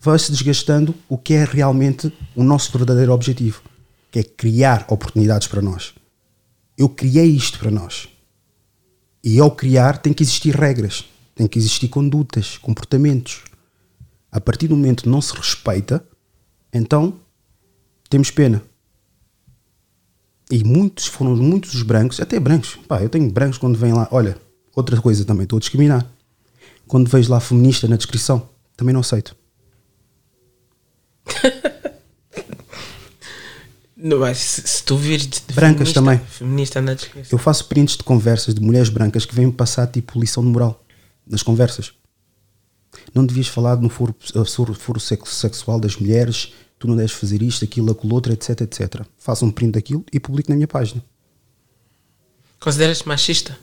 [0.00, 3.62] vai-se desgastando o que é realmente o nosso verdadeiro objetivo,
[4.10, 5.94] que é criar oportunidades para nós.
[6.76, 8.08] Eu criei isto para nós.
[9.22, 11.04] E ao criar tem que existir regras,
[11.36, 13.44] tem que existir condutas, comportamentos.
[14.32, 16.04] A partir do momento que não se respeita,
[16.72, 17.20] então
[18.10, 18.60] temos pena.
[20.50, 22.78] E muitos foram muitos os brancos, até brancos.
[22.88, 24.08] Pá, eu tenho brancos quando vêm lá.
[24.10, 24.36] Olha,
[24.74, 26.06] outra coisa também, estou a discriminar.
[26.86, 29.36] Quando vejo lá feminista na descrição, também não aceito.
[34.00, 36.18] Não, mas se, se tu vires de Brancas feminista, também.
[36.18, 37.36] Feminista na descrição.
[37.36, 40.84] Eu faço prints de conversas de mulheres brancas que vêm-me passar tipo lição de moral
[41.26, 41.92] nas conversas.
[43.12, 44.14] Não devias falar no foro,
[44.46, 48.60] foro, foro sex- sexual das mulheres, tu não deves fazer isto, aquilo, aquilo outro, etc,
[48.62, 49.02] etc.
[49.18, 51.02] Faço um print daquilo e publico na minha página.
[52.60, 53.58] Consideras-te machista?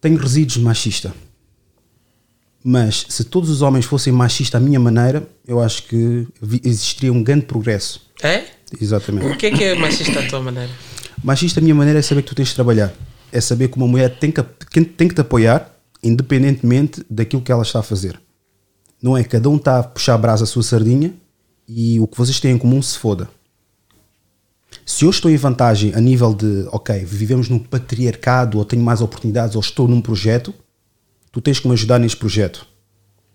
[0.00, 1.14] Tenho resíduos de machista.
[2.62, 6.26] Mas se todos os homens fossem machistas à minha maneira, eu acho que
[6.64, 8.00] existiria um grande progresso.
[8.22, 8.44] É?
[8.80, 9.26] Exatamente.
[9.26, 10.70] O que é que é machista à tua maneira?
[11.22, 12.92] Machista, a minha maneira é saber que tu tens de trabalhar.
[13.32, 14.42] É saber que uma mulher tem que-
[14.84, 18.20] tem que te apoiar, independentemente daquilo que ela está a fazer.
[19.06, 21.14] Não é cada um está a puxar a brasa à sua sardinha
[21.68, 23.30] e o que vocês têm em comum se foda.
[24.84, 29.00] Se eu estou em vantagem a nível de, ok, vivemos num patriarcado ou tenho mais
[29.00, 30.52] oportunidades ou estou num projeto,
[31.30, 32.66] tu tens que me ajudar neste projeto.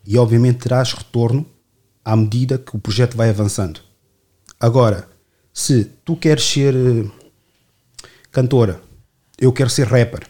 [0.06, 1.46] E obviamente terás retorno
[2.04, 3.80] à medida que o projeto vai avançando.
[4.60, 5.08] Agora,
[5.54, 7.10] se tu queres ser eh,
[8.30, 8.82] cantora,
[9.40, 10.28] eu quero ser rapper.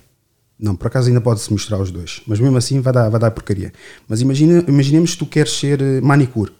[0.62, 2.22] Não, por acaso ainda pode-se misturar os dois.
[2.28, 3.74] Mas mesmo assim vai dar, vai dar porcaria.
[4.07, 6.51] Mas imagina, imaginemos que tu queres ser eh, manicure.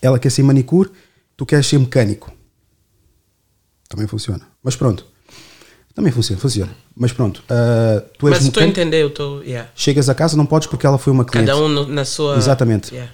[0.00, 0.90] Ela quer ser manicure,
[1.36, 2.32] tu queres ser mecânico.
[3.88, 4.40] Também funciona.
[4.62, 5.06] Mas pronto.
[5.94, 6.74] Também funciona, funciona.
[6.96, 9.42] Mas pronto, ah, tu és Mas estou a entender, eu estou.
[9.44, 9.70] Yeah.
[9.76, 11.46] chegas a casa, não podes porque ela foi uma cliente.
[11.48, 12.36] Cada um no- na sua.
[12.36, 12.92] Exatamente.
[12.92, 13.12] Yeah.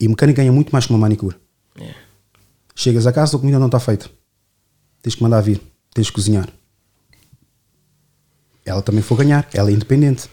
[0.00, 1.36] E mecânico ganha muito mais que uma manicure.
[1.78, 1.98] Yeah.
[2.74, 4.08] Chegas a casa, a comida não está feita.
[5.02, 5.60] Tens que mandar vir,
[5.92, 6.48] tens que cozinhar.
[8.66, 10.28] Ela também foi ganhar, ela é independente.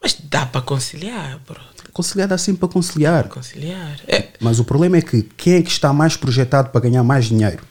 [0.00, 1.58] Mas dá para conciliar, bro.
[1.92, 3.28] Conciliar dá sempre para conciliar.
[3.28, 3.98] Conciliar.
[4.06, 7.24] É, Mas o problema é que quem é que está mais projetado para ganhar mais
[7.24, 7.64] dinheiro?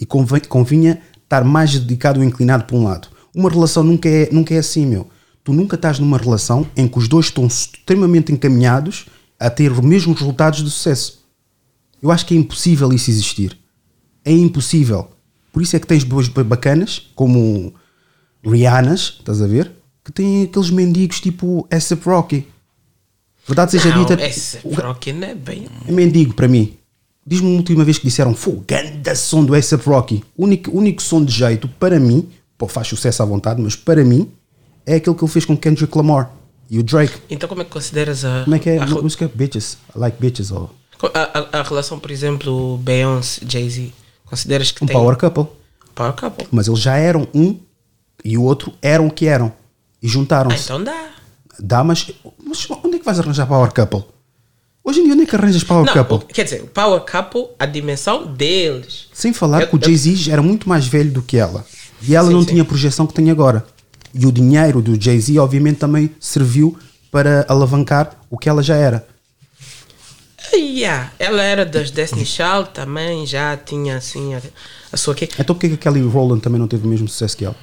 [0.00, 3.08] E convém, convinha estar mais dedicado ou inclinado para um lado.
[3.32, 5.08] Uma relação nunca é, nunca é assim, meu.
[5.44, 9.06] Tu nunca estás numa relação em que os dois estão extremamente encaminhados
[9.38, 11.24] a ter os mesmos resultados de sucesso.
[12.02, 13.56] Eu acho que é impossível isso existir.
[14.24, 15.08] É impossível.
[15.52, 17.72] Por isso é que tens boas bacanas, como
[18.44, 19.70] Rihannas, estás a ver?
[20.04, 22.46] Que têm aqueles mendigos tipo A$AP Rocky.
[23.46, 24.18] Verdade seja não, dita,
[24.64, 25.66] o- Rocky não é bem.
[25.86, 26.76] é mendigo para mim.
[27.26, 28.34] Diz-me uma última vez que disseram
[28.66, 30.24] ganda som do A$AP Rocky.
[30.36, 34.02] O único, único som de jeito, para mim, pô, faz sucesso à vontade, mas para
[34.04, 34.30] mim,
[34.86, 36.30] é aquele que ele fez com Kendrick Lamar
[36.70, 37.14] e o Drake.
[37.28, 38.44] Então, como é que consideras a.
[38.44, 39.30] Como é que é a, a música?
[39.34, 39.74] Bitches.
[39.94, 40.50] I like bitches.
[40.50, 40.70] Ou
[41.14, 43.92] a, a- a relação, por exemplo, Beyoncé, Jay-Z?
[44.24, 44.96] Consideras que um tem.
[44.96, 45.46] power couple.
[45.94, 46.46] Power couple.
[46.50, 47.56] Mas eles já eram um
[48.24, 49.52] e o outro eram o que eram.
[50.02, 50.64] E Ah, juntaram-se.
[50.64, 51.10] então dá.
[51.60, 52.10] Dá, mas,
[52.44, 54.04] mas onde é que vais arranjar power couple?
[54.84, 56.32] Hoje em dia, onde é que arranjas power Não, couple?
[56.32, 59.08] quer dizer, o Power Couple, a dimensão deles.
[59.12, 61.66] Sem falar Eu- que o eu- Jay-Z era muito mais velho do que ela.
[62.00, 62.46] E ela Sim, não sim.
[62.48, 63.66] tinha a projeção que tem agora.
[64.14, 66.78] E o dinheiro do Jay-Z, obviamente, também serviu
[67.10, 69.06] para alavancar o que ela já era.
[70.52, 71.12] Ah, Yeah.
[71.18, 74.40] Ela era das Destiny Child também, já tinha assim a,
[74.92, 75.14] a sua?
[75.38, 77.56] Então porquê que a Kelly Rowland também não teve o mesmo sucesso que ela?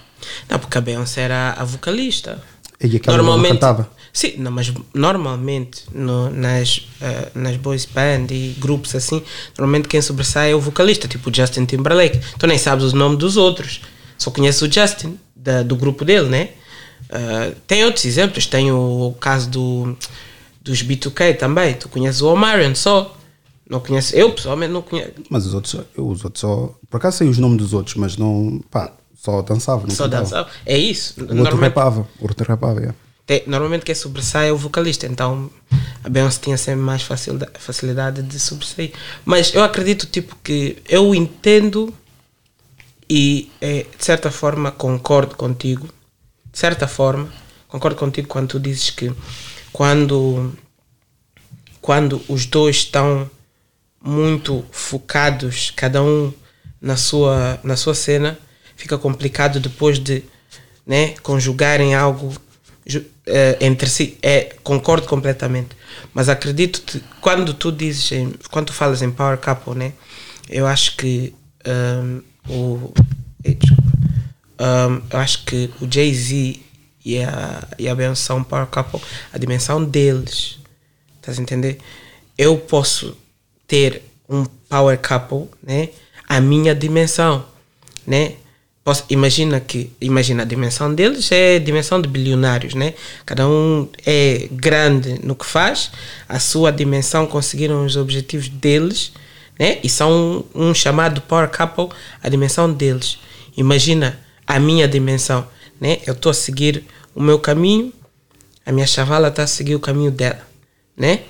[0.49, 2.41] Não, porque a Beyoncé era a vocalista.
[2.82, 3.89] E a Kelly Rowland cantava.
[4.11, 9.22] Sim, não, mas normalmente no- nas, eh, nas boys band e grupos assim,
[9.57, 12.20] normalmente quem sobressai é o vocalista, tipo o Justin Timberlake.
[12.38, 13.82] Tu nem sabes o nome dos outros,
[14.18, 16.49] só conheces o Justin, da- do grupo dele, né?
[17.09, 19.97] Eh, tem outros exemplos, tem o, caso do,
[20.61, 21.74] dos B2K também.
[21.76, 23.16] Tu conheces o Omarion só.
[23.70, 25.11] Não conheces, eu pessoalmente não conheço.
[25.30, 26.74] Mas os outros, eu, os outros só.
[26.89, 28.61] Por acaso sei os nomes dos outros, mas não.
[28.72, 28.93] pá,
[29.26, 29.89] só dançava.
[29.89, 30.23] Só cantava.
[30.23, 30.49] dançava.
[30.65, 31.15] É isso.
[31.17, 32.07] O outro Normalmente- rapava.
[32.19, 32.95] O outro rapava, yeah.
[33.26, 35.49] Tem- normalmente quem sobressai é o vocalista, então
[36.03, 38.93] a Beyoncé tinha sempre mais facilidade, facilidade de sobressair.
[39.26, 41.91] Mas eu acredito tipo que eu entendo
[43.09, 45.88] e eh, de certa forma concordo contigo.
[46.51, 47.28] De certa forma,
[47.67, 49.11] concordo contigo quando tu dizes que
[49.73, 50.53] quando
[51.82, 53.30] quando os dois estão
[54.03, 56.32] muito focados, cada um
[56.80, 58.38] na sua, na sua cena,
[58.76, 60.23] fica complicado depois de
[60.86, 62.34] né, conjugarem algo
[63.26, 64.17] eh, entre si.
[64.21, 65.69] É, concordo completamente.
[66.13, 69.93] Mas acredito que quando tu dizes, em, quando tu falas em Power Couple, né,
[70.49, 71.34] eu acho que
[71.67, 72.93] um, o.
[74.57, 76.61] Um, eu acho que o Jay-Z
[77.03, 79.01] e a, e a Beyoncé são Power Couple,
[79.34, 80.59] a dimensão deles.
[81.17, 81.80] Estás a entender?
[82.38, 83.17] Eu posso
[83.67, 85.89] ter um power couple, né?
[86.28, 87.45] A minha dimensão,
[88.05, 88.36] né?
[88.86, 92.93] Posso, imagina que, imagina a dimensão deles é dimensão de bilionários, né?
[93.25, 95.91] Cada um é grande no que faz,
[96.29, 99.11] a sua dimensão conseguiram os objetivos deles,
[99.57, 99.79] né?
[99.83, 101.89] E são um, um chamado power couple,
[102.21, 103.17] a dimensão deles.
[103.57, 105.47] Imagina a minha dimensão,
[105.81, 105.97] né?
[106.05, 106.83] Eu estou a seguir
[107.15, 107.91] o meu caminho,
[108.63, 110.47] a minha chavala está a seguir o caminho dela,
[110.95, 111.21] né?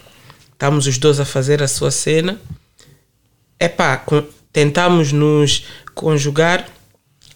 [0.51, 2.37] Estamos os dois a fazer a sua cena.
[3.57, 6.67] Epá, con- tentamos nos conjugar,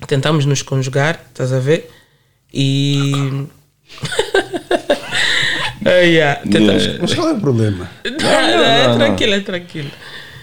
[0.08, 1.90] tentamos nos conjugar, estás a ver?
[2.54, 3.12] E.
[5.86, 6.84] Ah, yeah, tentamos...
[6.84, 7.00] Yeah.
[7.02, 7.90] Mas qual é o problema?
[8.04, 8.98] Não, não, é não, não.
[8.98, 9.90] tranquilo, é tranquilo.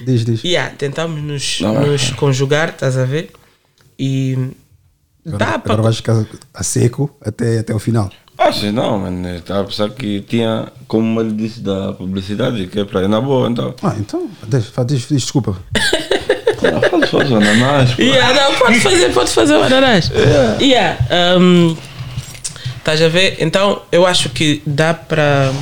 [0.05, 0.43] Diz, diz.
[0.43, 3.31] Yeah, tentamos nos, Não, nos conjugar, estás a ver?
[3.99, 4.33] E.
[5.27, 5.83] Agora, Dá agora para.
[5.83, 8.11] vais ficar a seco até, até o final.
[8.39, 9.29] Acho não, mano.
[9.37, 13.21] Estava a pensar que tinha, como ele disse, da publicidade, que é para ir na
[13.21, 13.75] boa, então.
[13.83, 15.57] Ah, então, diz, diz, desculpa.
[16.63, 18.03] Ah, Faz, faz o ananás, pô.
[18.03, 20.11] Yeah, não, pode fazer, pode fazer o ananás.
[20.61, 20.99] Yeah.
[21.39, 21.77] um,
[22.79, 23.37] Estás a ver?
[23.41, 25.53] Então eu acho que dá para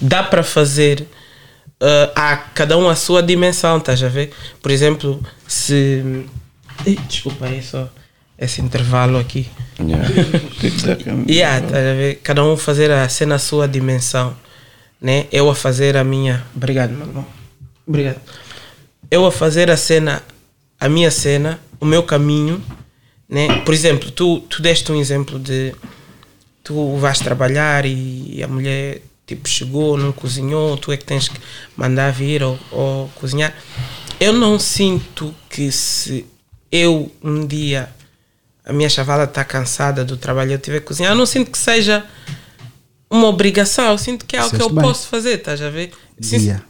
[0.00, 1.02] dá para fazer
[1.82, 4.32] uh, a cada um a sua dimensão, estás a ver?
[4.62, 6.24] Por exemplo, se.
[6.86, 7.90] Ih, Desculpa aí só
[8.38, 9.46] esse intervalo aqui.
[9.78, 10.08] Yeah.
[11.28, 12.20] Yeah, estás a ver?
[12.22, 14.34] Cada um fazer a cena à sua dimensão,
[14.98, 15.26] né?
[15.30, 16.42] Eu a fazer a minha.
[16.56, 17.26] Obrigado, meu irmão.
[17.86, 18.16] Obrigado.
[19.10, 20.22] Eu a fazer a cena,
[20.78, 22.62] a minha cena, o meu caminho,
[23.28, 23.60] né?
[23.64, 25.74] Por exemplo, tu, tu deste um exemplo de
[26.62, 31.38] tu vais trabalhar e a mulher tipo chegou, não cozinhou, tu é que tens que
[31.76, 33.54] mandar vir ou, ou cozinhar.
[34.18, 36.24] Eu não sinto que se
[36.70, 37.88] eu um dia
[38.64, 41.58] a minha chavala está cansada do trabalho, eu tiver que cozinhar, eu não sinto que
[41.58, 42.04] seja
[43.08, 44.82] uma obrigação, eu sinto que é algo que eu bem.
[44.82, 45.92] posso fazer, estás a ver?
[46.20, 46.64] Sim, Dia.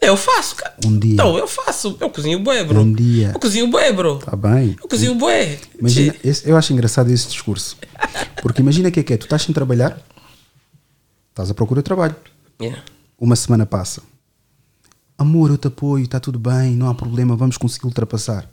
[0.00, 0.74] Eu faço, cara.
[0.84, 1.12] Um dia.
[1.14, 1.96] Então, eu faço.
[2.00, 2.80] Eu cozinho bué, bro.
[2.80, 3.32] Um dia.
[3.34, 4.18] Eu cozinho bué, bro.
[4.18, 4.76] Tá bem.
[4.82, 5.58] Eu cozinho bué.
[5.78, 7.76] Imagina, esse- eu acho engraçado esse discurso.
[8.42, 9.16] Porque imagina o que é que é.
[9.18, 10.00] Tu estás sem trabalhar,
[11.30, 12.16] estás à procura de trabalho.
[12.60, 12.82] Yeah.
[13.18, 14.02] Uma semana passa.
[15.18, 18.48] Amor, eu te apoio, está tudo bem, não há problema, vamos conseguir ultrapassar.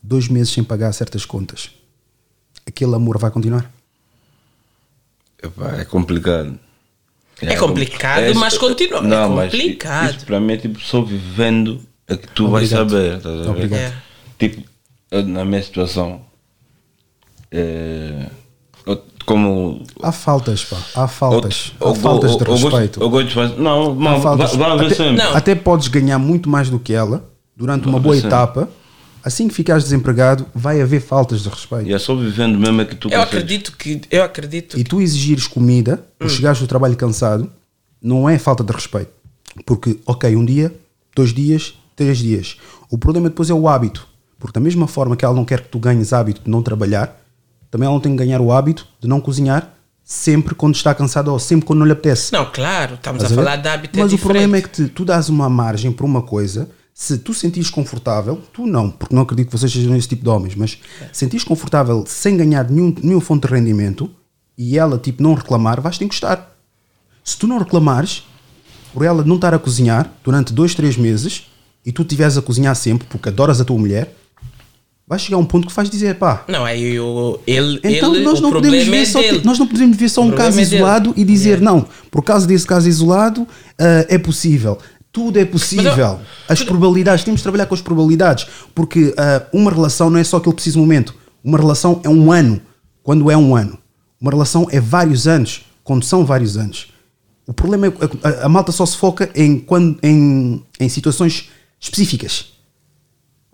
[0.00, 1.70] Dois meses sem pagar certas contas.
[2.64, 3.68] Aquele amor vai continuar?
[5.42, 6.58] Epá, é complicado.
[7.42, 8.98] É complicado, mas continua.
[8.98, 10.16] É mas complicado.
[10.16, 12.90] Isso para mim é tipo só vivendo é que tu vais Obrigado.
[12.90, 13.16] saber.
[13.18, 13.48] Estás a ver?
[13.50, 13.80] Obrigado.
[13.80, 13.92] É.
[14.38, 14.62] Tipo,
[15.10, 16.20] eu, na minha situação,
[17.50, 18.26] é,
[18.86, 19.82] eu- como.
[20.02, 20.76] Há faltas, pá.
[20.94, 21.72] Há faltas.
[21.80, 23.00] eu- Há faltas de gosto- respeito.
[23.02, 23.58] Eu gosto de fazer.
[23.58, 24.54] Não, Há não faltas.
[24.56, 25.16] va- vamos ver até, sempre.
[25.16, 25.36] Não.
[25.36, 27.24] até podes ganhar muito mais do que ela
[27.56, 28.28] durante uma boa sempre.
[28.28, 28.68] etapa.
[29.24, 31.86] Assim que ficares desempregado, vai haver faltas de respeito.
[31.88, 33.28] E é só vivendo mesmo é que tu Eu consegues.
[33.34, 34.00] acredito que.
[34.10, 36.14] Eu acredito E tu exigires comida Hum.
[36.20, 37.50] por chegares do trabalho cansado
[38.02, 39.10] não é falta de respeito.
[39.66, 40.72] Porque, ok, um dia,
[41.14, 42.56] dois dias, três dias.
[42.90, 44.06] O problema depois é o hábito.
[44.38, 47.20] Porque da mesma forma que ela não quer que tu ganhes hábito de não trabalhar,
[47.70, 49.74] também ela não tem que ganhar o hábito de não cozinhar
[50.04, 52.32] sempre quando está cansada ou sempre quando não lhe apetece.
[52.32, 53.44] Não, claro, estamos a Estás a ver?
[53.50, 56.06] falar de hábito Mas é o problema é que te- tu dás uma margem para
[56.06, 56.70] uma coisa,
[57.00, 60.28] se tu sentires confortável, tu não, porque não acredito que vocês sejam esse tipo de
[60.30, 60.80] homens, mas
[61.12, 64.10] sentires confortável sem ganhar nenhum, nenhum fonte de rendimento
[64.58, 66.56] e ela tipo não reclamar, vais te encostar.
[67.22, 68.24] Se tu não reclamares
[68.92, 71.46] por ela não estar a cozinhar durante dois, três meses
[71.86, 74.12] e tu estiveres a cozinhar sempre porque adoras a tua mulher,
[75.06, 76.44] vai chegar a um ponto que faz dizer pá.
[76.48, 79.42] Não, aí eu, ele, Então ele, nós não podemos ver é só dele.
[79.44, 81.64] nós não podemos ver só um caso é isolado e dizer Yeah.
[81.64, 83.46] não, por causa desse caso isolado
[83.78, 84.78] ah, é possível.
[85.10, 86.20] Tudo é possível.
[86.48, 90.36] As probabilidades, temos de trabalhar com as probabilidades, porque ah, uma relação não é só
[90.36, 91.14] aquele preciso momento.
[91.42, 92.60] Uma relação é um ano,
[93.02, 93.78] quando é um ano.
[94.20, 96.92] Uma relação é vários anos, quando são vários anos.
[97.46, 101.48] O problema é que a, a malta só se foca em, quando, em, em situações
[101.80, 102.52] específicas.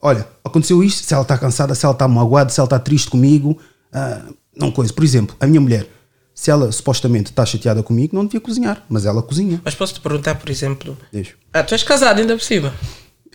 [0.02, 3.09] Olha, aconteceu isto, se ela está cansada, se ela está magoada, se ela está triste
[3.09, 3.56] comigo,
[3.93, 4.22] ah,
[4.56, 4.93] não coisa.
[4.93, 5.89] Por exemplo, a minha mulher,
[6.35, 9.61] se ela supostamente está chateada comigo, não devia cozinhar, mas ela cozinha.
[9.65, 10.97] Mas posso te perguntar, por exemplo.
[11.12, 11.32] Deixa.
[11.52, 12.74] Ah, tu és casado ainda por cima.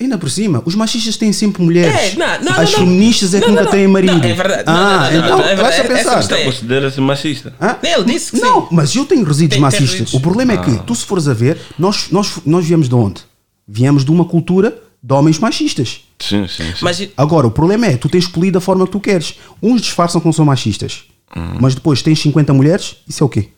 [0.02, 2.14] Ainda por cima, os machistas têm sempre mulheres.
[2.14, 2.88] É, não, não, As não, não.
[2.88, 3.92] feministas é que Não, nunca têm não.
[3.92, 4.14] marido.
[4.18, 4.64] Não, é verdade.
[4.66, 5.94] Ah, não, não, não, então é vais a verdade.
[6.00, 6.16] Essa pensar.
[6.16, 6.46] gostei.
[6.46, 7.54] Considera-se machista.
[7.60, 7.76] Hã?
[7.84, 8.44] Ele disse que sim.
[8.44, 9.90] Não, mas eu tenho resíduos Tem- machistas.
[9.92, 10.14] resíduos.
[10.14, 10.84] O problema é que, Ah.
[10.88, 13.22] tu se fores a ver, nós, nós, nós viemos de onde?
[13.68, 16.02] Viemos de uma cultura de homens machistas.
[16.18, 16.74] Sim, sim, sim.
[16.82, 19.36] Mas Agora, o problema é, tu tens escolhido a forma que tu queres.
[19.62, 21.04] Uns disfarçam que não são machistas.
[21.36, 21.58] Hum.
[21.60, 23.50] Mas depois tens 50 mulheres, isso é o quê?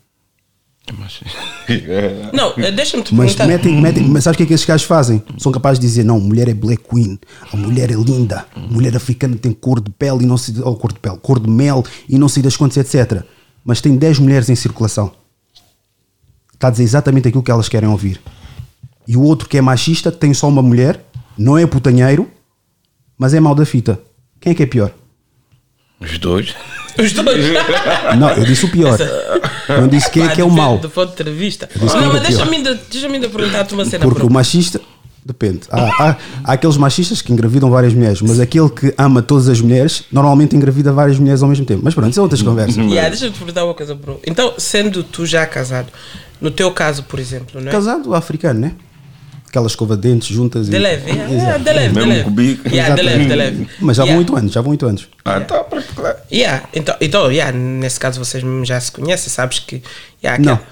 [0.88, 1.38] É machista.
[2.34, 3.48] Não, eh, deixa-me te Mas perguntar.
[3.48, 5.22] metem, metem, mas sabes o que é que esses gajos fazem?
[5.38, 7.20] São capazes de dizer, não, mulher é black queen,
[7.54, 10.76] a mulher é linda, a mulher africana tem cor de pele e não se ou
[10.76, 13.24] cor de pele, cor de mel e não sei das quantas, etc.
[13.64, 15.12] Mas tem 10 mulheres em circulação.
[16.54, 18.20] Está a dizer exatamente aquilo que elas querem ouvir.
[19.08, 21.06] E o outro que é machista tem só uma mulher,
[21.38, 22.30] não é putanheiro,
[23.18, 24.00] mas é mal da fita.
[24.40, 24.92] Quem é que é pior?
[26.02, 26.56] Os dois.
[27.00, 27.46] Os dois.
[28.20, 28.98] Não, eu disse o pior.
[29.70, 30.78] Eu disse quem é que é o mau.
[30.78, 31.70] Do ponto de vista.
[31.74, 32.22] é Não, mas é pior.
[32.22, 34.04] deixa-me ainda, deixa ainda perguntar-te uma cena.
[34.04, 34.82] Porque o machista.
[35.24, 35.62] Depende.
[35.70, 39.62] Há, há, há aqueles machistas que engravidam várias mulheres, mas aquele que ama todas as
[39.62, 41.82] mulheres normalmente engravida várias mulheres ao mesmo tempo.
[41.84, 42.78] Mas pronto, isso é outras conversas.
[42.92, 44.20] Yeah, deixa-me te perguntar uma coisa, bro.
[44.26, 45.90] Então, sendo tu já casado,
[46.42, 47.72] no teu caso, por exemplo, não é?
[47.72, 48.72] Casado africano, né?
[49.52, 50.70] Aquela escova de dentes juntas.
[50.70, 52.24] e- De leve, yeah, yeah, de leve, de Mesmo leve.
[52.24, 52.68] com o bico.
[52.70, 53.68] Yeah, de leve, de leve.
[53.82, 54.20] Mas já vão Yeah.
[54.32, 55.10] 8 anos, já vão 8 anos.
[55.26, 56.18] Ah, tá, para claro.
[56.32, 59.84] Yeah, então, então yeah, nesse caso vocês já se conhecem, sabes que.
[60.24, 60.54] Yeah, Não.
[60.54, 60.70] aquela-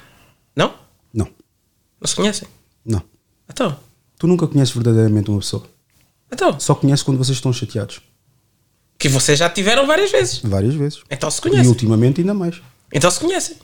[0.55, 0.73] Não?
[1.13, 1.25] Não,
[1.99, 2.47] Não se conhecem?
[2.85, 3.01] não.
[3.49, 3.75] Então,
[4.17, 5.63] Tu nunca conheces verdadeiramente uma pessoa.
[6.31, 6.57] então.
[6.57, 7.99] Só conheces quando vocês estão chateados.
[8.97, 10.39] Que vocês já tiveram várias vezes.
[10.41, 10.99] Várias vezes.
[11.11, 11.67] Então se E conhecem.
[11.67, 12.61] ultimamente ainda mais.
[12.93, 13.57] Então se conhecem.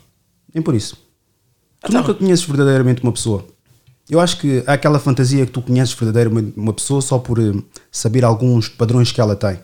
[0.53, 0.95] Nem por isso.
[1.81, 2.01] Tu Então.
[2.01, 3.45] nunca conheces verdadeiramente uma pessoa.
[4.09, 7.53] Eu acho que há aquela fantasia que tu conheces verdadeiramente uma pessoa só por eh,
[7.91, 9.59] saber alguns padrões que ela tem.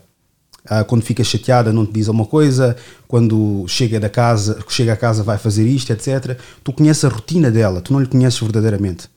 [0.65, 2.75] Ah, quando fica chateada não te diz uma coisa,
[3.07, 6.37] quando chega da casa, chega a casa vai fazer isto, etc.
[6.63, 9.09] Tu conheces a rotina dela, tu não lhe conheces verdadeiramente.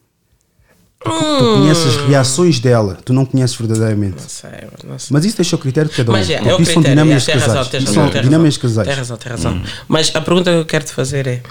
[1.02, 4.22] Tu, tu conheces as reações dela, tu não conheces verdadeiramente.
[4.22, 4.50] Não sei,
[4.84, 5.08] não sei.
[5.10, 6.14] Mas isso deixa o critério de cada um.
[6.14, 6.82] Mas é, é o isso são critério.
[6.82, 7.46] dinâmicas tens casais.
[7.48, 8.68] razão, razão, são tens dinâmicas razão.
[8.68, 8.88] casais.
[8.88, 9.62] Tens razão, tens razão.
[9.86, 11.42] Mas a pergunta que eu quero te fazer é: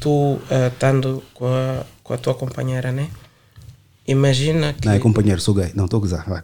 [0.00, 3.08] tu ah, estando com a, com a tua companheira, né?
[4.06, 4.86] Imagina que.
[4.86, 5.72] Não, é companheiro, sou gay.
[5.74, 6.24] Não, estou a gozar.
[6.28, 6.40] Vai.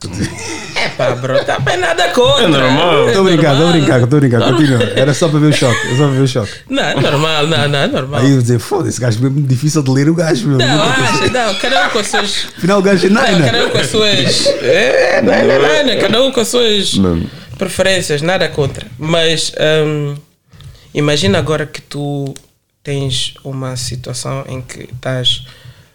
[0.75, 2.43] É pá, bro, tá bem nada contra.
[2.43, 3.07] É normal.
[3.07, 4.43] Estou a brincar, estou a brincar, estou a brincar.
[4.43, 4.83] Continua.
[4.97, 5.87] Era só para ver o choque.
[5.87, 6.53] Era só para ver o choque.
[6.69, 8.21] Não, é normal, não, não, é normal.
[8.21, 10.59] Aí eu ia dizer, foda-se, esse gajo é muito difícil de ler o gajo, meu.
[10.59, 12.49] Não, acha, não, cada um com as suas.
[12.59, 13.65] Afinal, o gajo é Não, cada naina.
[13.67, 14.47] um com as suas.
[14.63, 17.23] É, não, não, não, não, cada um com as suas Não.
[17.57, 18.85] preferências, nada contra.
[18.99, 19.53] Mas
[19.87, 20.17] hum,
[20.93, 22.35] imagina agora que tu
[22.83, 25.47] tens uma situação em que estás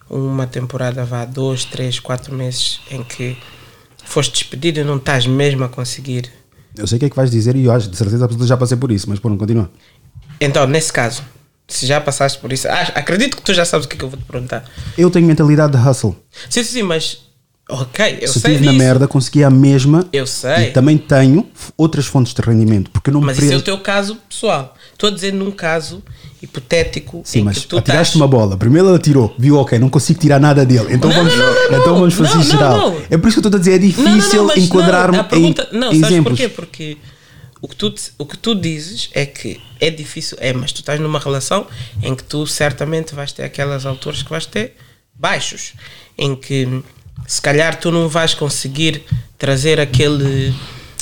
[0.10, 3.38] uma temporada, vá dois, três, quatro meses, em que
[4.06, 6.32] foste despedido e não estás mesmo a conseguir.
[6.78, 8.78] Eu sei o que é que vais dizer e eu acho, de certeza já passei
[8.78, 9.70] por isso, mas pronto, continua.
[10.40, 11.24] Então, nesse caso,
[11.68, 14.06] se já passaste por isso, ah, acredito que tu já sabes o que é que
[14.06, 14.64] eu vou te perguntar.
[14.98, 16.16] Eu tenho mentalidade de hustle.
[16.50, 17.26] Sim, sim, sim, mas.
[17.70, 20.08] Ok, eu Se sei estive na merda, consegui a mesma.
[20.14, 20.70] Eu sei.
[20.70, 21.46] E também tenho
[21.76, 22.90] outras fontes de rendimento.
[22.92, 24.74] Porque não me Mas isso é o teu caso pessoal.
[24.98, 26.02] Estou a dizer num caso
[26.42, 28.16] hipotético Sim, em mas que tu atiraste estás...
[28.16, 28.58] uma bola.
[28.58, 30.88] Primeiro ele atirou, viu, ok, não consigo tirar nada dele.
[30.92, 32.98] Então Não, vamos, não, não, então vamos fazer não, isso não, geral.
[33.08, 36.40] É por isso que eu estou a dizer, é difícil enquadrar-me em não, sabes exemplos.
[36.40, 36.50] porquê?
[36.50, 36.98] Porque
[37.62, 41.00] o que, tu, o que tu dizes é que é difícil, é, mas tu estás
[41.00, 41.68] numa relação
[42.02, 44.74] em que tu certamente vais ter aquelas alturas que vais ter
[45.14, 45.74] baixos,
[46.18, 46.82] em que
[47.28, 49.04] se calhar tu não vais conseguir
[49.38, 50.56] trazer aquele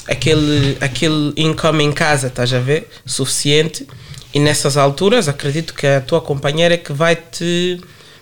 [0.08, 3.88] aquele aquele income em casa, estás a ver, suficiente,
[4.34, 7.80] e nessas alturas acredito que a tua companheira é que vai te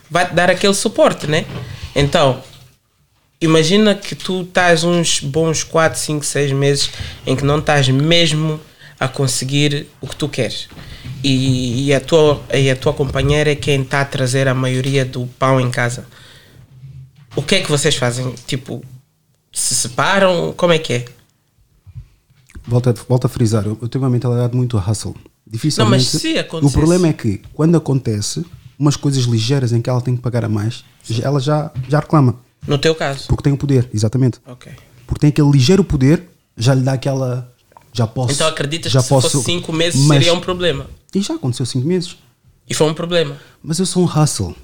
[0.09, 1.45] vai te dar aquele suporte, né?
[1.95, 2.43] Então,
[3.41, 6.91] imagina que tu estás uns bons 4, 5, 6 meses
[7.25, 8.59] em que não estás mesmo
[8.99, 10.69] a conseguir o que tu queres.
[11.23, 15.03] E, e a, tua, e a tua companheira é quem está a trazer a maioria
[15.03, 16.05] do pão em casa.
[17.35, 18.33] O que é que vocês fazem?
[18.45, 18.83] Tipo,
[19.51, 20.53] se separam?
[20.55, 21.05] Como é que é?
[22.67, 25.15] Volta, volta a frisar, eu, eu tenho uma mentalidade muito hustle.
[25.45, 25.83] Dificilmente.
[25.91, 28.45] Não, mas se o acontecesse- problema é que quando acontece
[28.79, 30.83] umas coisas ligeiras em que ela tem que pagar a mais,
[31.21, 32.37] ela já, já reclama.
[32.65, 33.27] No teu caso?
[33.27, 34.39] Porque tem o poder, exatamente.
[34.47, 34.71] Ok.
[35.05, 36.23] Porque tem aquele ligeiro poder,
[36.57, 37.51] já lhe dá aquela.
[37.91, 38.33] Já posso.
[38.33, 40.87] Então acreditas já que se fosse 5 meses mas- seria um problema?
[41.13, 42.15] E já aconteceu 5 meses.
[42.67, 43.35] E foi um problema.
[43.61, 44.55] Mas eu sou um hustle.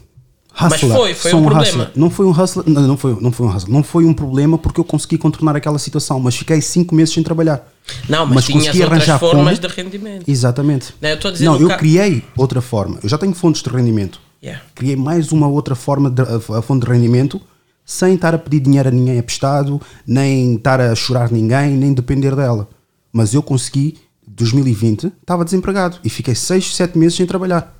[0.61, 0.91] Mas Hustler.
[0.97, 1.63] foi, foi Sou um problema.
[1.67, 1.91] hustler.
[1.95, 3.71] Não foi um hustler, não, não foi, não foi um hustle.
[3.73, 7.23] Não foi um problema porque eu consegui contornar aquela situação, mas fiquei 5 meses sem
[7.23, 7.67] trabalhar.
[8.07, 10.23] Não, mas, tinhas consegui outras arranjar formas de rendimento.
[10.29, 10.93] Exatamente.
[11.01, 12.99] Não, eu Não, eu ca- criei outra forma.
[13.01, 14.19] Eu já tenho fontes de rendimento.
[14.43, 14.61] Yeah.
[14.75, 17.41] Criei mais uma outra forma de a, a fonte de rendimento
[17.85, 22.35] sem estar a pedir dinheiro a ninguém emprestado, nem estar a chorar ninguém, nem depender
[22.35, 22.69] dela.
[23.11, 27.75] Mas eu consegui, 2020, estava desempregado e fiquei 6, 7 meses sem trabalhar.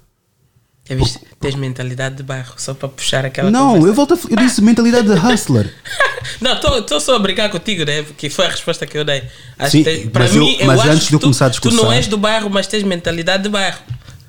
[0.89, 1.19] Já viste?
[1.39, 3.87] Tens mentalidade de bairro, só para puxar aquela não, conversa.
[3.87, 5.71] eu volto a, eu disse mentalidade de hustler.
[6.41, 8.03] Não, estou só a brincar contigo, né?
[8.03, 9.23] Porque foi a resposta que eu dei.
[9.57, 11.49] Acho Sim, para mas eu- mim, eu, mas acho antes de eu tu, começar a
[11.49, 13.77] tu não discursar- és do bairro, mas tens mentalidade de bairro.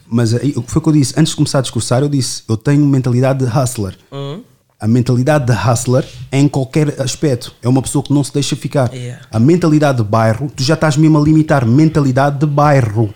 [0.08, 2.56] Mas aí, foi o que eu disse, antes de começar a discursar, eu disse, eu
[2.56, 3.94] tenho mentalidade de hustler.
[4.10, 4.42] Uhum.
[4.80, 7.54] A mentalidade de hustler é em qualquer aspecto.
[7.62, 8.92] É uma pessoa que não se deixa ficar.
[8.92, 9.20] Yeah.
[9.30, 11.66] A mentalidade de bairro, tu já estás mesmo a limitar.
[11.66, 13.12] Mentalidade de bairro.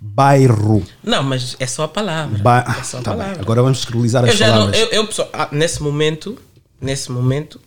[0.00, 0.84] Bairro.
[1.02, 2.38] Não, mas é só a palavra.
[2.38, 3.42] Ba é só a Tá bem, palavra.
[3.42, 4.78] Agora vamos descredibilizar as já não, palavras.
[4.80, 6.38] eu, eu pessoal, ah, nesse momento,
[6.80, 7.60] nesse momento,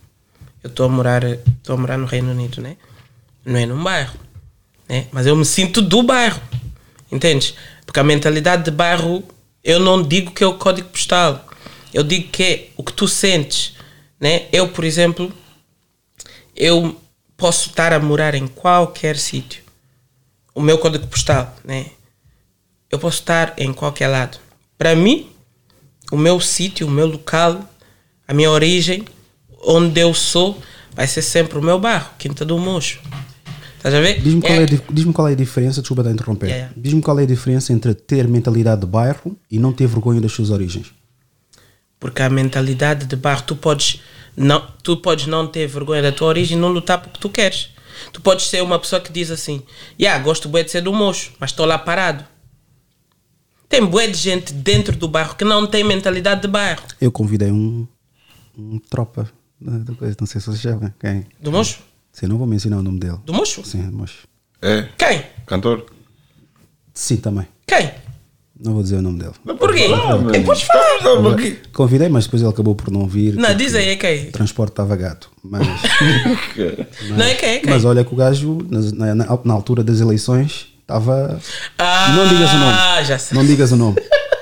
[0.62, 2.76] eu estou a morar, estou a morar no Reino Unido, né?
[3.44, 4.14] Não é num bairro,
[4.88, 5.06] né?
[5.12, 6.40] Mas eu me sinto do bairro,
[7.10, 7.54] entendes?
[7.84, 9.22] Porque a mentalidade de bairro,
[9.62, 11.44] eu não digo que é o código postal,
[11.92, 13.74] eu digo que é o que tu sentes,
[14.18, 14.46] né?
[14.52, 15.30] Eu, por exemplo,
[16.56, 16.96] eu
[17.36, 19.62] posso estar a morar em qualquer sítio,
[20.54, 21.86] o meu código postal, né?
[22.92, 24.38] Eu posso estar em qualquer lado.
[24.76, 25.30] Para mim,
[26.10, 27.66] o meu sítio, o meu local,
[28.28, 29.04] a minha origem,
[29.64, 30.60] onde eu sou,
[30.94, 33.00] vai ser sempre o meu bairro, Quinta do Mocho.
[33.78, 34.20] Estás a ver?
[34.20, 36.48] Diz-me qual, é a dif- diz-me qual é a diferença, desculpa a interromper.
[36.50, 36.72] Yeah.
[36.76, 40.30] Diz-me qual é a diferença entre ter mentalidade de bairro e não ter vergonha das
[40.32, 40.92] suas origens.
[41.98, 44.00] Porque a mentalidade de bairro, tu podes
[44.36, 47.70] não, tu podes não ter vergonha da tua origem e não lutar porque tu queres.
[48.12, 49.62] Tu podes ser uma pessoa que diz assim:
[49.98, 52.24] yeah, gosto bem de ser do Mocho, mas estou lá parado.
[53.72, 56.82] Tem bué de gente dentro do bairro que não tem mentalidade de bairro.
[57.00, 57.86] Eu convidei um,
[58.58, 59.26] um tropa
[59.58, 60.92] da coisa, não sei se vocês sabem.
[61.00, 61.24] Quem?
[61.40, 61.78] Do Mocho?
[62.12, 63.16] Sim, não vou mencionar o nome dele.
[63.24, 63.64] Do Mocho?
[63.64, 64.10] Sim, mas.
[64.60, 64.88] É?
[64.98, 65.22] Quem?
[65.46, 65.86] Cantor?
[66.92, 67.46] Sim, também.
[67.66, 67.90] Quem?
[68.62, 69.32] Não vou dizer o nome dele.
[69.58, 69.88] Por quê?
[69.88, 70.34] mano.
[70.34, 71.32] Eh, Podes falar.
[71.32, 71.58] Aqui.
[71.72, 73.36] Convidei, mas depois ele acabou por não vir.
[73.36, 74.28] Não, diz aí, é quem?
[74.28, 75.30] O transporte estava gato.
[75.42, 75.66] Mas,
[77.08, 77.70] Não é quem, é quem?
[77.70, 81.40] mas olha que o gajo, na, na- na altura das eleições, estava.
[81.78, 83.04] Ah, não digas o nome.
[83.04, 83.38] já sei.
[83.38, 83.96] Não digas o nome.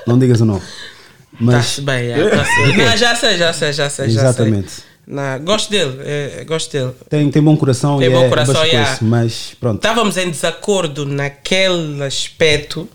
[0.07, 0.61] Não digas o nome.
[1.39, 1.55] Mas.
[1.55, 2.45] Tá-se bem, já, tá
[2.77, 4.09] Não, já sei, já sei, já sei.
[4.09, 4.71] já Exatamente.
[4.71, 4.83] sei.
[5.07, 6.91] Não, gosto dele, é, gosto dele.
[7.09, 8.63] Tem, tem bom coração Tem e bom é coração,
[9.01, 9.77] mas pronto.
[9.77, 12.87] Estávamos em desacordo naquele aspecto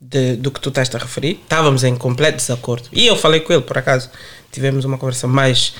[0.00, 1.38] de- do que tu estás a referir.
[1.42, 2.88] Estávamos em completo desacordo.
[2.92, 4.10] E eu falei com ele, por acaso.
[4.50, 5.74] Tivemos uma conversa mais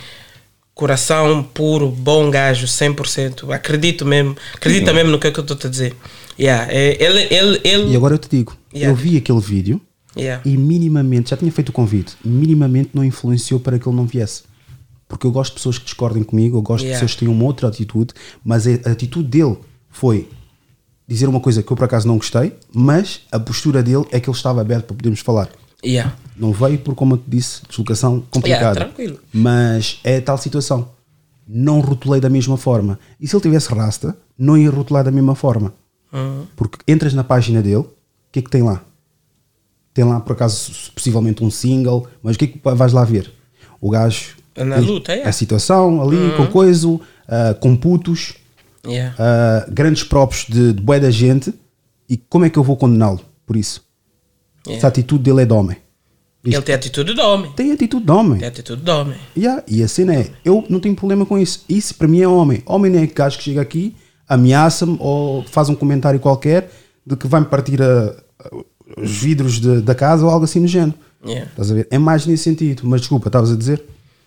[0.75, 3.51] coração puro, bom gajo, 100%.
[3.53, 4.37] Acredito mesmo.
[4.55, 5.95] Acredita mesmo no que, é que eu estou a dizer.
[6.39, 8.93] Yeah, é, ele, ele, ele, E agora eu te digo, Yeah.
[8.93, 9.81] eu vi aquele vídeo
[10.15, 10.43] yeah.
[10.45, 14.43] e minimamente, já tinha feito o convite, minimamente não influenciou para que ele não viesse.
[15.09, 17.45] Porque eu gosto de pessoas que discordem comigo, eu gosto de pessoas que têm uma
[17.45, 18.13] outra atitude,
[18.45, 19.57] mas a atitude dele
[19.89, 20.29] foi
[21.09, 24.29] dizer uma coisa que eu por acaso não gostei, mas a postura dele é que
[24.29, 25.49] ele estava aberto para podermos falar.
[25.85, 26.15] Yeah.
[26.37, 28.93] Não veio por, como eu te disse, deslocação complicada.
[28.99, 29.19] Yeah.
[29.33, 30.91] Mas é tal situação.
[31.49, 32.99] Não rotulei da mesma forma.
[33.21, 35.73] E se ele tivesse rasta, não ia rotular da mesma forma.
[36.13, 36.47] Uhum.
[36.57, 37.91] Porque entras na página dele, o
[38.31, 38.83] que é que tem lá?
[39.93, 43.33] Tem lá, por acaso, possivelmente um single, mas o que é que vais lá ver?
[43.81, 44.37] O gajo.
[44.57, 45.27] Na luta, é.
[45.27, 48.35] A situação ali, com coisa, ah, com putos,
[48.87, 49.17] Yeah.
[49.19, 51.53] ah, grandes próprios de, de bué da gente.
[52.09, 53.85] E como é que eu vou condená-lo por isso?
[54.65, 54.81] Yeah.
[54.81, 55.77] Se a atitude dele é de homem.
[56.45, 57.51] Ele tem atitude de homem.
[57.53, 58.39] Tem atitude de homem.
[58.39, 59.19] Tem atitude de homem.
[59.37, 61.65] Yeah, e a cena é, eu não tenho problema com isso.
[61.69, 62.63] Isso para mim é homem.
[62.65, 63.97] Homem não é gajo que chega aqui,
[64.29, 66.71] ameaça-me ou faz um comentário qualquer
[67.07, 68.51] de que vai-me partir a- a-
[69.01, 70.95] os vidros de- da casa ou algo assim no género.
[71.25, 71.47] Yeah.
[71.51, 71.89] Estás a ver?
[71.91, 72.83] É mais nesse sentido.
[72.85, 73.83] Mas desculpa, estavas a dizer?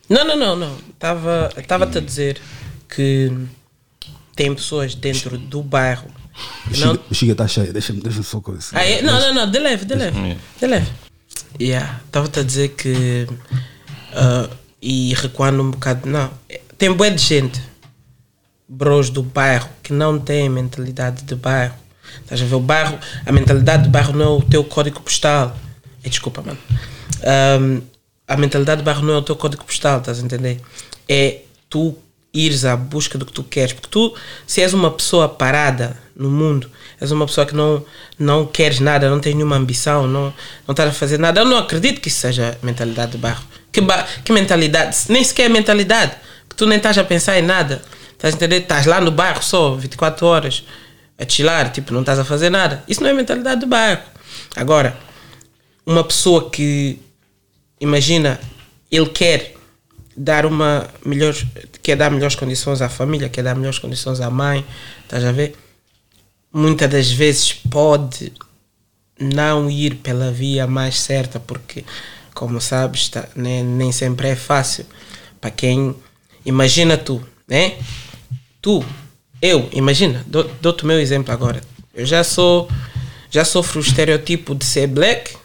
[0.09, 0.75] Não, não, não, não.
[0.93, 2.39] Estava estava-te a dizer
[2.87, 3.31] que
[4.35, 6.07] tem pessoas dentro do bairro.
[6.67, 8.67] O que Não, Chiga- O Chiga está cheio, deixa-me deixa só coisa.
[8.73, 9.01] ah, é?
[9.01, 10.37] não, não, não, de leve, de leve.
[10.59, 10.87] De leve.
[11.59, 13.27] Yeah, estava-te a dizer que.
[14.13, 14.49] ah,
[14.81, 16.07] e recuando um bocado.
[16.09, 16.29] Não,
[16.77, 17.61] tem bué de gente,
[18.69, 21.73] bros do bairro, que não tem mentalidade de bairro.
[22.21, 22.55] Estás a ver?
[22.55, 25.57] O bairro, a mentalidade do bairro não é o teu código postal.
[26.03, 26.59] Eh, desculpa, mano.
[27.23, 27.81] Ahm,
[28.27, 30.61] a mentalidade do bairro não é o teu código postal, estás a entender?
[31.07, 31.97] É tu
[32.31, 33.73] ires à busca do que tu queres.
[33.73, 34.15] Porque tu,
[34.45, 36.69] se és uma pessoa parada no mundo,
[37.01, 37.83] és uma pessoa que não,
[38.17, 40.33] não queres nada, não tens nenhuma ambição, não,
[40.67, 43.43] não estás a fazer nada, eu não acredito que isso seja mentalidade do bairro.
[43.71, 44.97] Que, ba que mentalidade?
[45.09, 46.13] Nem sequer é mentalidade.
[46.47, 47.81] Que tu nem estás a pensar em nada.
[48.19, 48.63] Estás a entender?
[48.63, 50.65] Estás lá no bairro só, 24 horas,
[51.17, 52.83] a chilar, tipo, não estás a fazer nada.
[52.85, 54.01] Isso não é mentalidade do bairro.
[54.57, 54.97] Agora,
[55.85, 56.99] uma pessoa que
[57.79, 58.37] imagina
[58.91, 59.53] ele quer
[60.17, 61.33] dar uma melhor
[61.81, 64.65] quer dar melhores condições à família quer dar melhores condições à mãe
[65.03, 65.55] estás a ver
[66.51, 68.33] muitas das vezes pode
[69.17, 71.85] não ir pela via mais certa porque
[72.33, 74.85] como sabes tá, nem, nem sempre é fácil
[75.39, 75.95] para quem
[76.45, 77.77] imagina tu né
[78.61, 78.83] tu
[79.41, 81.61] eu imagina dou- dou-te o meu exemplo agora
[81.93, 82.69] eu já sou
[83.29, 85.35] já sofro o estereotipo de ser black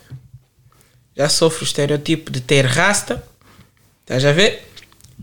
[1.17, 3.25] já sofro o estereotipo de ter rasta,
[4.01, 4.69] estás a ver?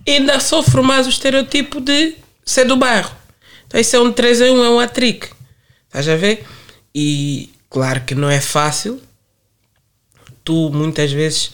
[0.06, 2.16] E ainda sofro mais o estereotipo de
[2.46, 3.12] ser do bairro.
[3.68, 5.28] Então isso é um 3 em 1, é um atrique,
[5.88, 6.46] estás a ver?
[6.96, 9.02] E claro que não é fácil
[10.46, 11.52] tu muitas vezes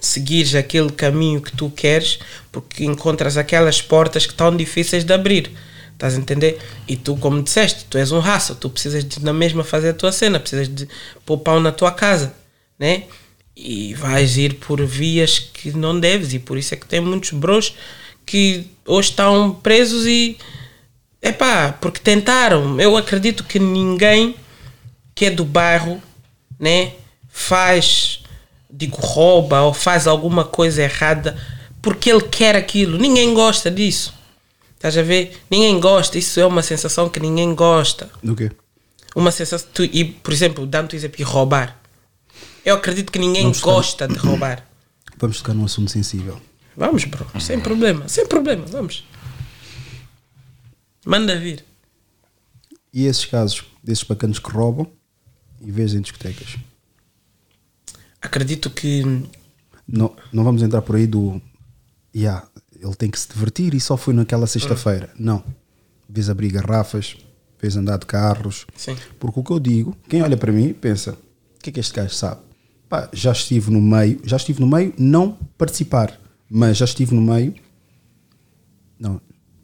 [0.00, 2.18] seguires aquele caminho que tu queres
[2.50, 5.50] porque encontras aquelas portas que estão difíceis de abrir.
[5.92, 6.58] Estás a entender?
[6.88, 9.94] E tu, como disseste, tu és um raça, tu precisas de na mesma fazer a
[9.94, 10.88] tua cena, precisas de
[11.26, 12.34] pôr pão na tua casa,
[12.78, 13.04] né?
[13.54, 17.32] E vais ir por vias que não deves, e por isso é que tem muitos
[17.32, 17.74] bros
[18.24, 20.38] que hoje estão presos e.
[21.20, 22.80] Epá, porque tentaram.
[22.80, 24.34] Eu acredito que ninguém
[25.14, 26.02] que é do bairro,
[26.58, 26.92] né,
[27.28, 28.19] faz,
[28.72, 31.36] digo, rouba ou faz alguma coisa errada
[31.82, 32.98] porque ele quer aquilo.
[32.98, 34.14] Ninguém gosta disso.
[34.74, 35.38] Estás a ver?
[35.50, 36.18] Ninguém gosta.
[36.18, 38.10] Isso é uma sensação que ninguém gosta.
[38.22, 38.50] Do quê?
[39.14, 39.68] Uma sensação.
[39.74, 41.76] Tu, e, por exemplo, dando-te exemplo de roubar.
[42.64, 44.64] Eu acredito que ninguém Vamos tocar- gosta de roubar.
[45.18, 46.40] Vamos tocar num assunto sensível.
[46.76, 47.26] Vamos, bro.
[47.40, 48.08] Sem problema.
[48.08, 48.64] Sem problema.
[48.66, 49.04] Vamos.
[51.04, 51.64] Manda vir.
[52.92, 54.86] E esses casos desses bacanos que roubam
[55.60, 56.56] e vês em discotecas?
[58.20, 59.02] Acredito que.
[59.86, 61.40] Não, não vamos entrar por aí do.
[62.14, 62.46] Yeah,
[62.80, 65.10] ele tem que se divertir e só foi naquela sexta-feira.
[65.18, 65.42] Não.
[66.08, 67.16] Vês abrir garrafas,
[67.60, 68.66] vês andar de carros.
[68.76, 68.96] Sim.
[69.18, 71.94] Porque o que eu digo, quem olha para mim pensa: o que é que este
[71.94, 72.40] gajo sabe?
[72.88, 76.18] Pá, já estive no meio, já estive no meio, não participar,
[76.50, 77.54] mas já estive no meio.
[78.98, 79.20] Não,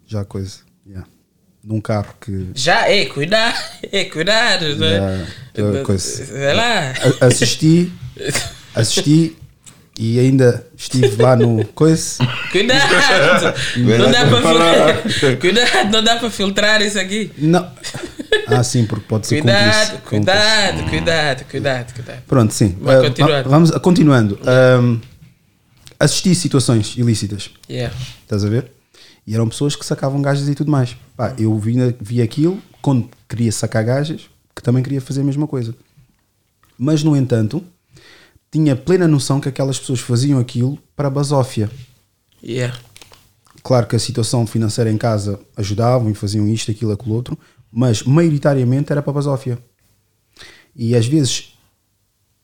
[0.07, 0.59] já coisa.
[0.87, 1.07] Yeah.
[1.65, 3.57] Num carro que Já, é, cuidado.
[3.91, 4.77] É, cuidado.
[4.77, 5.27] né?
[5.55, 6.25] Já, já coisa.
[6.33, 6.91] Vai lá.
[7.21, 7.93] a- assisti,
[8.75, 9.37] assisti
[9.99, 12.19] e ainda estive lá no coisa.
[12.53, 13.55] Cuidado!
[13.79, 15.03] não dá para filtrar.
[15.41, 17.33] Cuidado, não dá para filtrar isso aqui.
[17.39, 17.71] Não.
[18.47, 20.09] Ah, sim, porque pode ser Cuidado, cúmplice- cúmplice.
[20.09, 22.23] cuidado, cuidado, cuidado, cuidado.
[22.27, 22.77] Pronto, sim.
[22.81, 23.43] Vai Ah, continuar.
[23.45, 24.39] va- vamos continuando.
[24.47, 25.01] Ahm,
[25.99, 27.51] assisti situações ilícitas.
[27.69, 27.95] Yeah.
[28.23, 28.71] Estás a ver?
[29.27, 30.95] E eram pessoas que sacavam gajas e tudo mais.
[31.17, 35.47] Pá, eu vi, vi aquilo quando queria sacar gajas, que também queria fazer a mesma
[35.47, 35.75] coisa.
[36.79, 37.65] Mas, no entanto,
[38.51, 41.71] tinha plena noção que aquelas pessoas faziam aquilo para a basófia.
[42.43, 42.79] Yeah.
[43.63, 47.39] Claro que a situação financeira em casa ajudavam e faziam isto, aquilo, aquilo outro,
[47.71, 49.59] mas maioritariamente era para a basófia.
[50.75, 51.55] E às vezes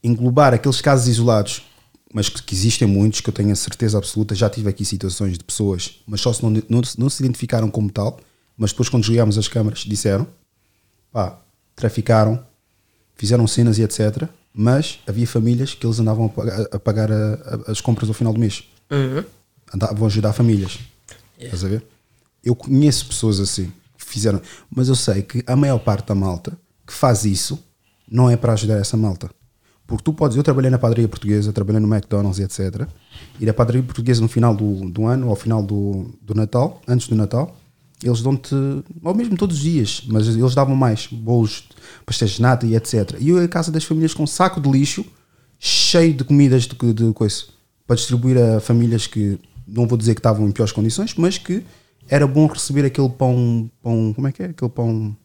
[0.02, 1.62] englobar aqueles casos isolados,
[2.12, 5.38] mas que, que existem muitos, que eu tenho a certeza absoluta, já tive aqui situações
[5.38, 8.18] de pessoas, mas só se não, não, se- não se identificaram como tal,
[8.56, 10.26] mas depois quando desligámos as câmaras disseram,
[11.12, 11.40] pá,
[11.76, 12.44] traficaram,
[13.14, 14.28] fizeram cenas e etc.
[14.54, 18.32] Mas havia famílias que eles andavam a pagar, a pagar a- as compras ao final
[18.32, 18.64] do mês.
[18.90, 19.24] Uhum.
[19.74, 20.78] Andavam a ajudar famílias.
[21.38, 21.84] Estás a ver?
[22.44, 24.40] Eu conheço pessoas assim que fizeram,
[24.74, 26.52] mas eu sei que a maior parte da malta
[26.86, 27.58] que faz isso
[28.10, 29.30] não é para ajudar essa malta.
[29.86, 32.86] Porque tu podes, eu trabalhei na padaria portuguesa, trabalhei no McDonald's e etc.
[33.40, 37.08] E na padaria portuguesa no final do, do ano, ao final do, do Natal, antes
[37.08, 37.56] do Natal,
[38.02, 38.54] eles dão-te,
[39.02, 41.64] ou mesmo todos os dias, mas eles davam mais bolos,
[42.04, 43.16] pastéis de nata e etc.
[43.20, 45.04] E eu ia à casa das famílias com um saco de lixo
[45.58, 47.44] cheio de comidas de, de coisa
[47.86, 51.62] para distribuir a famílias que não vou dizer que estavam em piores condições, mas que
[52.08, 54.46] era bom receber aquele pão, pão como é que é?
[54.46, 55.16] Aquele pão,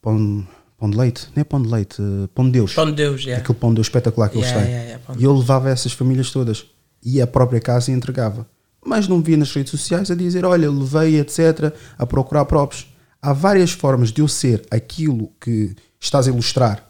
[0.00, 0.46] pão,
[0.78, 2.02] pão de leite, não é pão de leite,
[2.34, 2.74] pão de Deus.
[2.74, 3.42] Pão de Deus, yeah.
[3.42, 4.74] Aquele pão de Deus espetacular que eles Yeah, têm.
[4.74, 6.64] yeah, yeah, e eu levava essas famílias todas.
[7.04, 8.46] Ia à própria casa e entregava.
[8.84, 12.86] Mas não via nas redes sociais a dizer, olha, levei, etc., a procurar próprios.
[13.20, 16.86] Há várias formas de eu ser aquilo que estás a ilustrar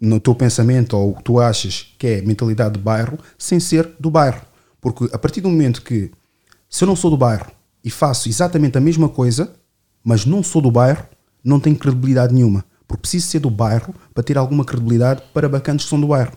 [0.00, 4.40] no teu pensamento ou tu achas que é mentalidade de bairro, sem ser do bairro.
[4.80, 6.10] Porque a partir do momento que,
[6.68, 7.52] se eu não sou do bairro
[7.84, 9.52] e faço exatamente a mesma coisa,
[10.02, 11.06] mas não sou do bairro,
[11.44, 12.64] não tenho credibilidade nenhuma.
[12.88, 16.32] Porque preciso ser do bairro para ter alguma credibilidade para bacanas que são do bairro.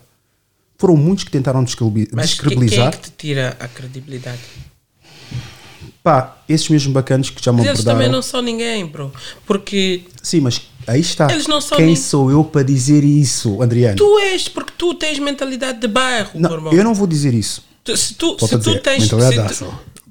[0.78, 2.92] Foram muitos que tentaram descrebi- Mas que- quem é descredibilizar.
[2.92, 4.38] que te tira a credibilidade?
[6.04, 7.98] Pá, esses mesmos bacanas que já me Mas eles abordaram.
[7.98, 9.10] também não são ninguém, bro.
[9.46, 11.32] Porque Sim, mas aí está.
[11.32, 13.96] Eles não são Quem sou eu para dizer isso, Adriano?
[13.96, 16.72] tu és, porque tu tens mentalidade de bairro, meu não, irmão.
[16.74, 17.64] eu não vou dizer isso.
[17.82, 19.02] Tu- se tu, se a tu dizer, tens.
[19.10, 19.64] mentalidade se.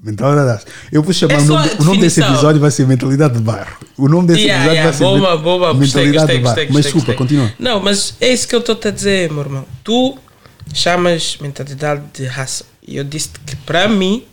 [0.03, 0.63] Mentalidade.
[0.91, 3.77] Eu vou chamar É o nome, o nome desse episódio vai ser mentalidade de bairro.
[3.95, 6.55] O nome desse Yeah, episódio yeah, vai ser boa, gostei, mentalidade gostei, de bairro.
[6.55, 7.15] gostei, Mas desculpa, gostei.
[7.15, 7.53] continua.
[7.59, 9.65] Não, mas é isso que eu estou a dizer, meu irmão.
[9.83, 10.17] Tu
[10.73, 12.65] chamas mentalidade de raça.
[12.85, 14.23] E eu disse que para mim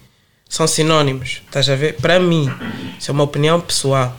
[0.51, 1.43] são sinónimos.
[1.47, 1.94] Estás a ver?
[1.94, 2.52] Para mim,
[2.98, 4.14] isso é uma opinião pessoal.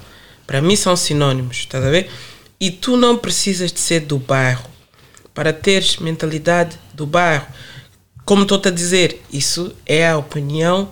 [0.48, 1.58] Para mim são sinónimos.
[1.58, 2.10] Estás a ver?
[2.58, 4.64] E tu não precisas de ser do bairro
[5.34, 7.45] para teres mentalidade do bairro.
[8.24, 10.90] Como estou-te a dizer, isso é a opinião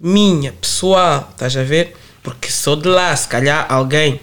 [0.00, 1.96] minha, pessoal, estás a ver?
[2.22, 4.20] Porque sou de lá, se calhar alguém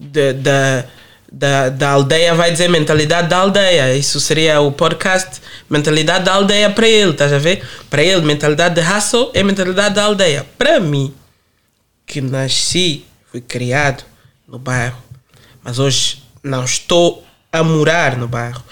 [0.00, 0.86] da,
[1.32, 3.96] da, da aldeia vai dizer mentalidade da aldeia.
[3.96, 7.66] Isso seria o podcast mentalidade da aldeia para ele, estás a ver?
[7.88, 10.46] Para ele, mentalidade de raça é mentalidade da aldeia.
[10.58, 11.14] Para mim,
[12.06, 14.04] que nasci, fui criado
[14.46, 14.98] no bairro,
[15.64, 18.62] mas hoje não estou a morar no bairro,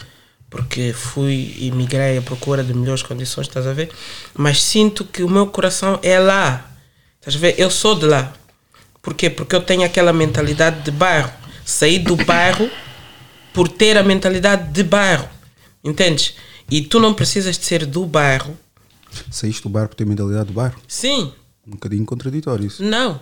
[0.50, 3.90] porque fui e migrei à procura de melhores condições, estás a ver?
[4.34, 6.70] Mas sinto que o meu coração é lá,
[7.18, 7.54] estás a ver?
[7.56, 8.32] Eu sou de lá.
[9.00, 9.30] Porquê?
[9.30, 11.39] Porque eu tenho aquela mentalidade de bairro.
[11.70, 12.68] Saí do bairro
[13.54, 15.28] por ter a mentalidade de bairro,
[15.84, 16.34] entendes?
[16.68, 18.58] E tu não precisas de ser do bairro.
[19.30, 20.80] Saíste do bairro por ter mentalidade do bairro?
[20.88, 21.32] Sim,
[21.66, 22.82] Um bocadinho contraditório isso.
[22.82, 23.20] não.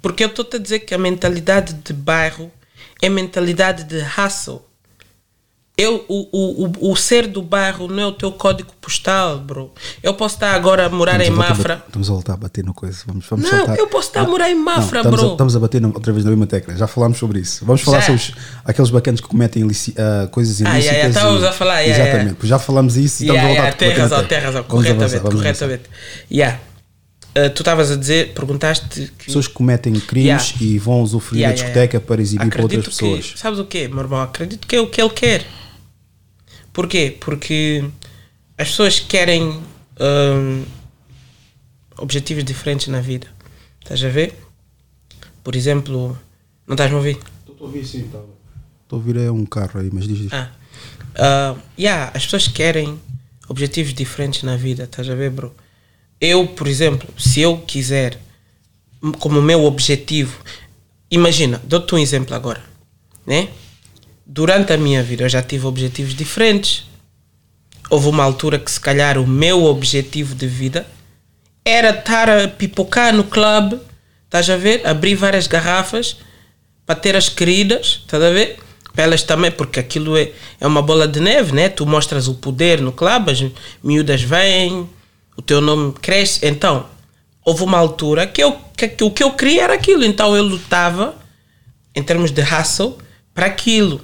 [0.00, 2.52] Porque eu estou a dizer que a mentalidade de bairro
[3.00, 4.64] é mentalidade de hustle.
[5.76, 9.72] Eu, o, o, o, o ser do bairro não é o teu código postal, bro.
[10.02, 11.74] Eu posso estar agora a morar Estamos em a a Mafra.
[11.76, 12.98] bater- Estamos a voltar a bater na coisa.
[13.06, 15.30] Vamos, vamos Não, eu posso estar a morar em Mafra, estamos bro.
[15.30, 16.76] A, estamos a bater na- outra vez na mesma tecla.
[16.76, 17.64] Já falámos sobre isso.
[17.64, 18.06] Vamos falar Já.
[18.06, 18.34] sobre os-
[18.66, 20.84] aqueles bacanas que cometem ilici- ah, coisas Ah, ilícitas.
[20.84, 22.26] yeah, yeah, estávamos a falar, yeah, Exatamente.
[22.36, 22.48] yeah.
[22.48, 24.38] Já falamos isso e estamos Yeah, a voltar yeah, a tem bater na razão, tem
[24.38, 24.64] razão.
[24.68, 25.36] Vamos avançar, Corretamente, avançar.
[25.38, 25.90] corretamente.
[26.30, 26.60] Yeah.
[27.34, 29.24] Uh, tu estavas a dizer, perguntaste que.
[29.26, 30.64] Pessoas que cometem crimes Yeah.
[30.64, 32.06] e vão usufruir Yeah, da yeah, discoteca yeah.
[32.06, 33.40] para exibir para outras Acredito que- pessoas.
[33.40, 34.20] sabes o quê, meu irmão?
[34.20, 35.46] Acredito que é o que ele quer.
[36.72, 37.16] Porquê?
[37.20, 37.84] Porque
[38.58, 39.42] as pessoas querem
[40.00, 40.64] hum,
[41.98, 43.26] objetivos diferentes na vida.
[43.82, 44.34] Estás a ver?
[45.42, 46.18] Por exemplo,
[46.66, 47.18] não estás-me a ouvir?
[47.48, 48.28] Estou a ouvir sim, Estou
[48.90, 50.32] a ouvir é um carro aí, mas diz diz.
[50.32, 50.50] Ah,
[51.16, 53.00] ah, yeah, as pessoas querem
[53.48, 55.54] objetivos diferentes na vida, estás a ver, bro?
[56.22, 58.16] Eu, por exemplo, se eu quiser,
[59.18, 60.38] como meu objetivo,
[61.10, 62.62] imagina, dou-te um exemplo agora,
[63.26, 63.48] né?
[64.24, 66.84] Durante a minha vida eu já tive objetivos diferentes.
[67.90, 70.86] Houve uma altura que, se calhar, o meu objetivo de vida
[71.64, 73.80] era estar a pipocar no clube,
[74.26, 74.86] estás a ver?
[74.86, 76.18] Abrir várias garrafas
[76.86, 78.60] para ter as queridas, estás a ver?
[78.94, 80.30] Para elas também, porque aquilo é,
[80.60, 81.68] é uma bola de neve, né?
[81.68, 83.44] Tu mostras o poder no clube, as
[83.82, 84.88] miúdas vêm,
[85.36, 86.46] o teu nome cresce.
[86.46, 86.86] Então,
[87.44, 90.42] houve uma altura que, eu, que, que o que eu queria era aquilo, então eu
[90.42, 91.14] lutava
[91.94, 92.98] em termos de hustle
[93.34, 94.00] para aquilo.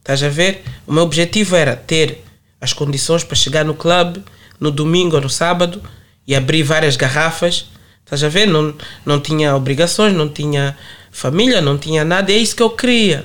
[0.00, 0.62] Estás a ver?
[0.86, 2.22] O meu objetivo era ter
[2.60, 4.22] as condições para chegar no clube
[4.60, 5.82] no domingo ou no sábado
[6.26, 7.66] e abrir várias garrafas.
[8.04, 8.46] Estás a ver?
[8.46, 8.74] Não,
[9.04, 10.76] não tinha obrigações, não tinha
[11.10, 12.32] família, não tinha nada.
[12.32, 13.24] É isso que eu queria.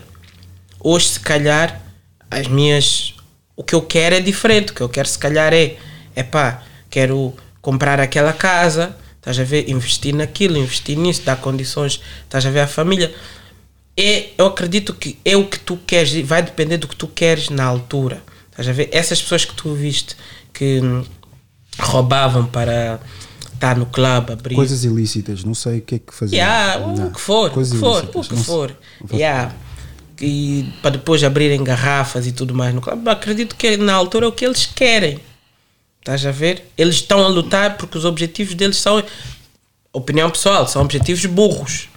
[0.79, 1.81] Hoje, se calhar,
[2.29, 3.13] as minhas.
[3.55, 4.71] O que eu quero é diferente.
[4.71, 5.77] O que eu quero, se calhar, é.
[6.15, 8.95] É pá, quero comprar aquela casa.
[9.17, 9.69] Estás a ver?
[9.69, 12.01] Investir naquilo, investir nisso, dar condições.
[12.23, 12.61] Estás a ver?
[12.61, 13.13] A família.
[13.97, 17.07] é, eu acredito que é o que tu queres, e vai depender do que tu
[17.07, 18.23] queres na altura.
[18.49, 18.89] Estás a ver?
[18.91, 20.15] Essas pessoas que tu viste
[20.53, 21.03] que hum,
[21.77, 22.99] roubavam para
[23.53, 24.55] estar no clube, abrir.
[24.55, 26.37] Coisas ilícitas, não sei o que é que fazia.
[26.37, 28.75] Yeah, o que for, o Coisas que for, o que for.
[29.11, 29.53] Yeah.
[30.21, 33.09] E para depois abrirem garrafas e tudo mais no clube.
[33.09, 35.19] Acredito que na altura é o que eles querem.
[35.99, 36.65] Estás a ver?
[36.77, 39.03] Eles estão a lutar porque os objetivos deles são.
[39.91, 41.89] Opinião pessoal, são objetivos burros.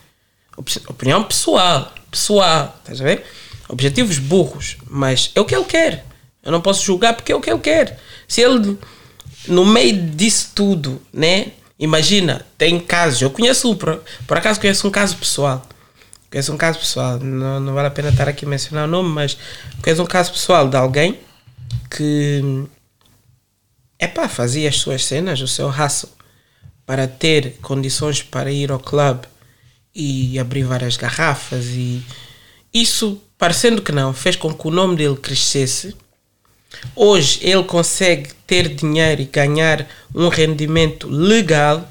[0.56, 1.92] Op- Opinião pessoal.
[2.10, 2.76] Pessoal.
[2.80, 3.24] Estás a ver?
[3.68, 4.76] Objetivos burros.
[4.88, 6.04] Mas é o que ele quer.
[6.42, 7.98] Eu não posso julgar porque é o que ele quer.
[8.26, 8.76] Se ele,
[9.46, 11.52] no meio disso tudo, né?
[11.78, 13.22] Imagina, tem casos.
[13.22, 15.66] Eu conheço um, por, por acaso conheço um caso pessoal.
[16.30, 17.18] Conheço um caso pessoal.
[17.18, 19.36] Não, não vale a pena estar aqui a mencionar o nome, mas
[19.82, 21.18] conheço um caso pessoal de alguém
[21.90, 22.64] que
[24.04, 26.10] epá, fazia as suas cenas, o seu hustle,
[26.84, 29.26] para ter condições para ir ao clube
[29.94, 32.02] e abrir várias garrafas e
[32.72, 35.94] isso, parecendo que não, fez com que o nome dele crescesse.
[36.96, 41.86] Hoje ele consegue ter dinheiro e ganhar um rendimento legal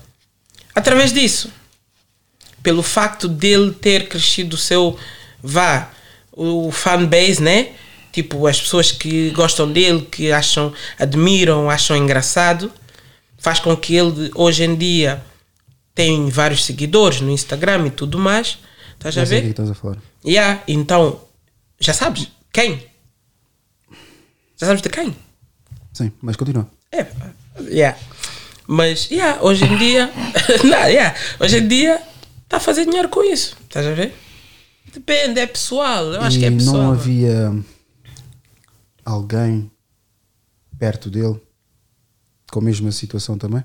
[0.74, 1.52] através disso.
[2.64, 4.98] Pelo facto dele ter crescido o seu,
[5.42, 5.92] vá,
[6.32, 7.74] o fanbase, né?
[8.12, 12.72] Tipo, as pessoas que gostam dele, que acham, admiram, acham engraçado,
[13.38, 15.24] faz com que ele hoje em dia
[15.96, 18.58] tem vários seguidores no Instagram e tudo mais.
[18.94, 19.52] Estás a sei o que ver?
[19.52, 19.98] estás a falar.
[20.26, 21.22] Yeah, então,
[21.80, 22.28] já sabes?
[22.54, 22.84] Quem?
[24.60, 25.16] Já sabes de quem?
[25.94, 26.70] Sim, mas continua.
[26.92, 27.08] É,
[27.68, 27.98] yeah.
[28.68, 30.12] Mas, yeah, hoje em dia,
[30.64, 32.02] não, yeah, hoje em dia
[32.44, 33.58] está a fazer dinheiro com isso.
[33.64, 34.14] Estás a ver?
[34.94, 36.14] Depende, é pessoal.
[36.14, 36.78] Eu acho e que é pessoal.
[36.78, 37.54] não havia
[39.12, 39.70] alguém
[40.80, 41.40] perto dele
[42.52, 43.64] com a mesma situação também?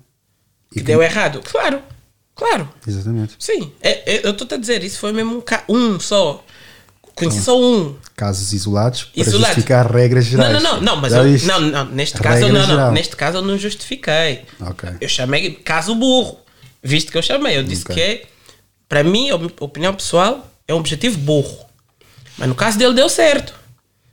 [0.73, 1.41] E que deu errado.
[1.45, 1.81] Claro,
[2.35, 2.69] claro.
[2.87, 3.37] Exatamente.
[3.39, 6.45] Sim, é- é- eu estou a dizer, isso foi mesmo um, um só.
[7.15, 7.97] Conheci só um.
[8.15, 9.47] Casos isolados para Isolado.
[9.47, 10.53] justificar regras gerais.
[10.53, 12.93] Não, não, não, não, mas eu, não, não, neste caso, Regra não, não, geral.
[12.93, 14.45] neste caso eu não justifiquei.
[14.61, 14.91] Ok.
[15.01, 16.39] Eu chamei caso burro,
[16.83, 17.57] visto que eu chamei.
[17.57, 17.95] Eu disse Ok.
[17.95, 18.27] que é,
[18.87, 21.65] para mim, a opinião pessoal, é um objetivo burro.
[22.37, 23.55] Mas no caso dele deu certo.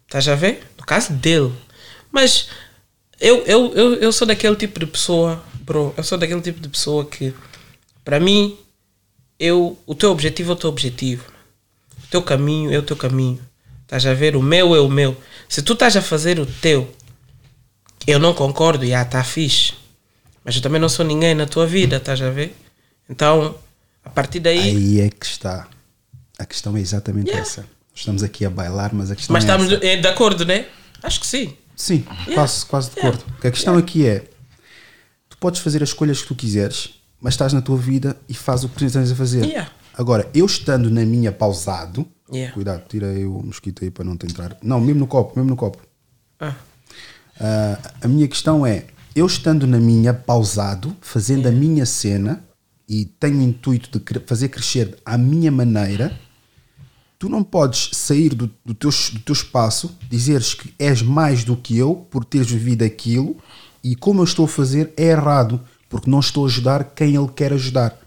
[0.05, 0.63] Estás a ver?
[0.83, 1.53] No caso dele.
[2.11, 2.49] Mas
[3.17, 5.93] eu, eu, eu, eu sou daquele tipo de pessoa, bro.
[5.95, 7.33] Eu sou daquele tipo de pessoa que,
[8.03, 8.57] para mim,
[9.39, 11.31] eu, o teu objetivo é o teu objetivo.
[12.03, 13.39] O teu caminho é o teu caminho.
[13.83, 14.35] Estás a ver?
[14.35, 15.15] O meu é o meu.
[15.47, 16.93] Se tu estás a fazer o teu,
[18.05, 19.73] eu não concordo, já está fixe.
[20.43, 22.53] Mas eu também não sou ninguém na tua vida, estás a ver?
[23.09, 23.55] Então,
[24.03, 24.59] a partir daí.
[24.59, 25.65] Aí é que está.
[26.37, 27.41] A questão é exatamente Yeah.
[27.41, 27.65] essa.
[27.93, 30.01] Estamos aqui a bailar, mas a questão mas é estamos essa.
[30.01, 30.65] de, acordo, né?
[31.01, 31.53] Acho que sim.
[31.75, 33.23] Sim, quase, quase de acordo.
[33.25, 34.25] Porque a questão aqui é:
[35.29, 38.65] tu podes fazer as escolhas que tu quiseres, mas estás na tua vida e fazes
[38.65, 39.45] o que tens a fazer.
[39.45, 39.71] Yeah.
[39.95, 42.51] Agora, eu estando na minha pausado, Yeah.
[42.53, 44.57] cuidado, tira aí o mosquito aí para não te entrar.
[44.63, 45.77] Não, mesmo no copo, mesmo no copo.
[46.39, 46.55] Ah,
[47.39, 52.43] Ah, a minha questão é: eu estando na minha pausado, fazendo a minha cena
[52.87, 56.17] e tenho o intuito de fazer crescer à minha maneira,
[57.23, 61.55] tu não podes sair do, do, teu, do teu espaço, dizeres que és mais do
[61.55, 63.37] que eu por teres vivido aquilo
[63.81, 67.29] e como eu estou a fazer é errado, porque não estou a ajudar quem ele
[67.33, 67.97] quer ajudar.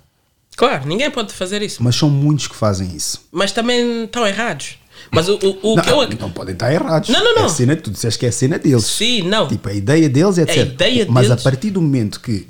[0.54, 1.82] claro, ninguém pode fazer isso.
[1.82, 3.26] Mas são muitos que fazem isso.
[3.32, 4.76] Mas também estão errados.
[5.10, 6.08] Mas o, o, o não, que eu.
[6.20, 7.08] não podem estar errados.
[7.08, 7.42] Não, não, não.
[7.44, 8.84] É a cena, tu disseste que é a cena deles.
[8.84, 9.48] Sim, não.
[9.48, 10.56] Tipo, a ideia deles é etc.
[10.58, 11.40] ideia Mas deles.
[11.40, 12.46] a partir do momento que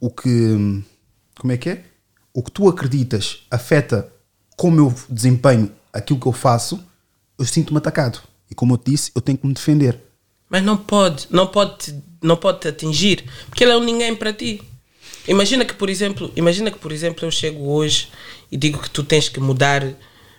[0.00, 0.82] o que.
[1.38, 1.82] Como é que é?
[2.32, 4.10] O que tu acreditas afeta
[4.56, 6.82] como eu desempenho aquilo que eu faço,
[7.38, 8.20] eu sinto-me atacado.
[8.50, 9.98] E como eu te disse, eu tenho que me defender.
[10.48, 14.32] Mas não pode, não pode, não pode te atingir, porque ele é um ninguém para
[14.32, 14.62] ti.
[15.26, 18.08] Imagina que, por exemplo, imagina que, por exemplo, eu chego hoje
[18.50, 19.86] e digo que tu tens que mudar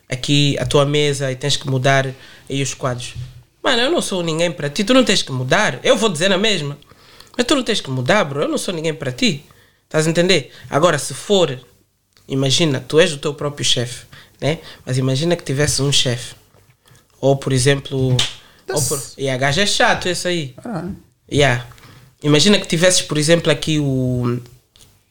[0.10, 2.08] aqui a tua mesa e tens que mudar
[2.50, 3.14] aí os quadros.
[3.62, 5.80] Mano, eu não sou ninguém para ti, tu não tens que mudar.
[5.84, 6.76] Eu vou dizer na mesma.
[7.38, 8.42] Mas tu não tens que mudar, bro.
[8.42, 9.46] Eu não sou ninguém para ti.
[9.86, 10.52] Estás a entender?
[10.70, 11.60] Agora, se for,
[12.28, 14.06] imagina, tu és o teu próprio chefe,
[14.42, 14.60] né?
[14.86, 16.36] Mas imagina que tivesse um chefe.
[17.22, 18.16] Ou, por exemplo,
[18.70, 20.54] ou por, e a gaja é chato esse aí.
[20.64, 20.86] Ah,
[21.32, 21.66] Yeah.
[22.24, 24.40] Imagina que tivesses, por exemplo, aqui o,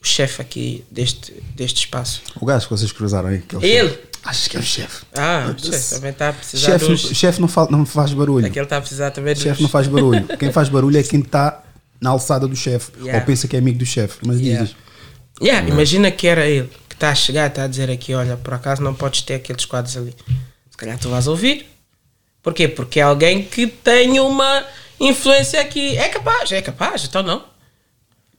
[0.00, 2.22] o chefe aqui deste, deste espaço.
[2.40, 3.42] o gajo que vocês cruzaram aí.
[3.62, 3.88] Ele?
[3.90, 4.08] chefe.
[4.24, 5.04] Acho que é o chefe.
[5.14, 7.00] Ah, o chefe também está a precisar Chefe, dos...
[7.16, 8.44] chefe não, fala, não faz barulho.
[8.46, 9.42] Aquele está a precisar também dos...
[9.42, 10.26] Chefe não faz barulho.
[10.38, 11.62] Quem faz barulho é quem está
[12.00, 12.90] na alçada do chefe.
[12.98, 13.20] Yeah.
[13.20, 14.18] Ou pensa que é amigo do chefe.
[14.26, 14.64] Mas Yeah.
[14.64, 14.76] dizes.
[15.40, 16.68] Yeah, Imagina que era ele
[16.98, 19.96] está a chegar está a dizer aqui, olha, por acaso não podes ter aqueles quadros
[19.96, 20.14] ali.
[20.70, 21.66] Se calhar tu vais ouvir.
[22.42, 22.66] Porquê?
[22.66, 24.64] Porque é alguém que tem uma
[25.00, 25.96] influência aqui.
[25.96, 27.44] É capaz, é capaz, então não.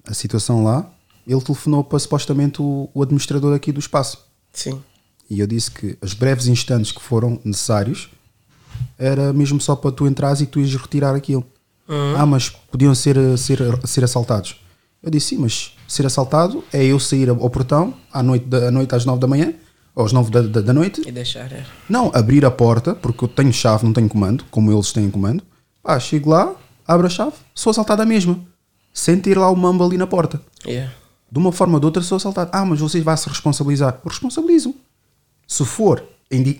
[0.05, 0.89] a situação lá,
[1.25, 4.25] ele telefonou para supostamente o, o administrador aqui do espaço.
[4.51, 4.81] Sim.
[5.29, 8.09] E eu disse que os breves instantes que foram necessários
[8.97, 11.45] era mesmo só para tu entrares e tu ias retirar aquilo.
[12.17, 14.59] Ah, mas podiam ser, ser, ser assaltados.
[15.01, 18.93] Eu disse, sim, mas ser assaltado é eu sair ao portão à noite, à noite
[18.93, 19.53] às 9 da manhã,
[19.95, 21.51] ou às 9 da, da, da noite, E deixar.
[21.51, 21.65] É.
[21.89, 25.43] não, abrir a porta, porque eu tenho chave, não tenho comando, como eles têm comando.
[25.81, 26.53] Pá, chego lá,
[26.87, 28.39] abro a chave, sou assaltado à mesma.
[28.93, 30.41] Sem ter lá o mambo ali na porta.
[30.65, 30.91] Yeah.
[31.31, 32.49] De uma forma ou de outra sou assaltado.
[32.51, 33.99] Ah, mas vocês vão se responsabilizar.
[34.03, 34.73] Eu responsabilizo.
[35.47, 36.03] Se for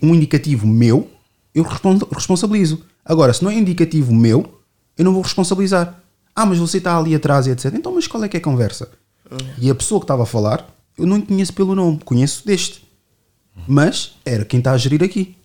[0.02, 1.10] um indicativo meu,
[1.54, 2.82] eu respon- responsabilizo.
[3.04, 4.58] Agora, se não é indicativo meu,
[4.96, 6.00] eu não vou responsabilizar.
[6.34, 7.74] Ah, mas você está ali atrás e etc.
[7.74, 8.90] Então, mas qual é que é a conversa?
[9.58, 12.84] E a pessoa que estava a falar, eu não conheço pelo nome, conheço deste.
[13.66, 15.36] Mas era quem está a gerir aqui.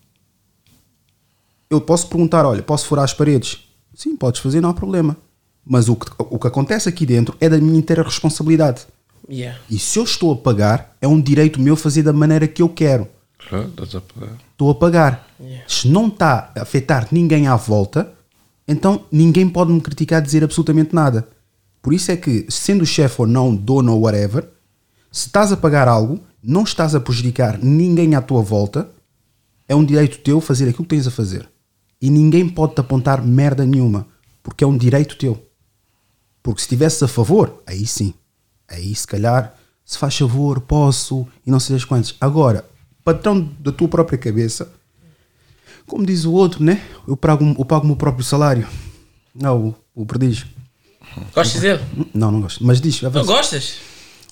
[1.68, 3.66] Eu posso perguntar, olha, posso furar as paredes?
[3.94, 5.16] Sim, podes fazer, não há problema.
[5.64, 8.86] Mas o que, o que acontece aqui dentro é da minha inteira responsabilidade.
[9.28, 9.58] Yeah.
[9.68, 12.68] E se eu estou a pagar, é um direito meu fazer da maneira que eu
[12.68, 13.08] quero.
[13.48, 14.36] Claro, estás a pagar.
[14.52, 15.28] Estou a pagar.
[15.40, 15.64] Yeah.
[15.68, 18.12] Se não está a afetar ninguém à volta,
[18.66, 21.28] então ninguém pode me criticar dizer absolutamente nada.
[21.80, 24.48] Por isso é que, sendo chefe ou não, dono ou whatever,
[25.10, 28.90] se estás a pagar algo, não estás a prejudicar ninguém à tua volta,
[29.68, 31.48] é um direito teu fazer aquilo que tens a fazer.
[32.00, 34.06] E ninguém pode te apontar merda nenhuma,
[34.42, 35.42] porque é um direito teu.
[36.42, 38.14] Porque se estivesse a favor, aí sim.
[38.68, 42.14] Aí se calhar, se faz favor, posso, e não sei das quantas.
[42.20, 42.64] Agora,
[43.04, 44.70] patrão da tua própria cabeça,
[45.86, 46.80] como diz o outro, né?
[47.06, 48.66] Eu pago, eu pago o meu próprio salário.
[49.34, 50.46] Não, o, o prodígio.
[51.34, 51.80] Gostas dele?
[52.12, 52.64] Não, não gosto.
[52.64, 53.26] Mas diz, Não avança.
[53.26, 53.74] gostas?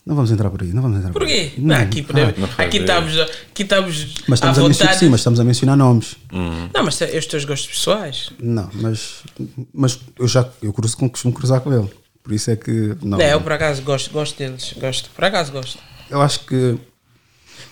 [0.06, 0.68] não vamos entrar por aí.
[0.72, 1.50] Não vamos entrar Por por aí.
[1.50, 1.52] quê?
[1.58, 4.74] Não, Não, aqui, podemos- não faz aqui, estamos, aqui estamos mas à estamos a mencionar,
[4.92, 4.98] vontade.
[4.98, 6.16] sim, mas estamos a mencionar nomes.
[6.30, 8.30] Não, mas é os teus gostos pessoais.
[8.38, 9.22] Não, mas,
[9.72, 11.88] mas eu já eu cruzo, com- costumo cruzar com ele.
[12.22, 12.70] Por isso é que.
[13.02, 14.74] Não, Não, eu por acaso gosto, gosto deles.
[14.78, 15.08] Gosto.
[15.10, 15.78] Por acaso gosto.
[16.10, 16.76] eu acho que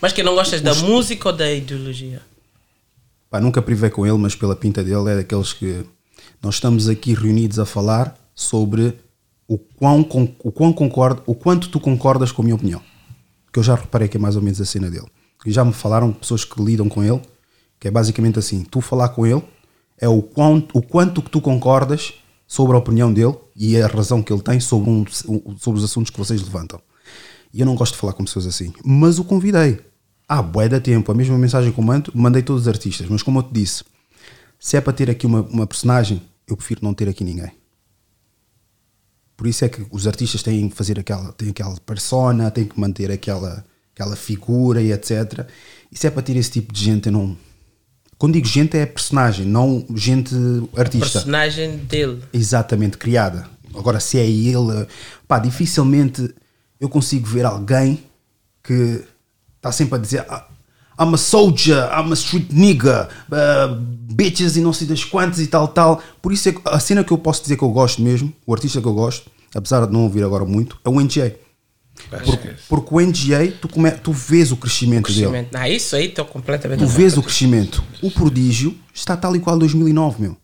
[0.00, 2.22] Mas que não gostas da música ou da ideologia?
[3.32, 5.86] Pá, nunca privei com ele, mas pela pinta dele é daqueles que
[6.42, 8.94] nós estamos aqui reunidos a falar sobre
[9.48, 10.06] o quão,
[10.44, 12.82] o quão concordo, o quanto tu concordas com a minha opinião.
[13.50, 15.06] Que eu já reparei que é mais ou menos a cena dele.
[15.46, 17.22] E já me falaram pessoas que lidam com ele,
[17.80, 19.42] que é basicamente assim: tu falar com ele
[19.96, 22.12] é o, quão, o quanto que tu concordas
[22.46, 25.06] sobre a opinião dele e a razão que ele tem sobre, um,
[25.56, 26.78] sobre os assuntos que vocês levantam.
[27.50, 28.74] E eu não gosto de falar com pessoas assim.
[28.84, 29.80] Mas o convidei.
[30.34, 31.12] Ah, bué da tempo.
[31.12, 33.06] A mesma mensagem que eu mando, mandei todos os artistas.
[33.06, 33.84] Mas como eu te disse,
[34.58, 37.52] se é para ter aqui uma, uma personagem, eu prefiro não ter aqui ninguém.
[39.36, 42.80] Por isso é que os artistas têm que fazer aquela, têm aquela persona, têm que
[42.80, 43.62] manter aquela,
[43.94, 45.46] aquela figura e etc.
[45.90, 47.36] E se é para ter esse tipo de gente, eu não.
[48.16, 50.34] Quando digo gente, é personagem, não gente
[50.74, 51.18] artista.
[51.18, 52.22] Personagem dele.
[52.32, 53.50] Exatamente, criada.
[53.74, 54.86] Agora, se é ele,
[55.28, 56.34] pá, dificilmente
[56.80, 58.02] eu consigo ver alguém
[58.62, 59.11] que
[59.62, 60.46] está sempre a dizer "Ah,
[61.00, 63.74] I'm a soldier, I'm a street nigga, uh,
[64.12, 66.02] bitches e não sei das quantas e tal, tal.
[66.20, 68.52] Por isso é que a cena que eu posso dizer que eu gosto mesmo, o
[68.52, 71.34] artista que eu gosto, apesar de não ouvir agora muito, é o NGA.
[72.10, 75.20] Porque, porque o NGA, tu, come, tu vês o crescimento, dele.
[75.20, 75.52] Crescimento.
[75.52, 76.80] Não, isso aí estou completamente.
[76.80, 77.82] Tu vês o crescimento.
[78.02, 80.36] O prodígio está tal e qual 2009, meu.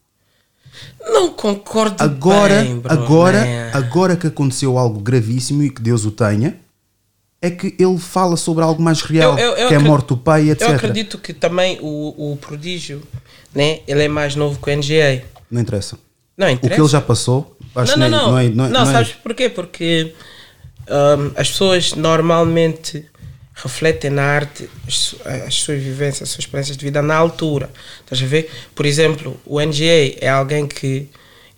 [1.00, 3.70] Não concordo agora, bem, bro, agora, né?
[3.72, 6.60] agora que aconteceu algo gravíssimo e que Deus o tenha,
[7.40, 10.50] é que ele fala sobre algo mais real, que é a acre- morte do pai,
[10.50, 10.68] etc.
[10.68, 13.02] Eu acredito que também o, o prodígio,
[13.54, 13.80] né?
[13.86, 15.22] Ele é mais novo que o NGA.
[15.50, 15.98] Não interessa.
[16.36, 16.74] Não O interessa.
[16.74, 18.38] que ele já passou, acho não, que não, não, não.
[18.38, 19.48] é- não, é- Não, não é- sabes porquê?
[19.48, 20.14] Porque
[20.88, 23.04] hum, as pessoas normalmente
[23.54, 25.14] refletem na arte as,
[25.46, 27.70] as suas vivências, as suas experiências de vida na altura.
[28.00, 28.50] Estás a ver?
[28.74, 31.08] Por exemplo, o NGA é alguém que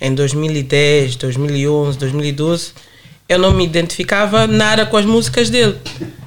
[0.00, 2.72] em 2010, 2011, 2012
[3.30, 5.76] eu não me identificava nada com as músicas dele.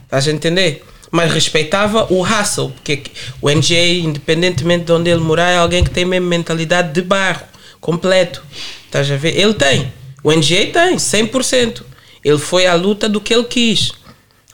[0.05, 0.85] Estás a entender?
[1.11, 3.03] Mas respeitava o hustle, porque
[3.41, 7.41] o NGA, independentemente de onde ele morar, é alguém que tem mesmo mentalidade de bairro,
[7.81, 8.41] completo.
[8.85, 9.37] Estás a ver?
[9.37, 9.91] Ele tem.
[10.23, 11.83] O NGA tem, 100%.
[12.23, 13.91] Ele foi à luta do que ele quis.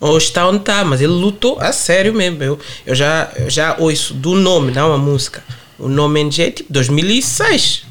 [0.02, 2.42] Hoje está onde está, mas ele lutou a sério mesmo.
[2.42, 5.44] Eu, eu, já, eu já ouço do nome, não a música.
[5.78, 7.84] O nome NGA é tipo 2006,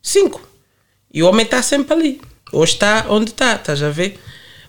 [0.00, 0.40] 5.
[1.12, 2.20] E o homem está sempre ali.
[2.54, 4.20] Hoje está onde está, estás a ver?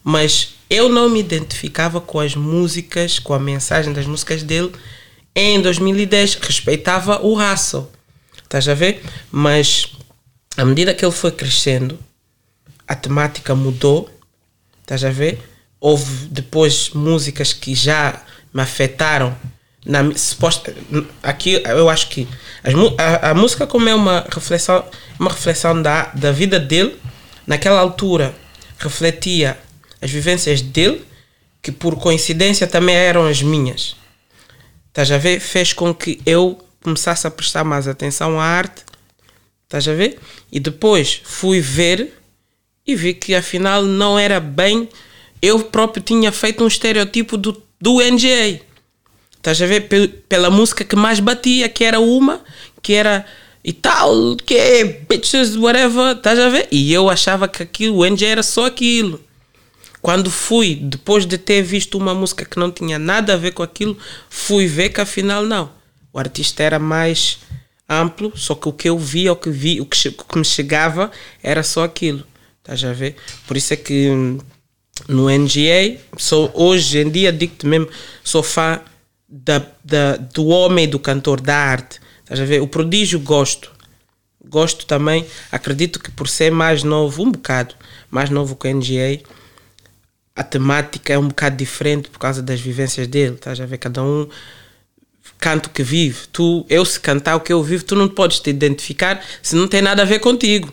[0.03, 4.71] Mas eu não me identificava com as músicas, com a mensagem das músicas dele
[5.35, 6.35] em 2010.
[6.35, 7.87] Respeitava o hustle,
[8.43, 9.03] estás a ver?
[9.31, 9.91] Mas
[10.57, 11.99] à medida que ele foi crescendo,
[12.87, 14.09] a temática mudou,
[14.81, 15.39] estás a ver?
[15.79, 19.35] Houve depois músicas que já me afetaram.
[19.85, 20.73] Na, suposta,
[21.21, 22.27] aqui eu acho que
[22.63, 24.83] as a, a música como é uma reflexão,
[25.19, 26.99] uma reflexão da, da vida dele,
[27.47, 28.35] naquela altura
[28.77, 29.57] refletia
[30.01, 31.03] as vivências dele,
[31.61, 33.95] que por coincidência também eram as minhas.
[34.89, 35.39] estás a ver?
[35.39, 38.83] Fez com que eu começasse a prestar mais atenção à arte,
[39.63, 40.19] estás a ver?
[40.51, 42.13] E depois fui ver
[42.85, 44.87] e vi que afinal não era bem.
[45.41, 48.61] Eu próprio tinha feito um estereotipo do, do NGA.
[49.37, 49.81] Estás a ver?
[49.87, 52.41] Pel- pela música que mais batia, que era uma,
[52.81, 53.25] que era
[53.65, 56.67] e tal, que é bitches, whatever, estás a ver?
[56.71, 59.19] E eu achava que aquilo, o NGA era só aquilo.
[60.03, 63.63] Quando fui, depois de ter visto uma música que não tinha nada a ver com
[63.63, 63.97] aquilo,
[64.29, 65.71] fui ver que afinal não.
[66.13, 67.39] O artista era mais
[67.89, 70.45] amplo, só que o que eu via, o que vi, o que, o que me
[70.45, 71.09] chegava
[71.41, 72.23] era só aquilo.
[72.59, 73.15] Estás a ver?
[73.47, 74.37] Por isso é que hum,
[75.07, 77.87] no NGA, sou, hoje em dia, digo-te mesmo,
[78.23, 78.79] sou fã
[79.27, 82.04] da, da, do homem do cantor, da arte.
[82.25, 82.59] Estás a ver?
[82.59, 83.71] O prodígio gosto.
[84.43, 87.73] Gosto também, acredito que por ser mais novo, um bocado
[88.11, 89.21] mais novo que o NGA,
[90.35, 93.35] a temática é um bocado diferente por causa das vivências dele.
[93.35, 93.77] Estás a ver?
[93.77, 94.27] Cada um
[95.39, 96.27] canta o que vive.
[96.31, 99.67] Tu, eu se cantar o que eu vivo, tu não podes te identificar se não
[99.67, 100.71] tem nada a ver contigo.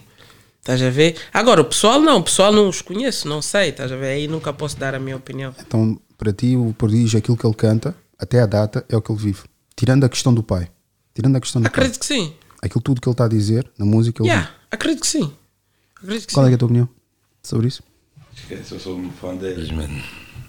[0.60, 1.16] Estás a ver?
[1.32, 4.12] Agora, o pessoal não, o pessoal não os conheço, não sei, estás a ver?
[4.12, 5.54] Aí nunca posso dar a minha opinião.
[5.60, 9.10] Então, para ti, o prodígio, aquilo que ele canta, até a data, é o que
[9.10, 9.40] ele vive.
[9.74, 10.68] Tirando a questão do pai.
[11.14, 11.66] Tirando a questão do.
[11.66, 12.34] Acredito que sim.
[12.62, 15.32] Aquilo tudo que ele está a dizer na música, ele Yeah, acredito que sim.
[15.96, 16.52] Acredito que Qual é, sim.
[16.52, 16.88] é a tua opinião
[17.42, 17.82] sobre isso?
[18.36, 20.02] Esquece, eu sou um fã deles, mano.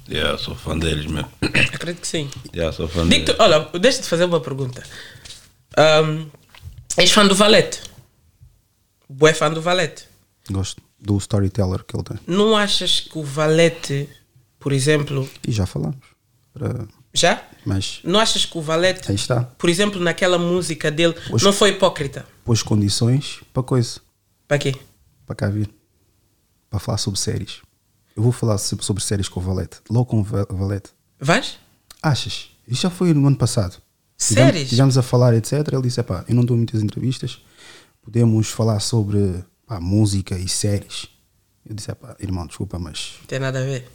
[0.09, 1.27] Yeah, sou fã deles, mano.
[1.41, 2.29] Acredito que sim.
[2.53, 3.39] Yeah, sou fã Digo-te, deles.
[3.39, 4.83] olha, deixa-te fazer uma pergunta.
[5.77, 6.27] Ahm,
[6.97, 7.81] és fã do Valete?
[9.09, 10.05] Boé fã do Valete?
[10.49, 12.19] Gosto do storyteller que ele tem.
[12.27, 14.09] Não achas que o Valete,
[14.59, 15.97] por exemplo, E já falamos.
[16.53, 17.43] Para- já?
[17.65, 19.43] Mas Não achas que o Valete, aí está.
[19.43, 22.25] por exemplo, naquela música dele, Os- não foi hipócrita?
[22.43, 24.01] Pôs condições para coisa.
[24.47, 24.75] Para quê?
[25.25, 25.69] Para cá vir.
[26.69, 27.61] Para falar sobre séries.
[28.15, 29.77] Eu vou falar sobre, séries com o Valete.
[29.89, 30.89] Logo com o Va- Valete.
[31.19, 31.57] Vais?
[32.01, 32.49] Achas?
[32.67, 33.77] Isso já foi no ano passado.
[34.17, 34.63] Séries?
[34.63, 35.53] Estivemos a falar, etc.
[35.71, 37.39] Ele disse: pá, eu não dou muitas entrevistas.
[38.01, 41.07] Podemos falar sobre pá, música e séries.
[41.65, 43.89] Eu disse: pá, irmão, desculpa, mas Não tem nada a ver.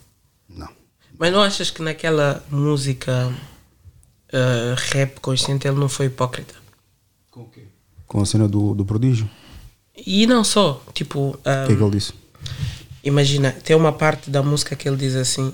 [0.49, 0.78] não.
[1.19, 3.33] Mas não achas que naquela música
[4.33, 6.55] ah, rap consciente ele não foi hipócrita?
[8.07, 9.29] Com a cena do, do prodígio,
[9.95, 12.13] E não só, tipo, o que é que ah, ele disse?
[13.03, 15.53] imagina, tem uma parte da música que ele diz assim,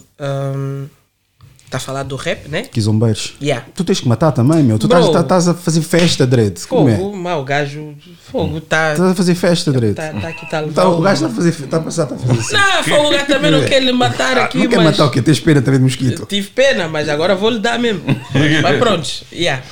[1.75, 2.63] está a falar do rap, né?
[2.63, 3.35] Que zombeiros.
[3.43, 3.67] Yeah.
[3.75, 4.79] Tu tens que matar também, meu.
[4.79, 6.67] Tu estás- a fazer festa, Dredd.
[6.69, 6.97] Como é?
[6.97, 7.95] Fogo, mal, o gajo,
[8.31, 9.95] fogo, tá, Estás a fazer festa, Dredd.
[9.95, 12.03] tá, tá aqui, tá a levar Então, o gajo está a fazer Está a passar,
[12.05, 12.55] está a fazer assim.
[12.55, 14.85] Não, fogo, o gajo também não quer lhe matar aqui, Ah, não quer mas...
[14.87, 15.23] matar o quê?
[15.23, 16.27] Tens pena também de mosquito.
[16.27, 18.03] Tive pena, mas agora vou lhe dar mesmo.
[18.63, 19.63] mas pronto, yeah.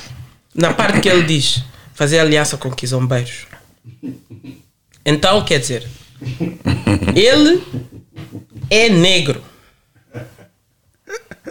[0.53, 1.63] na parte que ele diz
[1.93, 3.45] fazer aliança com quizombeiros.
[5.05, 5.87] Então, quer dizer,
[7.15, 7.63] ele
[8.69, 9.52] é negro.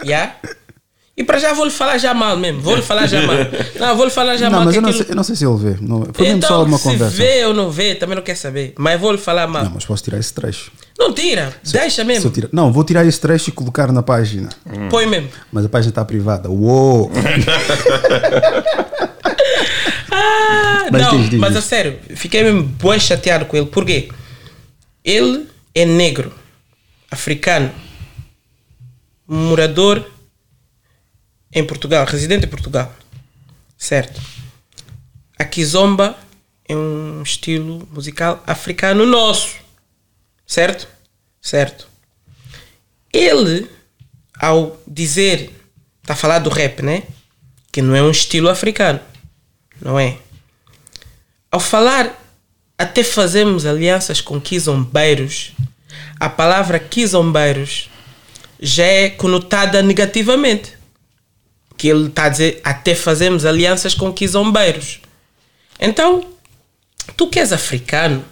[0.03, 0.35] Yeah?
[1.15, 2.59] E para já vou lhe falar já mal mesmo.
[2.61, 3.35] Vou lhe falar já mal.
[3.79, 4.65] Não, vou lhe falar já Não, mal.
[4.65, 5.77] mas eu não, aquilo- sei, eu não sei se ele vê.
[5.79, 7.15] Não, foi mesmo Então, só uma se conversa.
[7.15, 8.73] vê ou não vê, também não quer saber.
[8.79, 9.61] Mas vou lhe falar mal.
[9.61, 10.71] Não, Não, mas posso tirar esse trecho.
[11.13, 12.31] tira, deixa Se eu mesmo.
[12.31, 14.49] tirar- Não, vou tirar esse trecho e colocar na página.
[14.89, 15.29] Põe mesmo.
[15.51, 16.49] Mas a página está privada.
[16.49, 17.11] Uou!
[20.11, 23.65] Ah, Mas não, diz, diz, mas a sério, fiquei mesmo bem chateado com ele.
[23.65, 24.09] Por quê?
[25.03, 26.31] Ele é negro,
[27.09, 27.71] africano,
[29.27, 30.09] morador
[31.51, 32.93] em Portugal, residente em Portugal.
[33.77, 34.21] Certo?
[35.37, 36.17] A kizomba
[36.67, 39.55] é um estilo musical africano nosso.
[40.45, 40.87] Certo?
[41.41, 41.87] Certo.
[43.11, 43.69] Ele,
[44.39, 45.51] ao dizer,
[46.01, 47.03] está a falar do rap, né?
[47.71, 48.99] Que não é um estilo africano.
[49.81, 50.17] Não é?
[51.51, 52.19] Ao falar,
[52.77, 55.53] até fazemos alianças com quizombeiros,
[56.19, 57.89] a palavra quizombeiros
[58.63, 60.77] já é conotada negativamente.
[61.75, 65.01] Que ele está a dizer, até fazemos alianças com quizombeiros.
[65.79, 66.33] Então,
[67.17, 68.23] tu que és africano,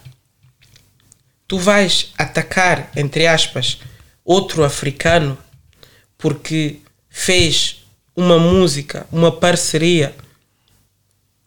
[1.48, 3.80] tu vais atacar, entre aspas,
[4.24, 5.38] outro africano
[6.18, 6.80] porque
[7.10, 7.84] fez
[8.16, 10.16] uma música, uma parceria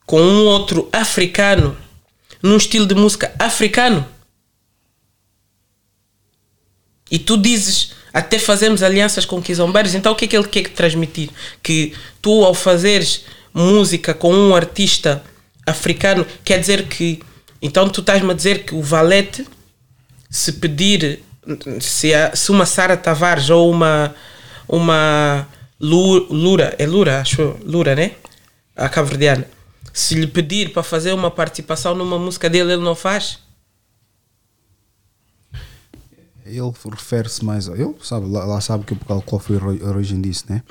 [0.05, 1.77] com um outro africano
[2.43, 4.07] num estilo de música africano.
[7.11, 10.69] E tu dizes, até fazemos alianças com quizombeiros, então o que é que ele quer
[10.71, 11.29] transmitir?
[11.63, 11.93] Que
[12.23, 15.23] tu, ao fazeres música com um artista
[15.67, 17.21] africano, quer dizer que.
[17.61, 19.45] Então tu estás-me a dizer que o Valete,
[20.31, 21.21] se pedir,
[21.81, 24.15] se, a- se uma Sara Tavares ou uma.
[24.69, 25.47] uma
[25.81, 28.13] Lu- Lura, é Lura, acho, Lura, né?
[28.77, 29.45] A cabo-verdiana.
[29.93, 33.39] Se lhe pedir para fazer uma participação numa música dele, ele não faz?
[36.45, 36.61] Ele
[36.91, 37.73] refere-se mais a.
[37.75, 40.63] Ele sabe, lá, lá sabe que, qual, foi a ori- a origem disso, né?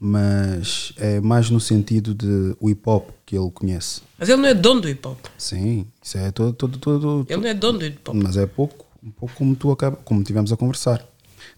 [0.00, 4.00] mas é mais no sentido de o hip hop que ele conhece.
[4.18, 5.18] Mas ele não é dono do hip hop.
[5.36, 8.14] Sim, isso é todo, todo, todo, Ele não é dono do hip hop.
[8.14, 11.04] mas é pouco, um pouco como tu acaba, como tivemos a conversar.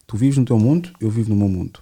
[0.06, 1.80] Tu vives no teu mundo, eu vivo no meu mundo.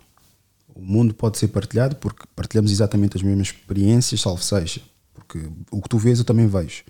[0.74, 4.80] O mundo pode ser partilhado porque partilhamos exatamente as mesmas experiências, salvo seja.
[5.14, 6.82] Porque o que tu vês eu também vejo.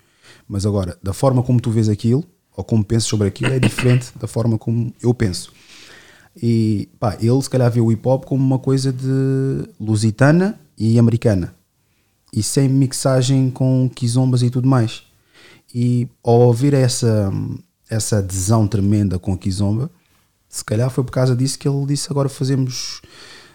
[0.46, 2.24] Mas agora, da forma como tu vês aquilo,
[2.58, 5.52] ou como pensas sobre aquilo, é diferente da forma como eu penso.
[6.36, 10.98] E pá, ele se calhar vê o hip hop como uma coisa de lusitana e
[10.98, 11.54] americana.
[12.34, 15.04] E sem mixagem com quizombas e tudo mais.
[15.72, 17.32] E ao ouvir essa,
[17.88, 19.88] essa adesão tremenda com a kizomba,
[20.48, 23.00] se calhar foi por causa disso que ele disse agora fazemos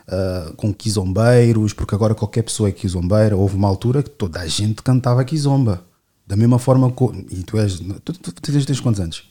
[0.07, 3.35] ah, com quizombeiros, porque agora qualquer pessoa é quizombeira.
[3.35, 5.83] Houve uma altura que toda a gente cantava kizomba.
[6.25, 7.03] Da mesma forma que.
[7.35, 7.79] E tu és.
[7.79, 9.23] Tu, tu, tu tens, tens quantos anos?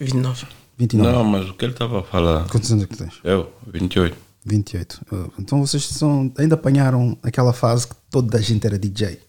[0.00, 0.46] 29.
[0.78, 1.12] 29.
[1.12, 2.46] Não, mas o que ele estava a falar?
[2.48, 3.14] Quantos anos é que tens?
[3.24, 4.16] Eu, 28.
[4.44, 5.00] 28.
[5.12, 9.20] Ah, Então vocês são, ainda apanharam aquela fase que toda a gente era DJ.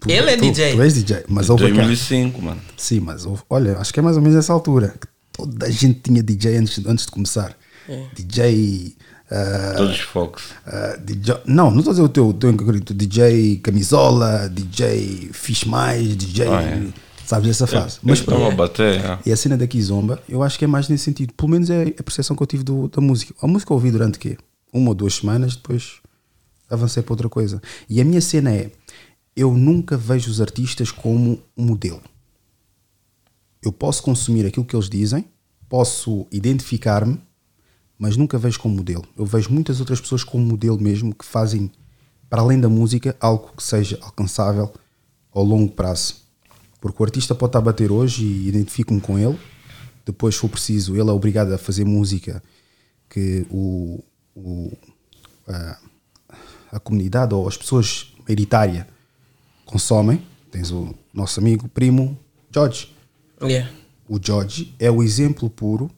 [0.00, 0.74] Tu- Ele é tu- DJ.
[0.74, 2.60] Tu és DJ, mas houve aquela- 2005, mano.
[2.76, 5.70] Sim, mas houve- olha, acho que é mais ou menos essa altura que toda a
[5.70, 7.56] gente tinha DJ antes, antes de começar.
[8.14, 8.96] DJ.
[9.30, 10.42] Ah, Todos os Fox.
[10.66, 15.30] ah, DJ não, não estou a dizer o teu, o teu incognito, DJ Camisola, DJ
[15.32, 16.46] Fish Mais, DJ.
[16.48, 16.86] Ah, é.
[17.26, 17.98] Sabes essa fase.
[18.02, 18.56] Mas Mas estava a pronto.
[18.56, 19.18] bater, é.
[19.26, 21.34] E a cena da Kizomba, eu acho que é mais nesse sentido.
[21.34, 23.34] Pelo menos é a percepção que eu tive do- da música.
[23.42, 24.38] A música eu ouvi durante quê?
[24.72, 25.96] Uma ou duas semanas, depois
[26.70, 27.60] avancei para outra coisa.
[27.88, 28.70] E a minha cena é:
[29.36, 32.00] eu nunca vejo os artistas como um modelo.
[33.62, 35.24] Eu posso consumir aquilo que eles dizem,
[35.68, 37.20] posso identificar-me,
[37.98, 39.04] mas nunca vejo como modelo.
[39.16, 41.70] Eu vejo muitas outras pessoas como modelo mesmo que fazem,
[42.30, 44.72] para além da música, algo que seja alcançável
[45.32, 46.16] ao longo prazo.
[46.80, 49.38] Porque o artista pode estar a bater hoje e identifico-me com ele,
[50.06, 52.42] depois, se for preciso, ele é obrigado a fazer música
[53.10, 54.02] que o,
[54.34, 54.72] o-
[55.46, 55.78] a,
[56.72, 58.86] a comunidade ou as pessoas maioritárias
[59.66, 60.22] consomem.
[60.50, 62.18] Tens o nosso amigo, primo,
[62.52, 62.90] George
[63.42, 63.70] Yeah.
[64.08, 65.90] o George é o exemplo puro.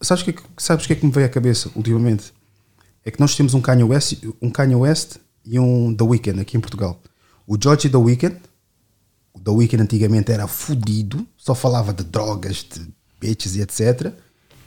[0.00, 2.32] Sabes o que, é que- sabes que é que me veio à cabeça ultimamente?
[3.04, 6.56] É que nós temos um Kanye West, um Kanye West e um The Weeknd aqui
[6.56, 7.00] em Portugal.
[7.46, 8.36] O George e The Weeknd,
[9.34, 12.86] o The Weeknd antigamente era fudido, só falava de drogas, de
[13.20, 14.12] bitches e etc.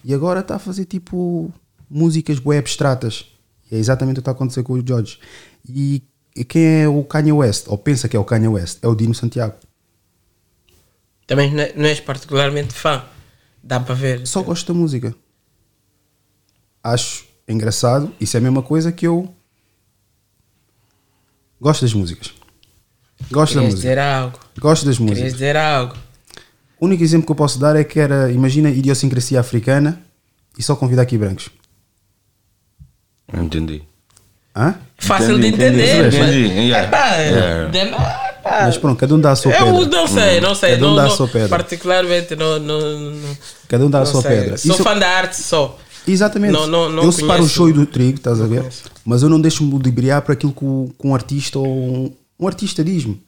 [0.03, 1.51] E agora está a fazer tipo
[1.89, 3.25] músicas bué abstratas.
[3.71, 5.19] E é exatamente o que está a acontecer com o George.
[5.67, 6.03] E
[6.35, 8.95] e quem é o Kanye West, ou pensa que é o Kanye West, é o
[8.95, 9.53] Dino Santiago.
[11.27, 13.03] Também não é- não és particularmente fã.
[13.63, 14.25] Dá para ver.
[14.27, 15.15] Só gosto da música.
[16.83, 18.11] Acho engraçado.
[18.19, 19.33] Isso é a mesma coisa que eu
[21.59, 22.33] gosto das músicas.
[23.31, 23.89] Gosto da Querias música.
[23.89, 24.39] dizer algo.
[24.59, 25.33] Gosto das Querias músicas.
[25.33, 25.95] dizer algo.
[26.79, 30.01] O único exemplo que eu posso dar é que era, imagina, idiosincrasia africana
[30.57, 31.49] e só convidar aqui brancos.
[33.31, 33.81] Não entendi.
[34.55, 34.75] Hã?
[34.97, 35.99] Fácil de Entendi, entender.
[36.07, 36.87] entendi, mas- entendi, yeah.
[36.87, 37.69] Epá, Yeah.
[37.71, 39.97] de- Mas pronto, cada um dá a sua Eu pedra.
[39.97, 40.71] não sei, não sei.
[40.73, 41.47] Cada um não, dá a sua pedra.
[41.49, 43.37] Particularmente, não, não, não-
[43.69, 44.31] Cada um dá a sua sei.
[44.31, 44.57] pedra.
[44.57, 45.79] Sou Isso- fã da arte só.
[46.07, 46.51] Exatamente.
[46.53, 47.53] Não- não- não eu separo o conheço.
[47.55, 48.59] show do trigo, estás a ver?
[48.59, 48.83] conheço.
[49.05, 52.47] Mas eu não deixo-me ludibriar para aquilo que, o- que um artista ou um, um
[52.47, 53.21] artista diz-me.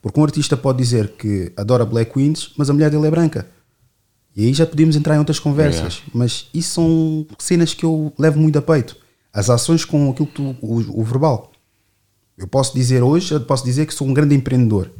[0.00, 3.46] Porque um artista pode dizer que adora Black Queens, mas a mulher dele é branca.
[4.34, 6.02] E aí já podemos entrar em outras conversas.
[6.12, 8.96] Mas isso são cenas que eu levo muito a peito.
[9.32, 11.52] As ações com aquilo que tu, o, o verbal.
[12.36, 14.90] Eu posso dizer hoje, eu posso dizer que sou um grande empreendedor,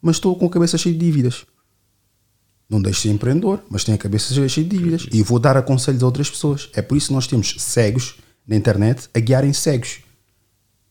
[0.00, 1.44] mas estou com a cabeça cheia de dívidas.
[2.68, 5.06] Não deixo de ser empreendedor, mas tenho a cabeça cheia de dívidas.
[5.12, 6.68] E vou dar aconselhos a outras pessoas.
[6.74, 8.16] É por isso que nós temos cegos
[8.46, 10.00] na internet a guiarem cegos.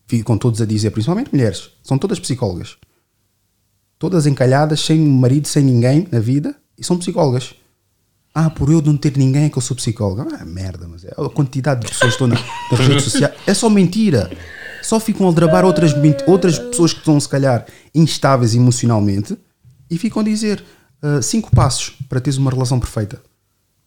[0.07, 2.77] Ficam todos a dizer, principalmente mulheres, são todas psicólogas.
[3.97, 7.55] Todas encalhadas, sem marido, sem ninguém na vida, e são psicólogas.
[8.33, 10.27] Ah, por eu não ter ninguém é que eu sou psicóloga.
[10.37, 12.35] Ah, merda, mas é a quantidade de pessoas que estão na,
[12.71, 13.33] nas redes sociais.
[13.47, 14.29] É só mentira.
[14.83, 15.93] Só ficam a aldrabar outras,
[16.27, 19.37] outras pessoas que estão, se calhar, instáveis emocionalmente
[19.89, 20.63] e ficam a dizer
[21.01, 23.21] ah, cinco passos para teres uma relação perfeita.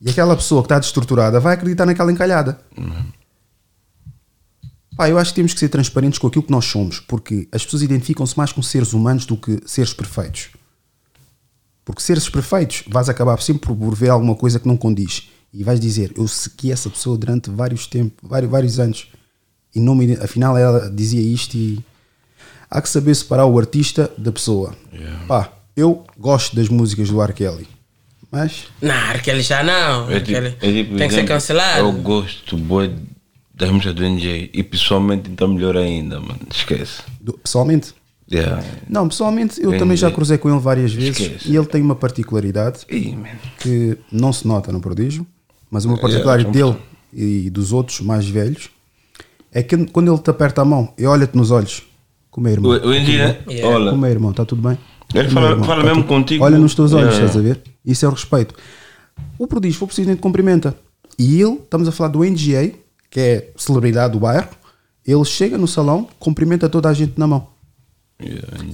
[0.00, 2.60] E aquela pessoa que está destruturada vai acreditar naquela encalhada.
[4.96, 7.64] Pá, eu acho que temos que ser transparentes com aquilo que nós somos, porque as
[7.64, 10.50] pessoas identificam-se mais com seres humanos do que seres perfeitos.
[11.84, 15.28] Porque seres perfeitos, vais acabar sempre por ver alguma coisa que não condiz.
[15.52, 19.08] E vais dizer, eu segui essa pessoa durante vários tempos, vários, vários anos.
[19.74, 21.82] E não me, afinal ela dizia isto e
[22.70, 24.76] há que saber separar o artista da pessoa.
[25.26, 27.32] Pá, eu gosto das músicas do R.
[27.32, 27.66] Kelly.
[28.30, 30.10] Mas Não, aquele já não.
[30.10, 31.78] É tipo- é tipo, tem que ser exemplo, cancelado.
[31.78, 32.92] Eu gosto boa
[33.54, 36.40] das músicas do NJ e pessoalmente então melhor ainda, mano.
[36.54, 37.00] Esquece.
[37.20, 37.94] do- pessoalmente,
[38.30, 38.62] Yeah.
[38.88, 41.50] não, pessoalmente eu Bem, também já cruzei com ele várias vezes Esquece.
[41.50, 43.16] e ele tem uma particularidade Ih,
[43.58, 45.26] que não se nota no prodígio,
[45.70, 46.76] mas uma É, particularidade é, dele
[47.12, 48.68] e dos outros mais velhos
[49.50, 51.82] É que quando ele te aperta a mão e olha-te nos olhos,
[52.30, 52.70] como é, irmão?
[52.72, 53.38] O, o Indy, né?
[53.48, 53.74] Yeah.
[53.74, 54.30] Olha, Como é, irmão?
[54.30, 54.76] Está tudo bem?
[55.14, 55.64] Ele fala- é, irmão?
[55.66, 56.44] fala Tá mesmo tudo- contigo.
[56.44, 57.62] Olha nos teus olhos, Yeah, estás a ver?
[57.84, 58.54] Isso é o respeito.
[59.38, 60.74] O prodígio, for preciso, nem te cumprimenta.
[61.18, 62.72] E ele, estamos a falar do NGA,
[63.10, 64.48] que é celebridade do bairro,
[65.06, 67.48] ele chega no salão, cumprimenta toda a gente na mão.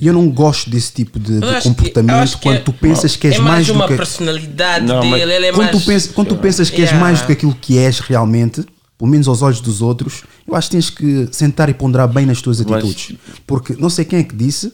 [0.01, 3.27] E eu não gosto desse tipo de, de comportamento que quando é- tu pensas que
[3.27, 3.97] és é mais, mais do que.
[3.97, 5.33] personalidade Não, mas dele.
[5.35, 5.83] Ele é Quando, mais.
[5.83, 7.01] tu, pensas, quando tu pensas que és Yeah.
[7.07, 8.65] mais do que aquilo que és realmente,
[8.97, 12.25] pelo menos aos olhos dos outros, eu acho que tens que sentar e ponderar bem
[12.25, 13.17] nas tuas Mas- atitudes.
[13.47, 14.73] Porque não sei quem é que disse,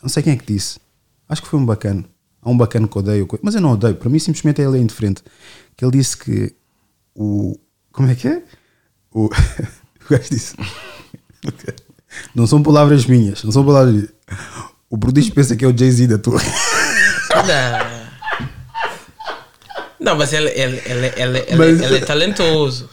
[0.00, 0.78] não sei quem é que disse,
[1.28, 2.04] acho que foi um bacana.
[2.42, 5.22] Há um bacana que odeio, mas eu não odeio, para mim simplesmente ele é indiferente.
[5.76, 6.54] Que ele disse que
[7.14, 7.58] o.
[7.92, 8.42] Como é que é?
[9.12, 9.30] O, o
[10.10, 10.54] gajo disse.
[12.34, 14.08] Não são palavras minhas, não são palavras minhas.
[14.88, 16.40] O Brudis pensa que é o Jay-Z da tua.
[16.40, 18.06] Não.
[20.00, 22.88] Não, mas ele, ele, ele, ele, ele, Mas- ele é talentoso.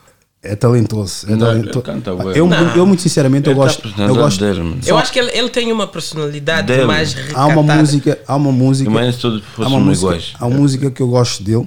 [0.45, 1.25] É talentoso.
[1.27, 1.81] É Não, talentoso.
[1.81, 2.37] canta bué.
[2.37, 2.75] eu, Não.
[2.75, 3.93] eu, muito sinceramente, eu Ele tá gosto.
[3.97, 4.79] Eu gosto dele.
[4.85, 6.85] Eu acho que ele, ele tem uma personalidade Dele.
[6.85, 7.39] mais recatada.
[7.39, 10.33] há uma música, há uma música, Imagina se todos há uma música, iguais.
[10.37, 11.65] há uma música que eu gosto dele,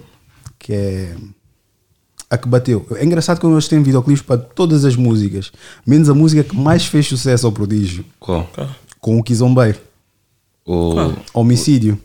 [0.59, 1.15] que é
[2.29, 2.87] a que bateu.
[2.97, 5.51] É engraçado que eles têm videoclipes para todas as músicas,
[5.87, 8.47] menos a música que mais fez sucesso ao prodígio, Qual?
[9.01, 9.79] com o Kizombeiro,
[10.67, 11.15] O...
[11.33, 11.99] Homicídio.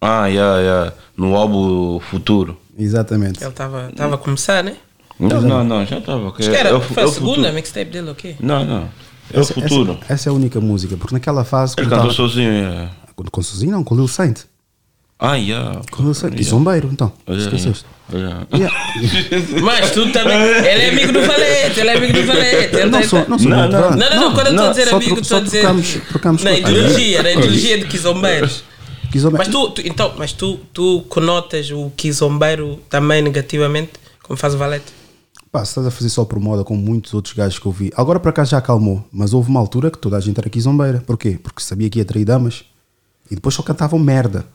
[0.00, 0.92] Ah, yeah, yeah.
[1.16, 2.56] No álbum Futuro.
[2.78, 3.42] Exatamente.
[3.42, 4.76] Ele estava tava a começar, né?
[5.28, 6.28] Não, não, não, já estava.
[6.28, 6.44] ok.
[6.46, 7.54] Acho que era, o- foi é a o segunda futuro.
[7.54, 8.36] mixtape dele, ok?
[8.40, 8.88] Não, não.
[9.32, 9.98] É o futuro.
[10.02, 11.74] Essa, essa é a única música, porque naquela fase.
[11.78, 12.50] Ele cantou tava- sozinho.
[12.50, 12.88] é.
[13.14, 14.40] Com, com Sozinho, não, com Lil Saint.
[15.18, 15.80] Ah, yeah.
[15.90, 16.32] Com Lil Saint.
[16.32, 16.38] Yeah.
[16.38, 17.12] Kizombeiro, então.
[17.26, 17.84] Olha, Esqueceste.
[18.12, 18.46] olha.
[18.54, 18.76] Yeah.
[19.62, 20.36] Mas tu também.
[20.40, 22.74] Ele é amigo do Valete, ele é amigo do Valete.
[22.76, 23.90] Ele Não tá- sou, não sou Não, não.
[23.90, 25.60] Não, não, não, quando eu estou a dizer só amigo, estou a só dizer.
[25.60, 28.64] trocamos- trocamos na ideologia, na ideologia de Kizombeiros.
[29.12, 29.44] Kizombeiro.
[29.44, 33.90] Mas tu, tu- então, mas tu, tu conotas o Kizombeiro também negativamente,
[34.22, 34.86] como faz o Valete?
[35.52, 37.92] Pá, se estás a fazer só por moda com muitos outros gajos que eu vi.
[37.94, 41.02] Agora para cá já acalmou, mas houve uma altura que toda a gente era quizombeira.
[41.02, 41.38] Porquê?
[41.42, 42.64] Porque sabia que ia trair damas
[43.30, 44.46] e depois só cantavam merda.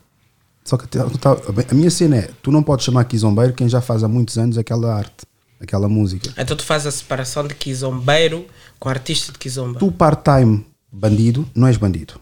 [0.64, 4.08] Só que a minha cena é: tu não podes chamar quizombeiro quem já faz há
[4.08, 5.24] muitos anos aquela arte,
[5.62, 6.34] aquela música.
[6.36, 8.48] Então tu fazes a separação de Kizombeiro
[8.80, 9.78] com artista de Kizomba.
[9.78, 12.16] Tu, part-time bandido, não és bandido.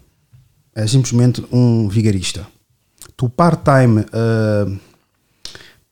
[0.76, 2.46] És simplesmente um vigarista.
[3.16, 4.70] Tu, part-time ah,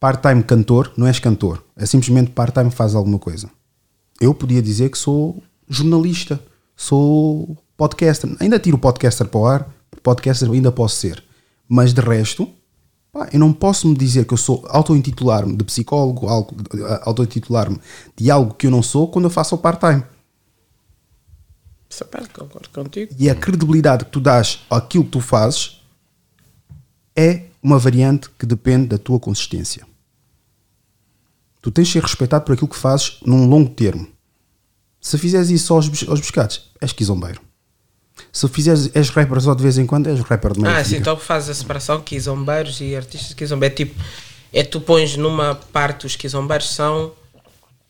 [0.04, 1.64] part-time cantor, não és cantor.
[1.78, 3.50] É simplesmente part-time faz alguma coisa.
[4.20, 6.44] Eu podia dizer que sou jornalista,
[6.76, 8.30] sou podcaster.
[8.42, 9.74] Ainda tiro o podcaster para o ar,
[10.04, 11.24] podcaster ainda posso ser.
[11.70, 12.50] Mas de resto,
[13.14, 17.80] pá, eu não posso me dizer que eu sou auto-intitular-me de psicólogo, auto-intitular-me
[18.18, 20.04] de algo que eu não sou quando eu faço o part-time.
[22.12, 23.16] Parte concordo contigo.
[23.18, 25.82] E a credibilidade que tu dás àquilo que tu fazes
[27.16, 29.93] é uma variante que depende da tua consistência.
[31.64, 34.06] Tu tens de ser respeitado por aquilo que fazes num longo termo.
[35.00, 37.40] Se fizeres isso só aos, aos pescados, és quizombeiro.
[38.34, 40.98] Se fizeres, és rapper só de vez em quando, és rapper de meia Ah, sim,
[40.98, 43.66] então fazes a separação Kizombeiros e artistas de Kizomba.
[43.66, 43.96] É tipo,
[44.52, 47.14] é tu pões numa parte os Kizombeiros são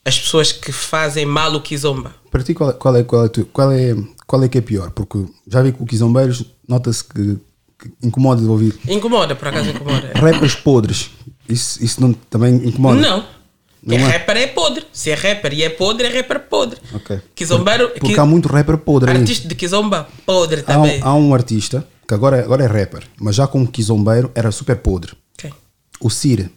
[0.05, 2.13] as pessoas que fazem mal o Kizomba.
[2.29, 3.95] Para ti, qual é, qual, é, qual, é, qual, é,
[4.27, 4.91] qual é que é pior?
[4.91, 7.39] Porque já vi que o Quizombeiros nota-se que,
[7.79, 8.77] que incomoda de ouvir.
[8.87, 10.11] Incomoda, por acaso incomoda.
[10.13, 11.09] Rappers podres,
[11.49, 13.01] isso, isso não, também incomoda?
[13.01, 13.42] Não.
[13.85, 14.07] Não é é?
[14.07, 14.85] rapper é podre.
[14.93, 16.79] Se é rapper e é podre, é rapper podre.
[16.93, 17.19] Ok.
[17.35, 17.89] Kizombeiro.
[17.99, 19.17] Porque há muito rapper podre aí.
[19.17, 21.01] Artista de Kizomba, podre Há também.
[21.01, 24.51] um, há um artista que agora, é- agora é rapper, mas já como quizombeiro era
[24.51, 25.13] super podre.
[25.37, 25.51] Quem?
[25.99, 26.49] O Cira.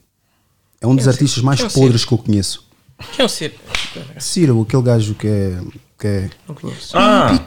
[0.81, 2.65] É um dos é artistas mais é podres que eu conheço.
[3.15, 3.55] Quem é o Ciro?
[4.19, 5.59] Cira, aquele gajo que é.
[5.98, 6.55] Que é Não.
[6.93, 7.40] Ah,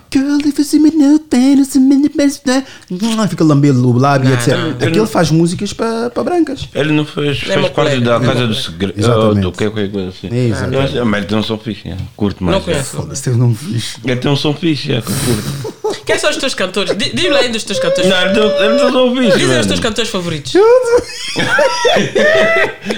[3.30, 4.58] Fica lambendo o lábio, Não, etc.
[4.58, 4.72] não.
[4.88, 6.68] Aquele faz músicas para para brancas.
[6.74, 9.00] ele não fez, fez meu parte da Casa do Segredo.
[9.00, 9.42] Exatamente.
[9.42, 10.30] Do que qualquer coisa assim.
[10.32, 10.96] É, exatamente.
[10.96, 11.98] Eu Mas ele tem um som fixe, é.
[12.16, 12.58] curto mais.
[12.58, 12.98] Não conheço.
[12.98, 13.98] Foda-se, não fiz.
[14.04, 15.80] Ele tem um som fixe, é, que curto.
[16.06, 16.96] Quem são os teus cantores?
[16.98, 18.10] Di- Diz-me lá ainda os teus cantores.
[18.10, 19.32] Não, ele tem, ele tem um som fixe.
[19.32, 19.68] Dizem os mano.
[19.68, 20.54] teus cantores favoritos.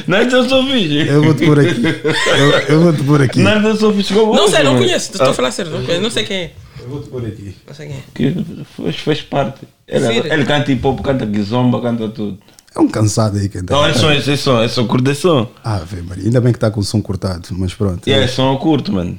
[0.08, 1.08] Não, ele tem um som fixe.
[1.08, 1.82] Eu vou-te pôr aqui.
[2.38, 3.40] Eu, eu vou-te pôr aqui.
[3.42, 4.14] Não, ele tem um som fixe.
[4.14, 5.12] como Não sei, não conheço.
[5.12, 5.72] Estou a falar sério.
[5.72, 6.52] Não, não sei quem é.
[6.80, 7.56] Eu vou-te pôr aqui.
[7.68, 8.04] Não sei quem é.
[8.14, 9.68] Que fez, fez parte.
[9.88, 10.34] Ele, Sério?
[10.34, 12.38] ele canta hip hop, canta guizomba, canta tudo.
[12.74, 13.74] É um cansado aí que anda.
[13.74, 15.12] Não, é só esse som, é só curto.
[15.64, 16.24] Ah, vê, Maria.
[16.24, 18.08] Ainda bem que está com o som cortado, mas pronto.
[18.08, 19.18] E é som eu curto, mano.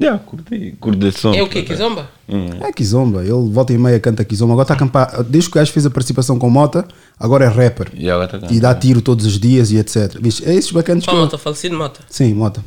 [0.00, 1.34] Já, curti, curto esse som.
[1.34, 1.62] É o quê?
[1.62, 2.08] Kizomba?
[2.28, 4.52] É Kizomba, ele volta e meia canta Kizomba.
[4.54, 5.22] Agora está a acampar.
[5.24, 6.86] Desde que o gajo fez a participação com Mota,
[7.18, 7.90] agora é rapper.
[7.94, 10.16] E agora tá E dá tiro todos os dias e etc.
[10.20, 10.48] Viste?
[10.48, 11.24] É esses bacanas que Qual eu...
[11.24, 11.36] Mota?
[11.36, 12.00] Falecido Mota.
[12.08, 12.64] Sim, Mota.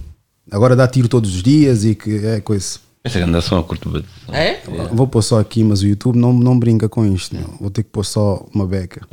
[0.50, 2.80] Agora dá tiro todos os dias e que é coisa.
[3.04, 4.04] Essa grande som eu curto bem.
[4.30, 4.62] É?
[4.94, 7.36] Vou pôr só aqui, mas o YouTube não, não brinca com isto.
[7.36, 7.48] meu.
[7.60, 9.08] Vou ter que pôr só uma beca.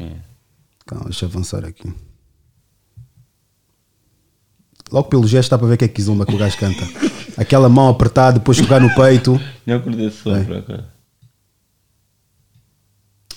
[0.86, 1.92] Calma, deixa eu avançar aqui.
[4.90, 6.82] Logo pelo gesto dá para ver que é Kizomba que o gajo canta.
[7.36, 9.40] Aquela mão apertada, depois jogar no peito.
[9.66, 10.84] Eu acordei só para cá.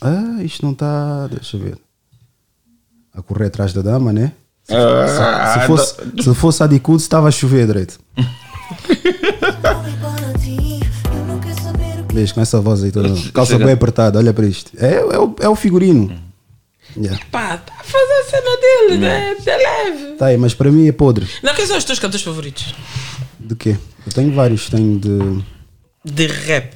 [0.02, 1.28] Ah, isto não está.
[1.28, 1.78] Deixa eu ver.
[3.14, 4.34] A correr atrás da dama, né?
[4.72, 8.00] Se, Ah, se fosse, se fosse a Dicudo, estava a chover direito.
[12.14, 13.10] Vês, com essa voz aí toda.
[13.34, 14.72] Calça bem apertada, olha para isto.
[14.78, 16.12] É, é, o, é o figurino.
[16.98, 17.18] Yeah.
[17.32, 19.36] Pá, tá a fazer a cena dele, né?
[19.36, 20.16] De leve.
[20.18, 21.26] Tá aí, mas para mim é podre.
[21.42, 22.76] Não, quem são os teus cantores favoritos?
[23.40, 23.78] De quê?
[24.06, 24.70] Eu tenho vários.
[24.70, 25.42] Tenho de,
[26.04, 26.74] De rap.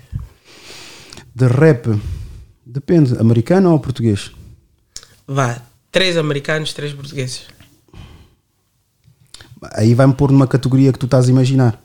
[1.35, 1.99] de rap.
[2.65, 4.31] Depende, americano ou português?
[5.27, 5.61] Vá,
[5.91, 7.41] três americanos, três portugueses.
[9.73, 11.81] Aí vai-me pôr numa categoria que tu estás a imaginar.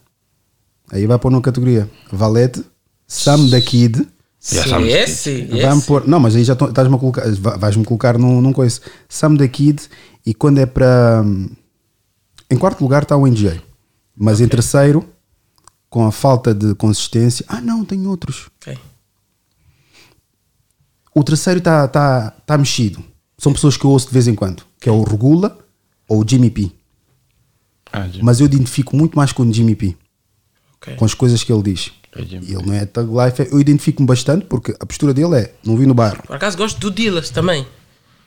[0.91, 2.65] Aí vai pôr numa categoria Valete,
[3.07, 4.07] Sam da Kid.
[4.43, 6.07] Já Sim, sabes esse, Vai-me pôr.
[6.09, 7.31] Não, mas aí já estás-me a colocar.
[7.35, 8.81] va- Vais-me colocar num, num coisa.
[9.09, 9.83] Sam da Kid.
[10.25, 11.23] E quando é para.
[12.51, 13.61] Em quarto lugar está o NJ.
[14.17, 15.09] Mas em terceiro,
[15.89, 17.45] com a falta de consistência.
[17.49, 18.49] Ah, não, tem outros.
[18.61, 18.77] Ok.
[21.15, 23.03] O terceiro está tá, tá mexido.
[23.39, 24.63] São pessoas que eu ouço de vez em quando.
[24.81, 25.59] Que é o Regula
[26.09, 26.71] ou o Jimmy P.
[27.93, 28.07] Ah.
[28.23, 29.97] Mas eu identifico muito mais com o Jimmy P.
[30.77, 30.97] ok.
[30.97, 31.93] Com as coisas que ele diz.
[32.15, 33.49] É E ele não é Thug Life.
[33.53, 36.23] Eu identifico-me bastante porque a postura dele é: não vi no bairro.
[36.25, 37.67] Por acaso gosto do Dillas também.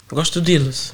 [0.09, 0.93] Gosto do Dillas.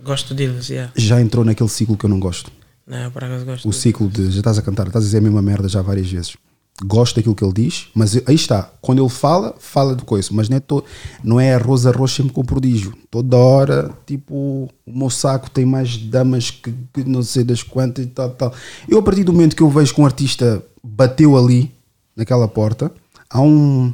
[0.00, 0.92] Gosto do Dillas, yeah.
[0.96, 2.50] Já entrou naquele ciclo que eu não gosto.
[2.86, 3.68] Não, por acaso gosto.
[3.68, 6.10] O ciclo de já estás a cantar, estás a dizer a mesma merda já várias
[6.10, 6.36] vezes.
[6.84, 8.70] Gosto daquilo que ele diz, mas aí está.
[8.80, 10.84] Quando ele fala, fala de coisa, mas não é, to,
[11.24, 12.94] não é arroz arroz sempre com prodígio.
[13.10, 18.04] Toda hora, tipo, o meu saco tem mais damas que, que não sei das quantas
[18.04, 18.54] e tal, tal.
[18.88, 21.74] Eu, a partir do momento que eu vejo que um artista bateu ali,
[22.14, 22.92] naquela porta,
[23.28, 23.92] há um.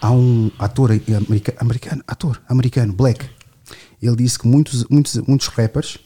[0.00, 0.90] Há um ator
[1.60, 3.24] americano, ator americano, black.
[4.02, 5.96] Ele disse que muitos, muitos, muitos rappers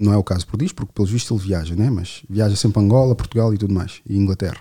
[0.00, 1.90] não é o caso por diz, porque pelos vistos ele viaja, né?
[1.90, 4.60] mas viaja sempre a Angola, Portugal e tudo mais, e Inglaterra.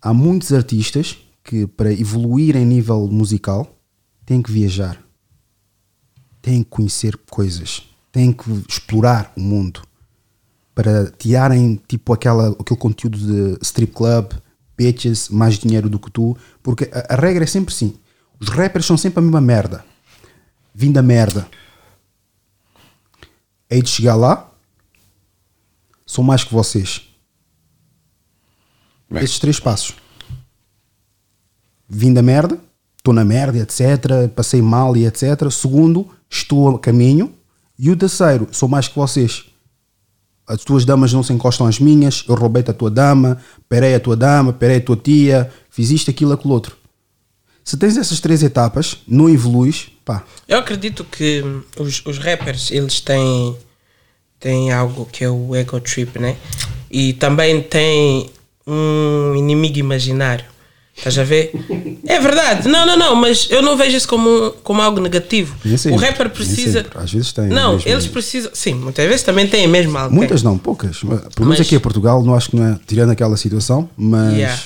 [0.00, 3.78] Há muitos artistas que, para evoluir em nível musical,
[4.24, 4.98] têm que viajar,
[6.40, 9.82] têm que conhecer coisas, têm que explorar o mundo.
[10.74, 14.32] Para tirarem tipo aquela, aquele conteúdo de strip club,
[14.76, 17.94] bitches, mais dinheiro do que tu, porque a, a regra é sempre assim:
[18.40, 19.84] os rappers são sempre a mesma merda,
[20.72, 21.46] vindo da merda
[23.70, 24.50] hei de chegar lá,
[26.06, 27.02] sou mais que vocês.
[29.10, 29.22] Bem.
[29.22, 29.94] Esses três passos.
[31.88, 32.58] Vim da merda,
[32.96, 34.28] estou na merda, etc.
[34.34, 35.50] Passei mal e etc.
[35.50, 37.34] Segundo, estou a caminho.
[37.78, 39.46] E o terceiro, sou mais que vocês.
[40.46, 43.38] As tuas damas não se encostam às minhas, eu roubei-te a tua dama,
[43.68, 46.76] perei a tua dama, perei a tua tia, fiz isto, aquilo, aquilo outro.
[47.62, 52.70] Se tens essas três etapas, não evoluís, pá, Eu acredito que hum, os, os rappers,
[52.70, 53.54] eles têm,
[54.40, 56.34] têm algo que é o ego trip, né?
[56.90, 58.30] E também tem
[58.66, 60.46] um inimigo imaginário.
[60.96, 61.52] Estás a ver?
[62.06, 62.66] É verdade.
[62.66, 65.54] Não, não, não, mas eu não vejo isso como, como algo negativo.
[65.64, 66.82] Nem o sempre, rapper precisa.
[66.82, 66.98] sempre.
[66.98, 67.88] Às vezes tem Não, mesmo.
[67.88, 68.50] eles precisam.
[68.52, 70.12] Sim, muitas vezes também têm mesmo algo.
[70.12, 70.98] Muitas não, poucas.
[70.98, 74.32] Pelo menos Mas- aqui em Portugal, não acho que não é tirando aquela situação, mas
[74.34, 74.60] Yeah.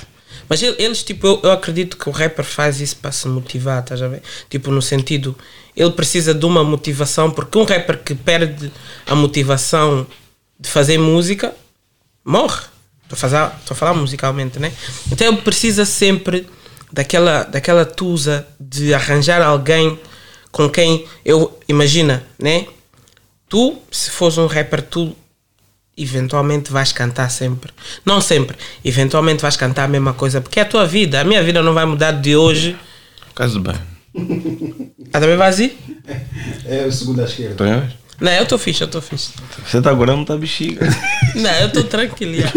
[0.49, 3.81] Mas ele- eles, tipo, eu, eu acredito que o rapper faz isso para se motivar,
[3.83, 4.23] estás a ver?
[4.51, 5.37] Tipo, no sentido,
[5.77, 8.71] ele precisa de uma motivação, porque um rapper que perde
[9.07, 10.07] a motivação
[10.59, 11.55] de fazer música,
[12.25, 12.61] morre.
[13.05, 14.73] Estou a, fazer, a falar musicalmente, né?
[15.11, 16.47] Então ele precisa sempre
[16.93, 19.99] daquela, daquela tusa de arranjar alguém
[20.51, 22.67] com quem eu, imagina, né?
[23.49, 25.15] Tu, se fores um rapper, tu
[25.97, 27.73] eventualmente vais cantar sempre.
[28.05, 28.57] Não sempre.
[28.85, 31.21] Eventualmente vais cantar a mesma coisa, porque é a tua vida.
[31.21, 32.77] A minha vida não vai mudar de hoje.
[33.35, 33.77] Caso bem.
[35.13, 35.77] Ah, também vais ir?
[36.67, 37.65] é o segundo à esquerda.
[37.65, 38.03] Ver?
[38.21, 39.31] Não, eu estou fixe, eu estou fixe.
[39.67, 40.87] Você está agora não está bexiga.
[41.35, 42.35] Não, eu estou tranquilo.
[42.35, 42.53] yeah.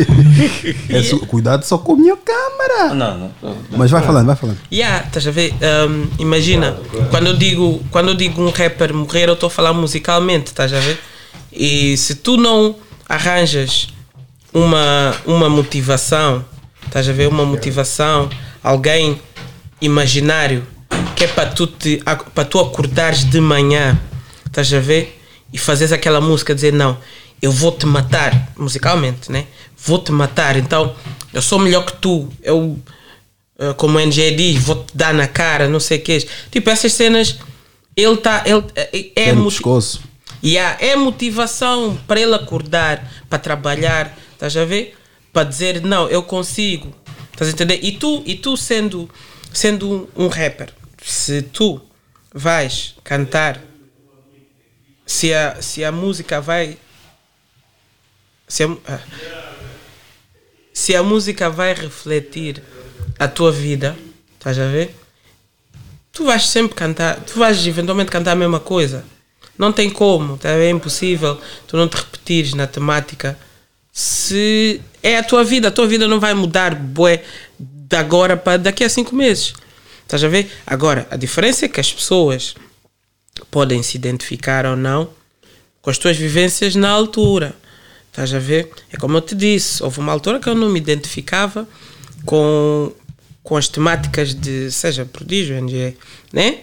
[0.90, 2.94] É cuidado só com a minha câmara.
[2.94, 3.58] não, não.
[3.72, 4.60] Mas vai falando, vai falando.
[4.72, 5.54] Yeah, estás a ver?
[5.90, 6.78] Um, imagina,
[7.10, 10.72] quando eu, digo, quando eu digo um rapper morrer, eu estou a falar musicalmente, estás
[10.74, 11.00] a ver?
[11.52, 12.76] E se tu não
[13.08, 13.90] arranjas
[14.54, 16.46] uma, uma motivação,
[16.86, 17.28] estás a ver?
[17.28, 18.30] Uma motivação,
[18.64, 19.22] alguém
[19.82, 20.66] imaginário,
[21.16, 22.02] que é para tu, te,
[22.34, 24.00] para tu acordares de manhã,
[24.46, 25.22] estás a ver?
[25.52, 26.98] E fazeres aquela música, dizer não,
[27.42, 29.46] eu vou te matar, musicalmente, né?
[29.78, 30.96] Vou te matar, então
[31.34, 32.80] eu sou melhor que tu, eu
[33.58, 36.28] Uh, como o NG diz, vou-te dar na cara, não sei o que.
[36.52, 37.38] Tipo, essas cenas,
[37.96, 38.44] ele está.
[38.46, 40.02] Ele, é, é, É no pescoço.
[40.46, 44.96] Yeah, é motivação para ele acordar, para trabalhar, estás a ver?
[45.34, 46.94] Para dizer, não, eu consigo.
[47.32, 47.80] Estás a entender?
[47.82, 49.10] E tu, e tu sendo,
[49.52, 50.72] sendo um rapper,
[51.04, 51.82] se tu
[52.32, 53.60] vais cantar,
[55.04, 56.78] se a, se a música vai.
[58.48, 59.00] Se a, ah,
[60.72, 62.62] se a música vai refletir
[63.18, 63.98] a tua vida,
[64.38, 64.96] estás a ver?
[66.12, 69.15] Tu vais sempre cantar, tu vais eventualmente cantar a mesma coisa.
[69.58, 70.50] Não tem como, tá?
[70.50, 73.38] é impossível tu não te repetires na temática.
[73.92, 77.24] Se é a tua vida, a tua vida não vai mudar bué,
[77.58, 79.54] de agora para daqui a cinco meses.
[80.04, 80.52] Estás a ver?
[80.66, 82.56] Agora, a diferença é que as pessoas
[83.50, 85.10] podem se identificar ou não
[85.82, 87.56] com as tuas vivências na altura.
[88.10, 88.72] Estás a ver?
[88.92, 91.68] É como eu te disse, houve uma altura que eu não me identificava
[92.26, 92.92] com,
[93.44, 95.96] com as temáticas de, seja prodígio, NG,
[96.34, 96.60] né?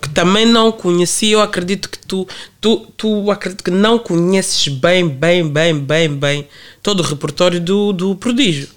[0.00, 2.26] Que também não conhecia, eu acredito que tu,
[2.60, 6.48] tu, tu acredito que não conheces bem, bem, bem, bem, bem
[6.82, 8.68] todo o repertório do, do prodígio.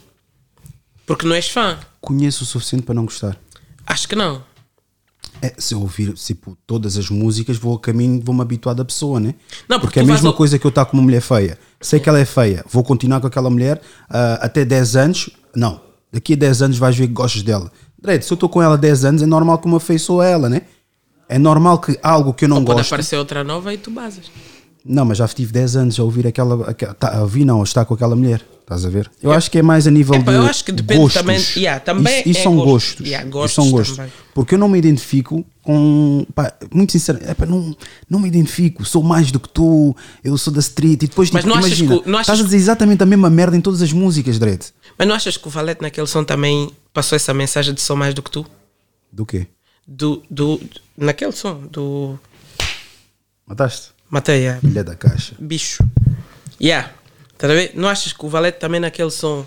[1.06, 1.78] Porque não és fã.
[2.02, 3.38] Conheço o suficiente para não gostar.
[3.86, 4.44] Acho que não.
[5.42, 9.20] É, se eu ouvir tipo, todas as músicas, vou a caminho, vou-me habituar da pessoa,
[9.20, 9.36] né?
[9.68, 11.58] Não, porque porque é a mesma ao- coisa que eu estar com uma mulher feia.
[11.82, 15.30] Sei que ela é feia, vou continuar com aquela mulher ah, até 10 anos.
[15.56, 15.82] Não,
[16.12, 17.70] daqui a 10 anos vais ver que gostas dela.
[18.02, 20.30] Dredd, se eu estou com ela 10 anos, é normal que eu me afeiçoe a
[20.30, 20.62] ela, né?
[21.30, 22.90] É normal que algo que eu não Pode gosto.
[22.90, 24.26] aparecer outra nova e tu basas.
[24.86, 26.70] Não, mas já tive 10 anos a ouvir aquela.
[26.70, 28.46] aquela tá, a ouvir não, a estar com aquela mulher.
[28.62, 29.10] Estás a ver?
[29.22, 30.38] Eu acho que é mais a nível Epá, de.
[30.38, 31.22] eu acho que depende gostos.
[31.22, 32.68] também- yeah, também isso, isso é são gosto.
[32.70, 33.06] gostos.
[33.06, 33.96] Yeah, isso gostos são gostos.
[33.98, 34.12] também.
[34.34, 36.26] Porque eu não me identifico com.
[36.34, 37.76] Pá, muito sincero, epá, não,
[38.10, 38.86] não me identifico.
[38.86, 39.96] Sou mais do que tu.
[40.24, 41.04] Eu sou da street.
[41.04, 43.06] E depois, Mas tipo, não achas imagina, que não achas estás a dizer exatamente a
[43.06, 44.64] mesma merda em todas as músicas, Dredd.
[44.98, 48.14] Mas não achas que o Valete naquele som também passou essa mensagem de sou mais
[48.14, 48.46] do que tu?
[49.12, 49.48] Do quê?
[49.86, 50.62] Do, do,
[50.98, 52.20] naquele som, do
[53.46, 53.92] Mataste?
[54.10, 55.36] Mateia, Ilha da Caixa.
[55.40, 55.84] bicho.
[56.62, 56.92] Yeah.
[57.32, 57.72] Estás a ver?
[57.76, 59.46] Não achas que o Valete também naquele som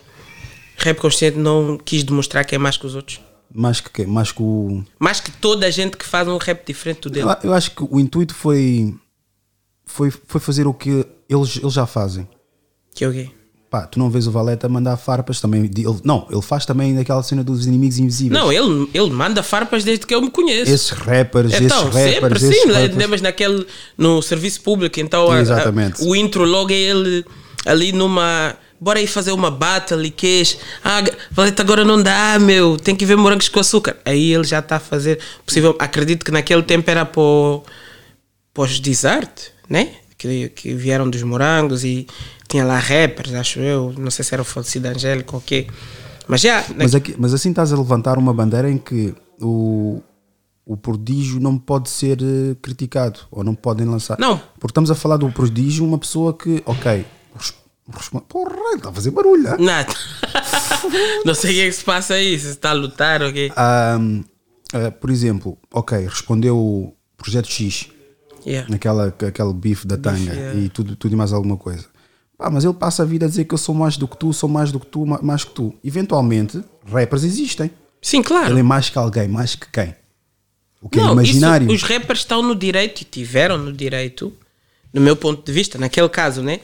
[0.77, 3.21] rap consciente não quis demonstrar que é mais que os outros?
[3.53, 4.07] Mais que, quê?
[4.07, 4.85] mais que o.
[4.99, 7.27] Mais que toda a gente que faz um rap diferente do dele.
[7.27, 8.95] Eu, eu acho que o intuito foi.
[9.85, 12.29] Foi, foi fazer o que eles, eles já fazem.
[12.93, 13.31] Que é o quê?
[13.77, 15.65] Pá, tu não vês o Valete a mandar farpas também.
[15.65, 18.33] Ele, não, ele faz também daquela cena dos inimigos invisíveis.
[18.41, 20.73] Não, ele, ele manda farpas desde que eu me conheço.
[20.73, 22.97] Esses rappers, Então, esses sempre rappers, sim, esses le- rappers.
[22.97, 23.67] lembras naquele
[23.99, 25.73] no serviço público, então a- a-
[26.07, 27.23] o intro logo é ele
[27.67, 28.57] ali numa.
[28.81, 30.57] Bora aí fazer uma battle e queijo.
[30.85, 32.79] Ah, Valete, agora não dá, meu.
[32.79, 33.97] Tem que ver morangos com açúcar.
[34.07, 35.19] Aí ele já está a fazer.
[35.45, 37.23] Possível, acredito que naquele tempo era para
[38.57, 39.31] os desert,
[39.69, 39.91] né?
[40.19, 42.07] Que, que vieram dos morangos e
[42.49, 43.93] tinha lá rappers, acho eu.
[43.99, 45.67] Não sei se era o falecido Angélico ou o quê.
[46.27, 46.65] Mas já.
[46.77, 50.01] Mas, aqui- mas assim estás a levantar uma bandeira em que o,
[50.65, 54.19] o prodígio não pode ser eh, criticado ou não podem lançar.
[54.19, 54.39] Não.
[54.59, 57.05] Porque estamos a falar do prodígio, uma pessoa que, ok.
[58.29, 59.57] Porra, está a fazer barulho.
[59.61, 59.93] Nada.
[61.25, 63.33] não sei o que é que se passa aí, se está a lutar ou o
[63.33, 63.53] quê.
[63.57, 64.23] Ahm,
[64.73, 67.89] ah, por exemplo, ok, respondeu o projeto X,
[68.47, 68.71] Yeah.
[68.71, 70.59] naquela aquele bife da tanga yeah.
[70.61, 71.85] e tudo, tudo e mais alguma coisa.
[72.39, 74.33] Pá, mas ele passa a vida a dizer que eu sou mais do que tu,
[74.33, 75.75] sou mais do que tu, ma- mais que tu.
[75.83, 77.71] Eventualmente, rappers existem.
[78.01, 78.53] Sim, claro.
[78.53, 79.95] Ele é mais que alguém, mais que quem?
[80.81, 81.67] O que é Não, imaginário.
[81.67, 84.33] isso, os rappers estão no direito e tiveram no direito,
[84.93, 86.61] no meu ponto de vista, naquele caso, né?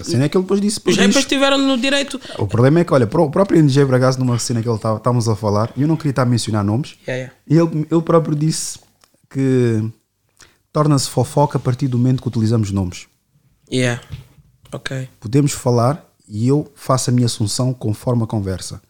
[0.00, 2.18] A cena é que ele depois disse Os rappers tiveram no direito.
[2.38, 5.28] O problema é que, olha, o próprio NG Bragaço, numa cena que ele estava estávamos
[5.28, 7.66] a falar, e eu não queria estar a mencionar nomes, Yeah, yeah.
[7.74, 8.78] e ele, ele próprio disse
[9.28, 9.82] que
[10.76, 13.06] torna-se fofoca a partir do momento que utilizamos nomes.
[13.72, 14.02] Yeah.
[14.70, 15.08] Ok.
[15.18, 18.82] Podemos falar e eu faço a minha assunção conforme a conversa.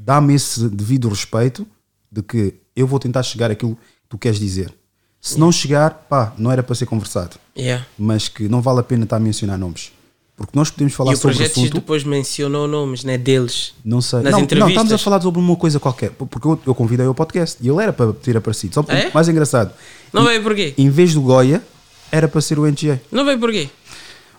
[0.00, 1.64] Dá-me esse devido respeito
[2.10, 4.74] de que eu vou tentar chegar àquilo que tu queres dizer.
[5.20, 7.36] Se não chegar, pá, não era para ser conversado.
[7.56, 7.86] Yeah.
[7.96, 9.92] Mas que não vale a pena estar a mencionar nomes.
[10.36, 11.74] Porque nós podemos falar E sobre o Projeto assunto.
[11.74, 13.16] depois mencionou nomes, né?
[13.16, 13.74] Deles.
[13.84, 14.22] Não sei.
[14.22, 14.70] Nas não, não, entrevistas.
[14.72, 16.10] estamos a falar sobre uma coisa qualquer.
[16.10, 18.74] Porque eu, eu convidei ao podcast e ele era para ter aparecido.
[18.74, 19.10] Só é?
[19.12, 19.72] mais engraçado.
[20.12, 20.74] Não veio porquê?
[20.78, 21.62] Em vez do Goya,
[22.10, 23.00] era para ser o NGA.
[23.12, 23.68] Não veio porquê?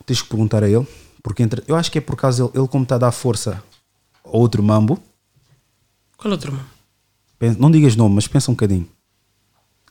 [0.05, 0.87] Tens que perguntar a ele.
[1.21, 3.61] Porque entre, eu acho que é por causa ele, ele como está a dar força
[4.23, 5.01] a outro mambo.
[6.17, 6.57] Qual outro
[7.37, 8.87] pensa- não digas nome, mas pensa um bocadinho.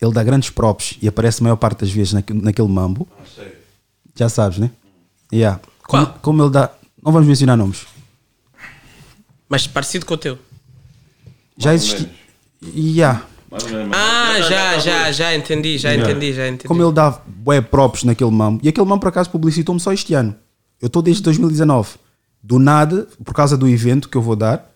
[0.01, 3.07] Ele dá grandes props e aparece a maior parte das vezes naque- naquele mambo.
[4.15, 4.71] Já sabes, né?
[5.33, 5.61] Yeah.
[5.87, 6.19] Como, Qual?
[6.21, 6.71] como ele dá.
[7.03, 7.87] Não vamos mencionar nomes.
[9.49, 10.39] Mas parecido com o teu.
[11.57, 12.07] Já menos.
[12.63, 13.25] Yeah.
[13.51, 13.97] Mais ou menos.
[13.97, 16.69] Ah, já, já, já entendi, já entendi, já entendi.
[16.69, 18.61] Como ele dá bué props naquele mambo.
[18.62, 20.35] E aquele mambo, por acaso, publicitou-me só este ano.
[20.81, 21.91] Eu estou desde 2019.
[22.43, 24.70] Do nada, por causa do evento que eu vou dar,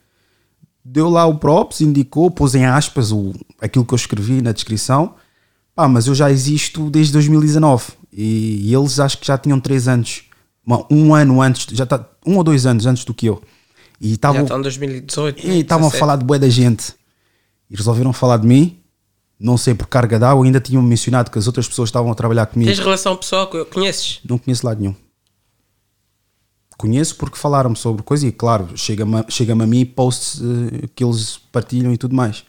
[0.85, 5.15] deu lá o props, indicou, pôs em aspas o, aquilo que eu escrevi na descrição.
[5.75, 7.93] Pá, mas eu já existo desde 2019.
[8.13, 10.25] E, e eles acho que já tinham 3 anos.
[10.91, 13.43] Um ano antes, já tá, um ou dois anos antes do que eu.
[14.01, 15.47] E Já estavam estão em 2018.
[15.47, 16.01] e estavam a 17.
[16.01, 16.95] falar de bué da gente.
[17.73, 18.79] E resolveram falar de mim.
[19.41, 20.45] Não sei por carga d'água.
[20.45, 22.69] Ainda tinham mencionado que as outras pessoas estavam a trabalhar comigo.
[22.69, 24.21] Tens relação pessoal que conheces?
[24.29, 24.95] Não conheço lado nenhum.
[26.77, 31.39] conheço porque falaram-me sobre coisa e, claro, chega-me chega a mim posts eh, que eles
[31.51, 32.45] partilham e tudo mais.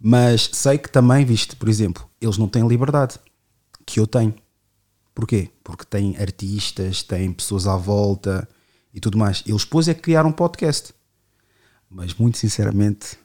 [0.00, 3.18] Mas sei que também, viste, por exemplo, eles não têm liberdade
[3.84, 4.34] que eu tenho.
[5.14, 5.50] Porquê?
[5.62, 8.48] Porque têm artistas, têm pessoas à volta
[8.94, 9.42] e tudo mais.
[9.46, 10.94] Eles depois é que criaram um podcast.
[11.90, 13.18] Mas muito sinceramente,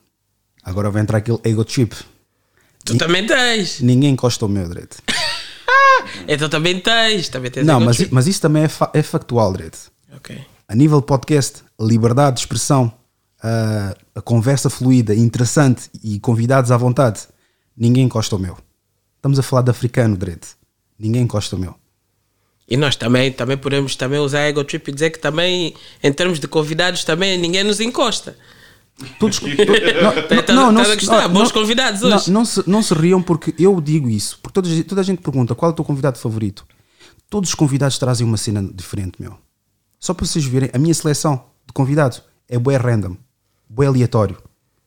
[0.63, 1.95] agora vai entrar aquele ego trip.
[2.85, 3.79] Tu também tens.
[3.81, 4.97] Ninguém encosta o meu direito.
[6.27, 7.29] Então também tens.
[7.29, 9.91] Também tens Não, mas, mas isso também é, fa- é factual, direito.
[10.15, 10.37] Ok.
[10.67, 12.91] A nível de podcast, liberdade de expressão,
[13.41, 17.21] a, a conversa fluida, interessante e convidados à vontade,
[17.75, 18.57] ninguém encosta o meu.
[19.17, 20.49] Estamos a falar de africano, direito.
[20.99, 21.75] Ninguém encosta o meu.
[22.69, 26.39] E nós também, também podemos também usar ego trip e dizer que também, em termos
[26.39, 28.37] de convidados, também ninguém nos encosta.
[29.19, 30.53] Todos, to- Tá- tá- tá
[30.91, 31.27] a gostar?
[31.27, 32.31] Bons convidados não, hoje.
[32.31, 34.39] Não se, não se riam porque eu digo isso.
[34.41, 36.65] Porque toda, toda a gente pergunta qual é o teu convidado favorito.
[37.29, 39.37] Todos os convidados trazem uma cena diferente, meu.
[39.99, 43.17] Só para vocês verem, a minha seleção de convidados é bué random,
[43.67, 44.37] bué aleatório.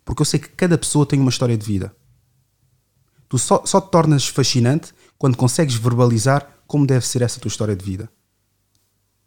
[0.04, 1.94] Porque eu sei que cada pessoa tem uma história de vida.
[3.28, 7.74] Tu só, só te tornas fascinante quando consegues verbalizar como deve ser essa tua história
[7.74, 8.08] de vida.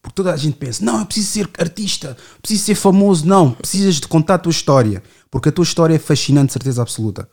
[0.02, 3.26] Porque toda a gente pensa, não, eu preciso ser artista, preciso ser famoso.
[3.26, 5.04] Não, precisas de contar a tua história.
[5.30, 7.30] Porque a tua história é fascinante, certeza absoluta.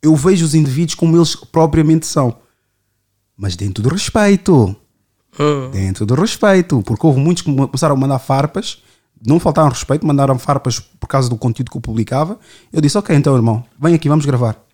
[0.00, 2.36] Eu vejo os indivíduos como eles propriamente são.
[3.36, 4.74] Mas dentro do respeito.
[5.38, 5.70] Hum.
[5.70, 6.80] Dentro do respeito.
[6.82, 8.82] Porque houve muitos que começaram a mandar farpas,
[9.24, 12.38] não faltaram respeito, mandaram farpas por causa do conteúdo que eu publicava.
[12.72, 14.64] Eu disse, ok, então irmão, vem aqui, vamos gravar.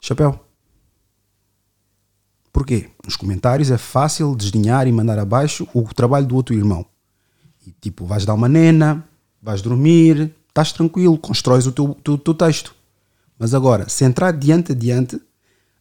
[0.00, 0.49] Chapéu.
[2.52, 2.88] Porquê?
[3.04, 6.84] Nos comentários é fácil desdenhar e mandar abaixo o trabalho do outro irmão.
[7.66, 9.04] E tipo, vais dar uma nena,
[9.40, 12.74] vais dormir, estás tranquilo, constróis o teu, teu, teu texto.
[13.38, 15.20] Mas agora, se entrar diante a diante,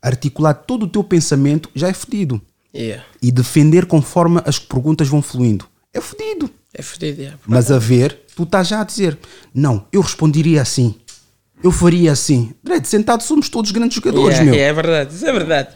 [0.02, 2.42] articular todo o teu pensamento, já é fodido.
[2.74, 3.04] Yeah.
[3.22, 5.66] E defender conforme as perguntas vão fluindo.
[5.94, 6.50] É fodido.
[6.74, 7.40] É fodido, yeah.
[7.48, 9.18] Mas a ver, tu estás já a dizer,
[9.54, 10.96] não, eu responderia assim.
[11.64, 12.54] Eu faria assim.
[12.64, 14.54] Direito, sentado somos todos grandes jogadores, Yeah, meu.
[14.54, 15.70] yeah, é verdade, isso é verdade.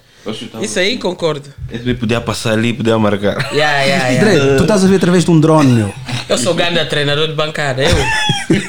[0.61, 1.49] Isso aí concordo.
[1.67, 3.33] Bem podia passar ali e podia marcar.
[3.53, 4.57] Yeah, yeah, yeah.
[4.57, 5.93] Tu estás a ver através de um drone, meu.
[6.29, 7.95] Eu sou grande treinador de bancada, eu.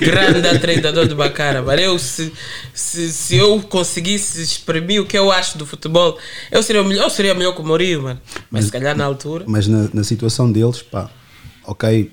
[0.00, 2.32] grande treinador de bancada, mas eu, se,
[2.74, 6.18] se, se eu conseguisse exprimir o que eu acho do futebol,
[6.50, 8.20] eu seria o melhor, eu seria melhor que o Mourinho, mano.
[8.50, 9.44] Mas se calhar na altura.
[9.46, 11.08] Mas na, na situação deles, pá,
[11.64, 12.10] ok,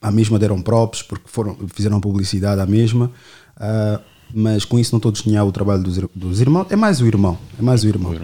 [0.00, 3.10] à mesma deram props, porque foram, fizeram publicidade à mesma,
[3.56, 4.00] ah,
[4.32, 7.06] mas com isso não estou a desdenhar o trabalho dos, dos irmãos, é mais o
[7.06, 8.14] irmão, é mais o irmão.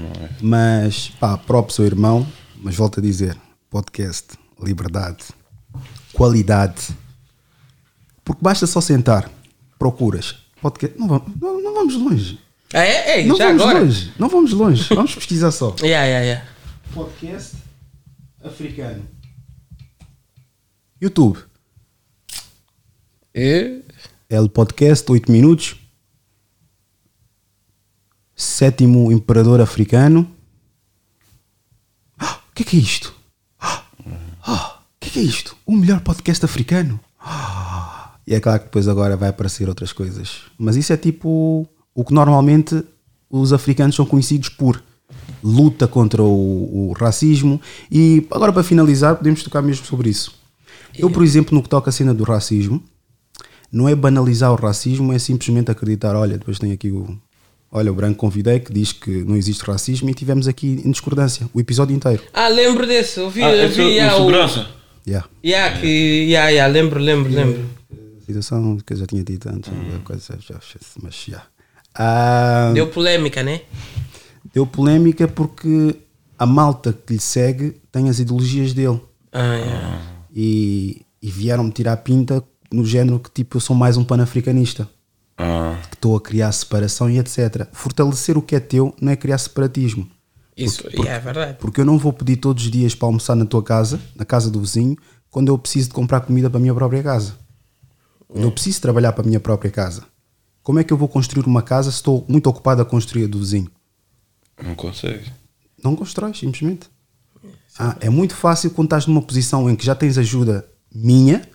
[0.40, 2.26] Mas, pá, props ao irmão,
[2.62, 3.36] mas volto a dizer,
[3.68, 4.28] podcast,
[4.62, 5.24] liberdade,
[6.12, 6.88] qualidade,
[8.24, 9.30] porque basta só sentar,
[9.78, 12.38] procuras, podcast, não vamos, não, não vamos longe,
[12.72, 13.18] Ah, é?
[13.20, 13.80] Ei, não já vamos agora?
[13.80, 15.74] longe, não vamos longe, vamos pesquisar só.
[15.82, 16.46] Yeah, yeah, yeah.
[16.94, 17.56] Podcast
[18.44, 19.02] africano.
[21.00, 21.38] YouTube.
[23.34, 23.82] E?
[24.28, 25.76] El Podcast, 8 minutos.
[28.40, 30.26] Sétimo Imperador Africano.
[32.18, 33.14] Ah, O que é que é isto?
[33.60, 33.84] Ah,
[34.42, 35.54] ah, O que é que é isto?
[35.66, 36.98] O melhor podcast africano?
[38.26, 40.38] E é claro que depois agora vai aparecer outras coisas.
[40.58, 42.82] Mas isso é tipo o que normalmente
[43.28, 44.82] os africanos são conhecidos por.
[45.44, 47.60] Luta contra o, o racismo.
[47.92, 50.34] E agora para finalizar, podemos tocar mesmo sobre isso.
[50.96, 52.82] Eu, por exemplo, no que toca a cena do racismo,
[53.70, 57.18] não é banalizar o racismo, é simplesmente acreditar, olha, depois tem aqui o.
[57.72, 61.48] Olha, o branco convidei que diz que não existe racismo e tivemos aqui em discordância
[61.54, 62.22] o episódio inteiro.
[62.32, 64.18] Ah, lembro desse, eu vi, Ah, eu esse vi é o yeah, o.
[64.18, 64.66] segurança.
[65.06, 65.28] Yeah.
[65.44, 67.64] Yeah, que, yeah, yeah, lembro, lembro, lembro.
[68.26, 69.70] Situação que eu já tinha dito antes,
[70.04, 70.58] coisa, já,
[71.02, 71.42] mas já.
[71.94, 73.62] Ah, Deu polêmica, né?
[74.52, 75.94] deu polémica porque
[76.38, 79.00] a malta que lhe segue tem as ideologias dele
[79.32, 80.00] Ah, yeah.
[80.34, 82.42] e, e vieram-me tirar a pinta
[82.72, 84.88] no género que tipo eu sou mais um panafricanista.
[85.42, 87.66] Ah, que estou a criar separação e etc.
[87.72, 90.06] Fortalecer o que é teu não é criar separatismo.
[90.56, 91.56] Isso yeah, é verdade.
[91.58, 94.50] Porque eu não vou pedir todos os dias para almoçar na tua casa, na casa
[94.50, 94.96] do vizinho,
[95.30, 97.34] quando eu preciso de comprar comida para a minha própria casa.
[98.28, 100.04] Quando eu preciso trabalhar para a minha própria casa.
[100.62, 103.28] Como é que eu vou construir uma casa se estou muito ocupado a construir a
[103.28, 103.70] do vizinho?
[104.62, 105.32] não consegue.
[105.82, 106.90] Não constróis, simplesmente.
[107.78, 111.48] Ah, é muito fácil quando estás numa posição em que já tens ajuda minha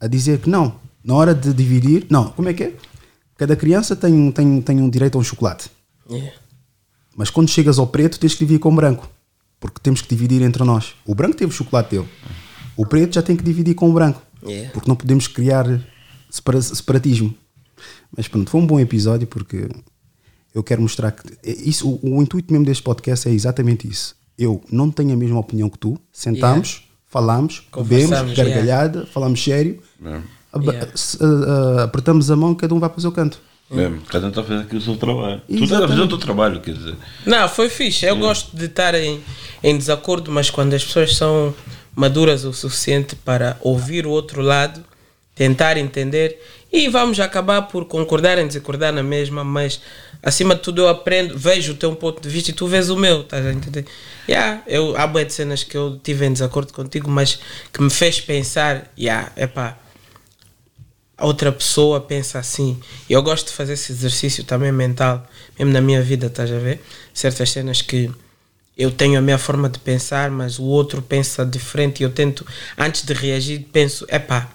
[0.00, 0.76] a dizer que não.
[1.02, 2.76] Na hora de dividir, não, como é que é?
[3.38, 5.70] Cada criança tem, um- tem, tem um direito a um chocolate.
[6.10, 6.32] Yeah.
[7.16, 9.08] Mas quando chegas ao preto, tens que dividir com o branco.
[9.58, 10.94] Porque temos que dividir entre nós.
[11.06, 12.08] O branco teve o chocolate dele.
[12.76, 14.20] O preto já tem que dividir com o branco.
[14.44, 14.70] Yeah.
[14.72, 15.64] Porque não podemos criar
[16.30, 17.34] separa- separatismo.
[18.16, 19.68] Mas pronto, foi um bom episódio porque
[20.54, 21.32] eu quero mostrar que.
[21.42, 24.16] é Isso, o, o intuito mesmo deste podcast é exatamente isso.
[24.36, 25.98] Eu não tenho a mesma opinião que tu.
[26.12, 30.22] Sentamos, falamos, bebemos, gargalhada, falamos sério, Mesmo.
[30.56, 30.88] Yeah.
[30.94, 33.38] se- a- apertamos a mão, cada um vai para o seu canto.
[33.70, 34.00] Mesmo.
[34.08, 35.42] Cada um está a fazer aqui o seu trabalho.
[35.46, 35.90] Tu estás a Exatamente.
[35.90, 36.94] fazer o teu trabalho, quer dizer.
[37.26, 38.06] Não, foi fixe.
[38.06, 39.20] Eu gosto de estar em,
[39.62, 41.54] em desacordo, mas quando as pessoas são
[41.94, 44.82] maduras o suficiente para ouvir o outro lado,
[45.34, 46.40] tentar entender
[46.72, 49.80] e vamos acabar por concordar em discordar na mesma, mas
[50.22, 52.96] acima de tudo eu aprendo, vejo o teu ponto de vista e tu vês o
[52.96, 53.84] meu, estás a entender?
[54.28, 57.38] Yeah, eu, há boas cenas que eu tive em desacordo contigo, mas
[57.72, 59.76] que me fez pensar, yeah, epá,
[61.18, 62.80] a outra pessoa pensa assim.
[63.08, 65.26] E eu gosto de fazer esse exercício também mental,
[65.58, 66.80] mesmo na minha vida, estás a ver?
[67.12, 68.08] Certas cenas que
[68.76, 72.46] eu tenho a minha forma de pensar, mas o outro pensa diferente e eu tento,
[72.78, 74.48] antes de reagir, penso, epá,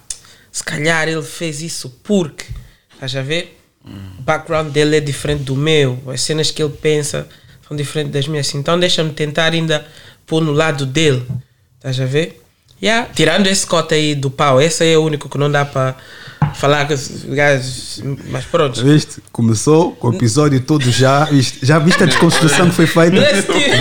[0.50, 2.46] se calhar ele fez isso porque,
[2.94, 3.60] estás a ver?
[4.18, 7.28] O background dele é diferente do meu, as cenas que ele pensa
[7.68, 9.86] são diferentes das minhas, então deixa-me tentar ainda
[10.26, 11.26] pôr no lado dele,
[11.76, 12.42] estás a ver?
[12.84, 13.08] Yeah.
[13.14, 15.94] Tirando esse cote aí do pau, esse aí é o único que não dá para
[16.54, 18.84] falar com os gajos, mas pronto.
[18.84, 19.22] Viste?
[19.32, 21.24] Começou com o episódio todo já.
[21.24, 21.60] Viste?
[21.62, 23.16] Já viste a desconstrução que foi feita?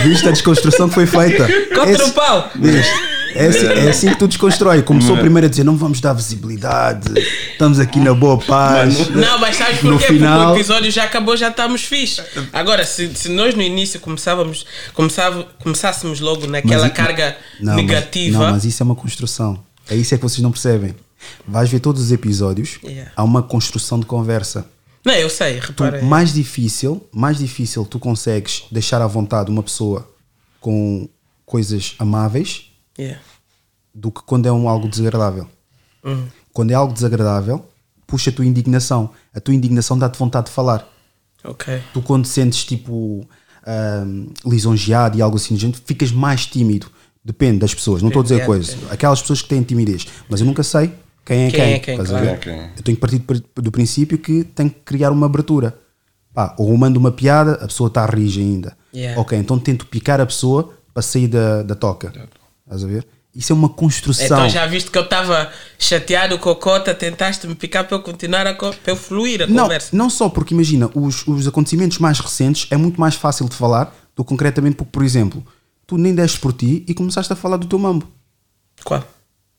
[0.04, 1.48] Viste a desconstrução que foi feita?
[1.76, 2.50] Contra Esse- o pau.
[2.56, 2.94] Viste?
[3.36, 4.82] É assim, é assim que tu desconstrói.
[4.84, 7.12] Começou primeiro a dizer: não vamos dar visibilidade,
[7.52, 9.10] estamos aqui na boa paz.
[9.10, 10.08] Não, mas sabes No porquê?
[10.14, 12.22] final- Porque o episódio já acabou, já estamos fixe.
[12.52, 17.86] Agora, se, se nós no início começávamos, começava, começássemos logo naquela Mas- carga Não, mas-
[17.86, 18.38] negativa.
[18.46, 19.60] não, mas isso é uma construção.
[19.90, 20.96] É isso é que vocês não percebem.
[21.48, 23.12] Vais ver todos os episódios, Yeah.
[23.16, 24.66] há uma construção de conversa.
[25.06, 25.98] Não, eu sei, Tu, repara.
[25.98, 26.04] aí.
[26.06, 30.10] mais difícil, mais difícil tu consegues deixar à vontade uma pessoa
[30.62, 31.10] com
[31.46, 33.20] coisas amáveis Yeah.
[33.94, 35.48] do que quando é um algo desagradável.
[36.06, 36.26] Hum.
[36.52, 37.66] Quando é algo desagradável,
[38.06, 39.10] puxa a tua indignação.
[39.34, 40.88] A tua indignação dá-te vontade de falar.
[41.44, 41.82] Ok.
[41.94, 43.28] Tu quando sentes tipo
[43.66, 46.88] ahm, lisonjeado e algo assim do género, ficas mais tímido.
[47.26, 48.92] Depende das pessoas, não estou a dizer Depende, coisas.
[48.92, 50.94] Aquelas pessoas que têm timidez, mas eu nunca sei
[51.26, 51.74] quem é Quem quem.
[51.74, 52.26] é quem, claro.
[52.28, 52.60] é quem.
[52.76, 53.20] Eu tenho que partir
[53.56, 55.80] do- princípio que tenho que criar uma abertura.
[56.34, 58.76] Pá, ou eu mando uma piada, a pessoa está a rir ainda.
[58.94, 59.20] Yeah.
[59.22, 62.12] Ok, então tento picar a pessoa para sair da, da toca.
[62.76, 63.06] Estás a ver?
[63.36, 64.26] Isso é uma construção.
[64.26, 68.02] Então já viste que eu estava chateado com a cota, tentaste me picar para eu
[68.02, 69.90] continuar a para eu fluir a Não, conversa.
[69.96, 73.96] não só porque imagina, os, os acontecimentos mais recentes é muito mais fácil de falar
[74.16, 75.44] do que concretamente porque, por exemplo,
[75.88, 78.08] tu nem deste por ti e começaste a falar do teu mambo.
[78.84, 79.04] Qual?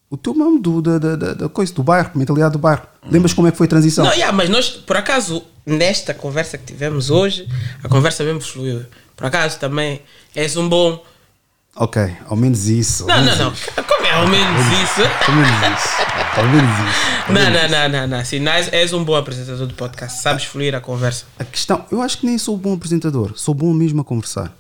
[0.08, 2.82] O teu mambo do, da, da, da- da coisa, do bairro, mentalidade do bairro.
[3.10, 4.04] Lembras como é que foi a transição?
[4.04, 7.48] Não, yeah, mas nós, por acaso, nesta conversa que tivemos hoje,
[7.82, 8.84] a conversa mesmo fluiu.
[9.16, 10.00] Por acaso também
[10.34, 11.04] és um bom.
[11.76, 13.04] Ok, ao menos isso.
[13.06, 13.52] Não, não, não.
[13.52, 15.02] Como é ao menos isso?
[15.28, 15.88] Ao menos isso.
[16.36, 17.32] Ao menos isso.
[17.32, 18.24] Não, não, não, não, não.
[18.24, 20.22] Sim, nós- és um bom apresentador do podcast.
[20.22, 21.24] Sabes fluir a conversa.
[21.38, 24.52] A questão, eu acho que nem sou bom apresentador, sou bom mesmo a conversar.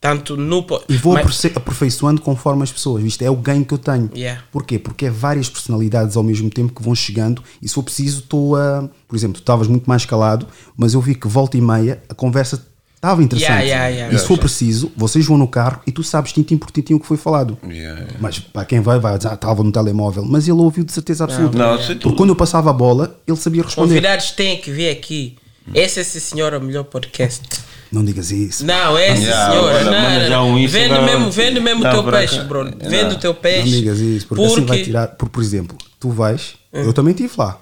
[0.00, 0.66] Tanto no.
[0.88, 3.04] E vou aperfeiçoando conforme as pessoas.
[3.04, 4.10] Isto é o ganho que eu tenho.
[4.12, 4.42] Yeah.
[4.50, 4.76] Porquê?
[4.76, 8.56] Porque é várias personalidades ao mesmo tempo que vão chegando e se for preciso estou
[8.56, 8.88] a...
[9.06, 12.14] Por exemplo, tu estavas muito mais calado, mas eu vi que volta e meia a
[12.14, 12.66] conversa
[13.02, 13.50] estava interessante.
[13.50, 14.14] Yeah, yeah, yeah.
[14.14, 17.00] E se for preciso, vocês vão no carro e tu sabes tintim por tintim o
[17.00, 17.58] que foi falado.
[17.64, 18.16] Yeah, yeah.
[18.20, 20.24] Mas para quem vai, vai dizer, ah, estava no telemóvel.
[20.24, 21.58] Mas ele ouviu de certeza absoluta.
[21.58, 23.88] Não, sei Porque quando eu passava a bola, ele sabia responder.
[23.88, 25.36] Convidados têm que vir aqui.
[25.74, 27.42] Esse, esse senhor é o melhor podcast.
[27.90, 28.64] Não digas isso.
[28.64, 29.72] Não, esse Yeah, senhor.
[29.84, 30.50] manda- não, não.
[30.56, 32.64] um Vende mesmo, vende mesmo o Não, teu peixe, acaso- bro.
[32.64, 32.90] não.
[32.90, 33.62] Vende o teu peixe.
[33.70, 35.08] Não digas isso, porque, assim vai tirar.
[35.08, 37.58] Por, por exemplo, tu vais, eu também estive lá.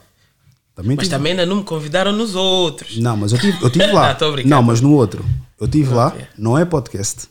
[0.80, 2.96] Também Mas tive também ainda não me convidaram nos outros.
[2.98, 4.16] Não, mas eu tive, eu tive lá.
[4.44, 5.22] Não, não, mas no outro.
[5.60, 6.26] Eu tive lá, Ok.
[6.38, 7.28] não é podcast.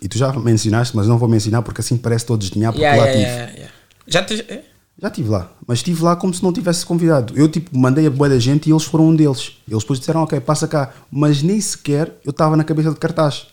[0.00, 3.02] E tu já mencionaste, mas não vou mencionar porque assim parece todos de porque Yeah,
[3.02, 3.58] lá yeah, tive.
[3.58, 3.74] yeah.
[4.06, 4.34] Já te.
[4.48, 4.64] é?
[5.02, 7.32] Já estive lá, mas estive lá como se não tivesse convidado.
[7.36, 9.54] Eu tipo mandei a boa da gente e eles foram um deles.
[9.68, 10.92] Eles depois disseram, ok, passa cá.
[11.10, 13.48] Mas nem sequer eu estava na cabeça de cartaz.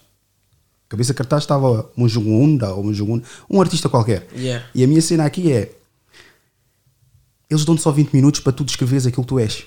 [0.88, 4.27] Cabeça de cartaz estava um Jugunda ou um Jugunda, um artista qualquer.
[4.38, 4.63] Yeah.
[4.76, 5.72] E a minha cena aqui é:
[7.51, 9.65] eles dão-te só 20 minutos para tu descreveres aquilo que tu és.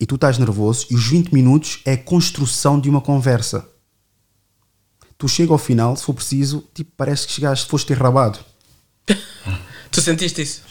[0.00, 3.68] E tu estás nervoso, e os 20 minutos é a construção de uma conversa.
[5.16, 8.38] Tu chega ao final, se for preciso, tipo, parece que chegaste, foste enrabado.
[9.90, 10.67] Tu sentiste isso?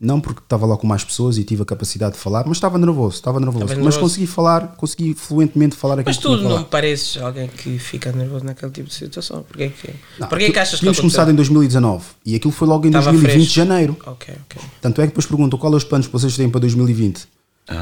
[0.00, 2.78] Não porque estava lá com mais pessoas e tive a capacidade de falar, mas estava
[2.78, 3.64] nervoso, estava nervoso.
[3.64, 4.00] Estavas Mas nervoso.
[4.00, 6.62] consegui falar, consegui fluentemente falar aquilo Mas que tu tinha que não falar.
[6.62, 9.42] me pareces alguém que fica nervoso naquele tipo de situação.
[9.42, 12.86] Porquê que, Não, porquê que achas que Tínhamos começado em 2019 e aquilo foi logo
[12.86, 13.48] em Estava 2020, fresco.
[13.50, 13.96] de janeiro.
[14.06, 14.62] Ok, ok.
[14.80, 17.28] Tanto é que depois perguntam qual é os planos que vocês têm para 2020.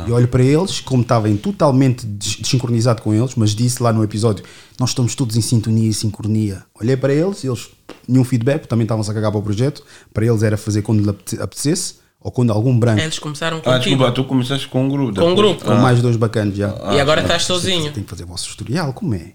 [0.06, 4.02] E olho para eles, como estava totalmente des- desincronizado com eles, mas disse lá no
[4.04, 4.44] episódio:
[4.78, 6.64] Nós estamos todos em sintonia e sincronia.
[6.78, 7.68] Olhei para eles, eles,
[8.06, 9.82] nenhum feedback, também estavam-se a cagar para o projeto.
[10.12, 11.94] Para eles era fazer quando lhe apete- apetecesse.
[12.20, 13.84] Ou quando algum branco, Eles começaram Ah, contigo.
[13.84, 15.20] desculpa, tu começaste com um grupo.
[15.20, 15.64] Com um grupo.
[15.64, 16.74] com mais dois bacanas já.
[16.92, 17.92] e agora estás sozinho.
[17.92, 19.32] Tem que fazer o vosso historial, como é?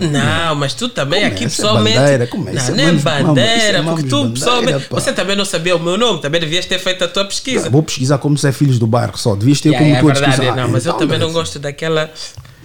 [0.00, 1.98] Não, mas tu também Como aqui é pessoalmente.
[1.98, 2.52] bandeira, como é?
[2.52, 4.84] Não, é nem bandeira, porque tu bandeira, pessoalmente.
[4.88, 5.00] pá.
[5.00, 7.70] Você também não sabia o meu nome, também devias ter feito a tua pesquisa.
[7.70, 9.36] Vou pesquisar como se é filhos do bairro só.
[9.36, 11.32] Devias ter Yeah, como é tu a verdade, não, Ah, mas eu então, também não
[11.32, 12.10] gosto daquela.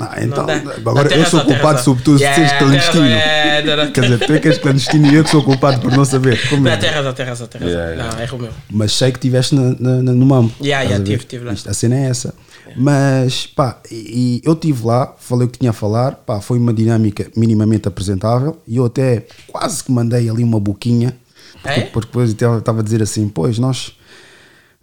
[0.01, 0.45] Ah, Não então,
[0.91, 1.83] agora Não, eu sou culpado razão.
[1.83, 3.05] sobre tu Yeah, seres clandestino.
[3.05, 3.91] é, não, não.
[3.91, 6.39] Quer dizer, tu é que és clandestino e eu que sou culpado por não saber.
[6.49, 6.77] Como Não, é?
[6.77, 7.75] tem razão, tem razão, tem razão.
[7.79, 8.15] Yeah, yeah.
[8.15, 8.51] Não, erro meu.
[8.69, 10.51] Mas sei que estiveste na, na, na- no mambo.
[10.61, 11.03] Yeah, yeah, a ver?
[11.03, 11.51] tive, tive lá.
[11.53, 12.33] A cena é essa.
[12.75, 16.57] Mas, pá, e, e eu estive lá, falei o que tinha a falar, pá, foi
[16.57, 21.13] uma dinâmica minimamente apresentável e eu até quase que mandei ali uma boquinha,
[21.61, 21.83] porque, É?
[21.83, 23.93] porque depois eu estava a dizer assim, pois nós,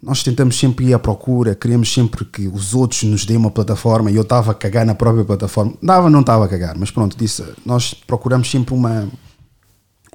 [0.01, 4.09] nós tentamos sempre ir à procura, queremos sempre que os outros nos deem uma plataforma
[4.09, 5.73] e eu estava a cagar na própria plataforma.
[5.83, 9.09] Dava, não estava a cagar, mas pronto, disse, nós procuramos sempre uma,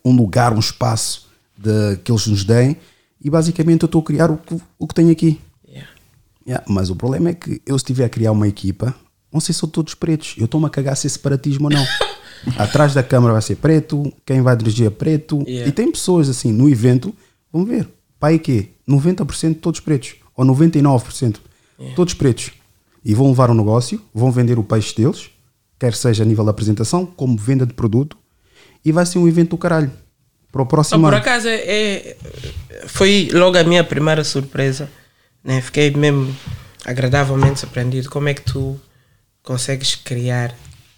[0.04, 2.76] um lugar, um espaço de, que eles nos deem
[3.22, 5.38] e basicamente eu estou a criar o que, o que tenho aqui.
[5.68, 5.90] Yeah.
[6.46, 8.94] Yeah, mas o problema é que eu se estiver a criar uma equipa,
[9.30, 10.34] não sei se são todos pretos.
[10.38, 11.84] Eu estou-me a cagar se é separatismo ou não.
[12.56, 15.42] Atrás da câmara vai ser preto, quem vai dirigir é preto.
[15.46, 15.68] Yeah.
[15.68, 17.14] E tem pessoas assim no evento,
[17.52, 17.88] vamos ver,
[18.24, 18.68] pai quê?
[18.88, 20.14] 90% todos pretos.
[20.34, 21.36] Ou 99%
[21.94, 22.52] todos pretos.
[23.04, 25.28] E vão levar o negócio, vão vender o peixe deles,
[25.78, 28.16] quer seja a nível de apresentação, como venda de produto,
[28.82, 29.92] e vai ser um evento do caralho.
[30.50, 31.16] Para o próximo por ano.
[31.18, 32.16] acaso é, é-
[32.86, 34.88] foi logo a minha primeira surpresa.
[35.42, 35.60] Né?
[35.60, 36.34] Fiquei mesmo
[36.82, 38.08] agradavelmente surpreendido.
[38.08, 38.80] Como é que tu
[39.42, 40.54] consegues criar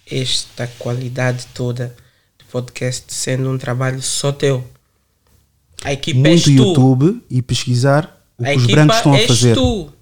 [0.08, 1.92] esta qualidade toda
[2.38, 4.62] de podcast sendo um trabalho só teu?
[5.84, 6.68] A equipa és Muito tu.
[6.70, 9.54] YouTube e pesquisar o a que os equipa brancos estão a fazer.
[9.54, 9.92] tu.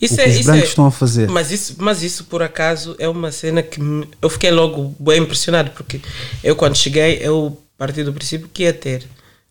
[0.00, 1.28] Isso O que é, os brancos é- estão a fazer.
[1.28, 5.20] Mas isso, mas isso, por acaso, é uma cena que me- eu fiquei logo bem
[5.22, 6.00] impressionado, porque
[6.42, 9.04] eu, quando cheguei, eu parti do princípio que ia ter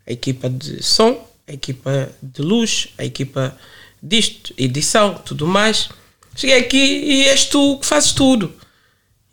[0.07, 3.55] a equipa de som, a equipa de luz, a equipa
[4.01, 5.89] disto, edição, tudo mais.
[6.35, 8.53] Cheguei aqui e és tu que fazes tudo.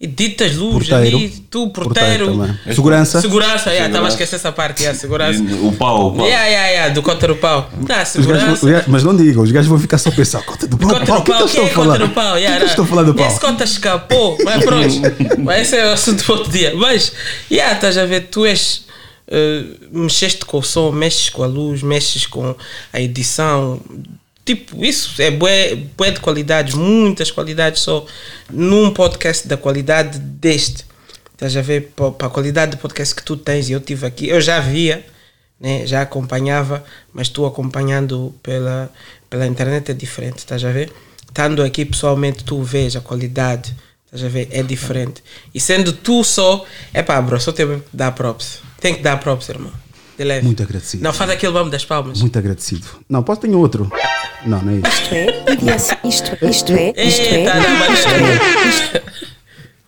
[0.01, 1.16] Editas luz Porteiro.
[1.16, 2.27] ali, tu, porteiro.
[2.29, 2.57] também.
[2.73, 3.20] Segurança.
[3.20, 5.43] Segurança, yeah, estava a esquecer essa parte, yeah, segurança.
[5.43, 6.25] E O pau, o pau.
[6.25, 7.69] Yeah, yeah, yeah, do contra o pau.
[7.83, 8.65] Gajos segurança.
[8.65, 11.05] gajos- mas não digam, os gajos vão ficar só a pensar, conta do pau, Contra
[11.07, 11.87] pau, o que é que pau, estão é a falar?
[11.99, 12.33] contra o pau?
[12.35, 13.27] Que é que Yeah, estão a falar do pau?
[13.27, 15.01] Esse conta escapou, mas pronto.
[15.41, 16.75] mas esse é o assunto para outro dia.
[16.77, 17.12] Mas,
[17.51, 18.85] yeah, estás a ver, tu és.
[19.27, 22.55] eh, mexeste com o som, mexes com a luz, mexes com
[22.93, 23.81] a edição.
[24.49, 28.07] Tipo, isso é bué, bué de qualidades, muitas qualidades só
[28.49, 30.86] num podcast da qualidade deste.
[31.35, 34.27] Estás a ver, para a qualidade de podcast que tu tens, e eu tive aqui,
[34.27, 35.05] eu já via,
[35.60, 38.91] né, já acompanhava, mas tu acompanhando pela,
[39.28, 40.91] pela internet é diferente, estás a ver?
[41.28, 44.49] Estando aqui pessoalmente, tu vês a qualidade, estás a ver?
[44.51, 45.23] É diferente.
[45.55, 48.60] E sendo tu só, é pá, bro, só tenho que dar props.
[48.81, 49.73] Tem que dar props, irmão.
[50.19, 50.45] De leve.
[50.45, 51.03] Muito agradecido.
[51.05, 52.21] Não, faz aquele bambo das palmas.
[52.21, 52.87] Muito agradecido.
[53.09, 53.91] Não, posso ter outro.
[54.45, 54.89] Não, não é isso.
[54.89, 56.09] Isto é.
[56.09, 59.03] Isto, isto é, isto é, não, isto é, isto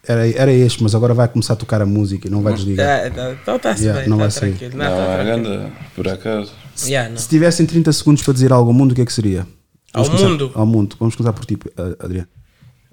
[0.07, 3.11] Era, era este, mas agora vai começar a tocar a música e não vai desligar.
[3.11, 4.71] Tá, tá, então está-se Yeah, bem, não tá vai sair.
[4.75, 6.53] Não, Não, tá ganda, por acaso.
[6.85, 7.17] Yeah, não.
[7.17, 9.47] Se tivessem 30 segundos para dizer algo ao mundo, o que é que seria?
[9.93, 10.51] Ao começar- mundo?
[10.55, 10.97] Ao mundo.
[10.99, 11.59] Vamos começar por ti,
[11.99, 12.29] Adriano.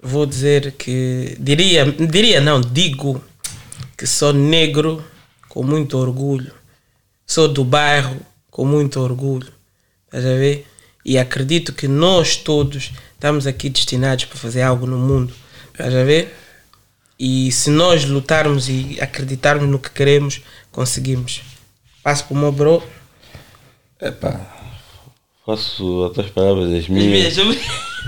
[0.02, 1.36] Vou dizer que.
[1.40, 3.20] Diria, diria não, digo
[3.96, 5.02] que sou negro
[5.48, 6.52] com muito orgulho.
[7.30, 8.16] Sou do bairro
[8.50, 9.52] com muito orgulho.
[10.06, 10.66] Estás a ver?
[11.04, 15.34] E acredito que nós todos estamos aqui destinados para fazer algo no mundo.
[15.70, 16.34] Estás a ver?
[17.20, 20.40] E se nós lutarmos e acreditarmos no que queremos,
[20.72, 21.42] conseguimos.
[22.02, 22.82] Passo para o meu bro.
[24.00, 24.40] Epá,
[25.44, 27.36] faço as tuas palavras as minhas.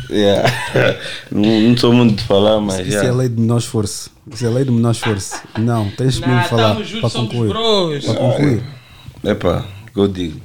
[0.09, 0.49] Yeah.
[1.31, 3.09] não, não sou muito de falar, mas Isso yeah.
[3.09, 4.11] é lei de menor esforço.
[4.33, 5.43] Isso é lei de menor esforço.
[5.59, 7.49] Não, tens de mesmo Nah, falar tamo junto, para somos concluir.
[7.51, 8.05] bros.
[8.07, 8.80] Para concluir.
[9.25, 10.41] Epá, o que eu digo.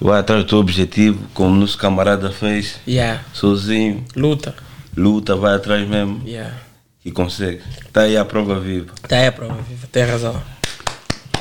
[0.00, 3.22] Vai atrás do teu objetivo, como o nosso camarada fez, Yeah.
[3.32, 4.54] sozinho, Luta.
[4.96, 6.54] luta, vai atrás mesmo Yeah.
[7.04, 7.60] e consegue.
[7.86, 8.92] Está aí a prova viva.
[9.06, 10.40] Tá aí a prova viva, tem razão.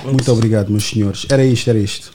[0.03, 1.25] Muito obrigado, meus senhores.
[1.29, 2.11] Era isto, era isto.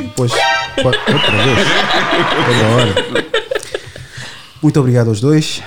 [0.00, 1.68] Depois, po- outra vez.
[2.46, 3.26] Toda hora.
[4.62, 5.62] Muito obrigado aos dois.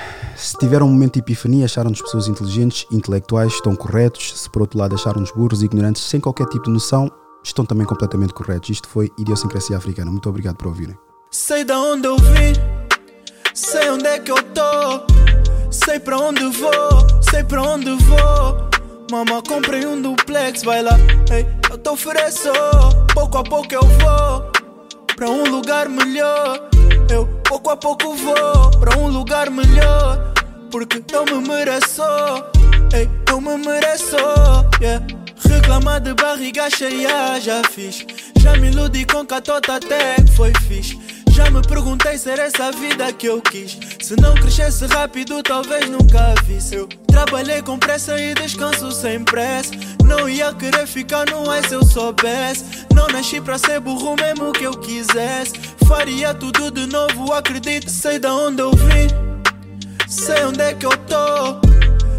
[0.60, 4.34] Tiveram um momento de epifania, acharam-nos pessoas inteligentes, intelectuais, estão corretos.
[4.42, 7.10] Se por outro lado acharam-nos burros ignorantes, sem qualquer tipo de noção,
[7.42, 8.70] estão também completamente corretos.
[8.70, 10.12] Isto foi Idiosincrasia Africana.
[10.12, 10.98] Muito obrigado por ouvirem.
[11.32, 12.54] Sei da onde eu vim,
[13.54, 15.06] sei onde é que eu tô,
[15.72, 16.72] sei pra onde vou,
[17.22, 18.70] sei pra onde vou.
[19.12, 20.98] Mama, comprei um duplex, vai lá,
[21.32, 22.50] ei, eu te ofereço.
[23.14, 24.52] Pouco a pouco eu vou
[25.16, 26.70] pra um lugar melhor.
[27.10, 30.34] Eu pouco a pouco vou pra um lugar melhor,
[30.69, 32.03] porque eu me mereço,
[32.93, 34.15] ei, eu me mereço,
[34.81, 35.06] yeah.
[35.48, 38.06] Reclamar de barriga cheia, já fiz.
[38.39, 40.99] Já me iludi com catota até que foi fixe.
[41.31, 43.77] Já me perguntei se era essa vida que eu quis.
[44.01, 46.75] Se não crescesse rápido, talvez nunca visse.
[46.75, 49.72] Eu trabalhei com pressa e descanso sem pressa.
[50.03, 52.65] Não ia querer ficar no ar se eu soubesse.
[52.93, 55.53] Não nasci pra ser burro mesmo que eu quisesse.
[55.88, 57.89] Faria tudo de novo, acredito.
[57.89, 59.07] Sei da onde eu vim,
[60.10, 61.60] sei onde é que eu tô.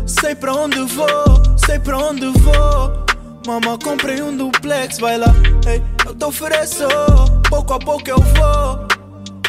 [0.07, 3.05] Sei pra onde vou, sei pra onde vou.
[3.47, 5.33] Mama, comprei um duplex, vai lá,
[5.67, 6.86] ei, eu te ofereço.
[7.49, 8.89] Pouco a pouco eu vou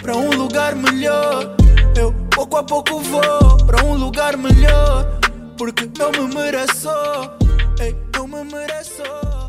[0.01, 1.55] pra um lugar melhor.
[1.95, 5.05] Eu pouco a pouco vou pra um lugar melhor.
[5.57, 6.89] Porque eu me mereço,
[7.79, 9.40] ei, eu me mereço.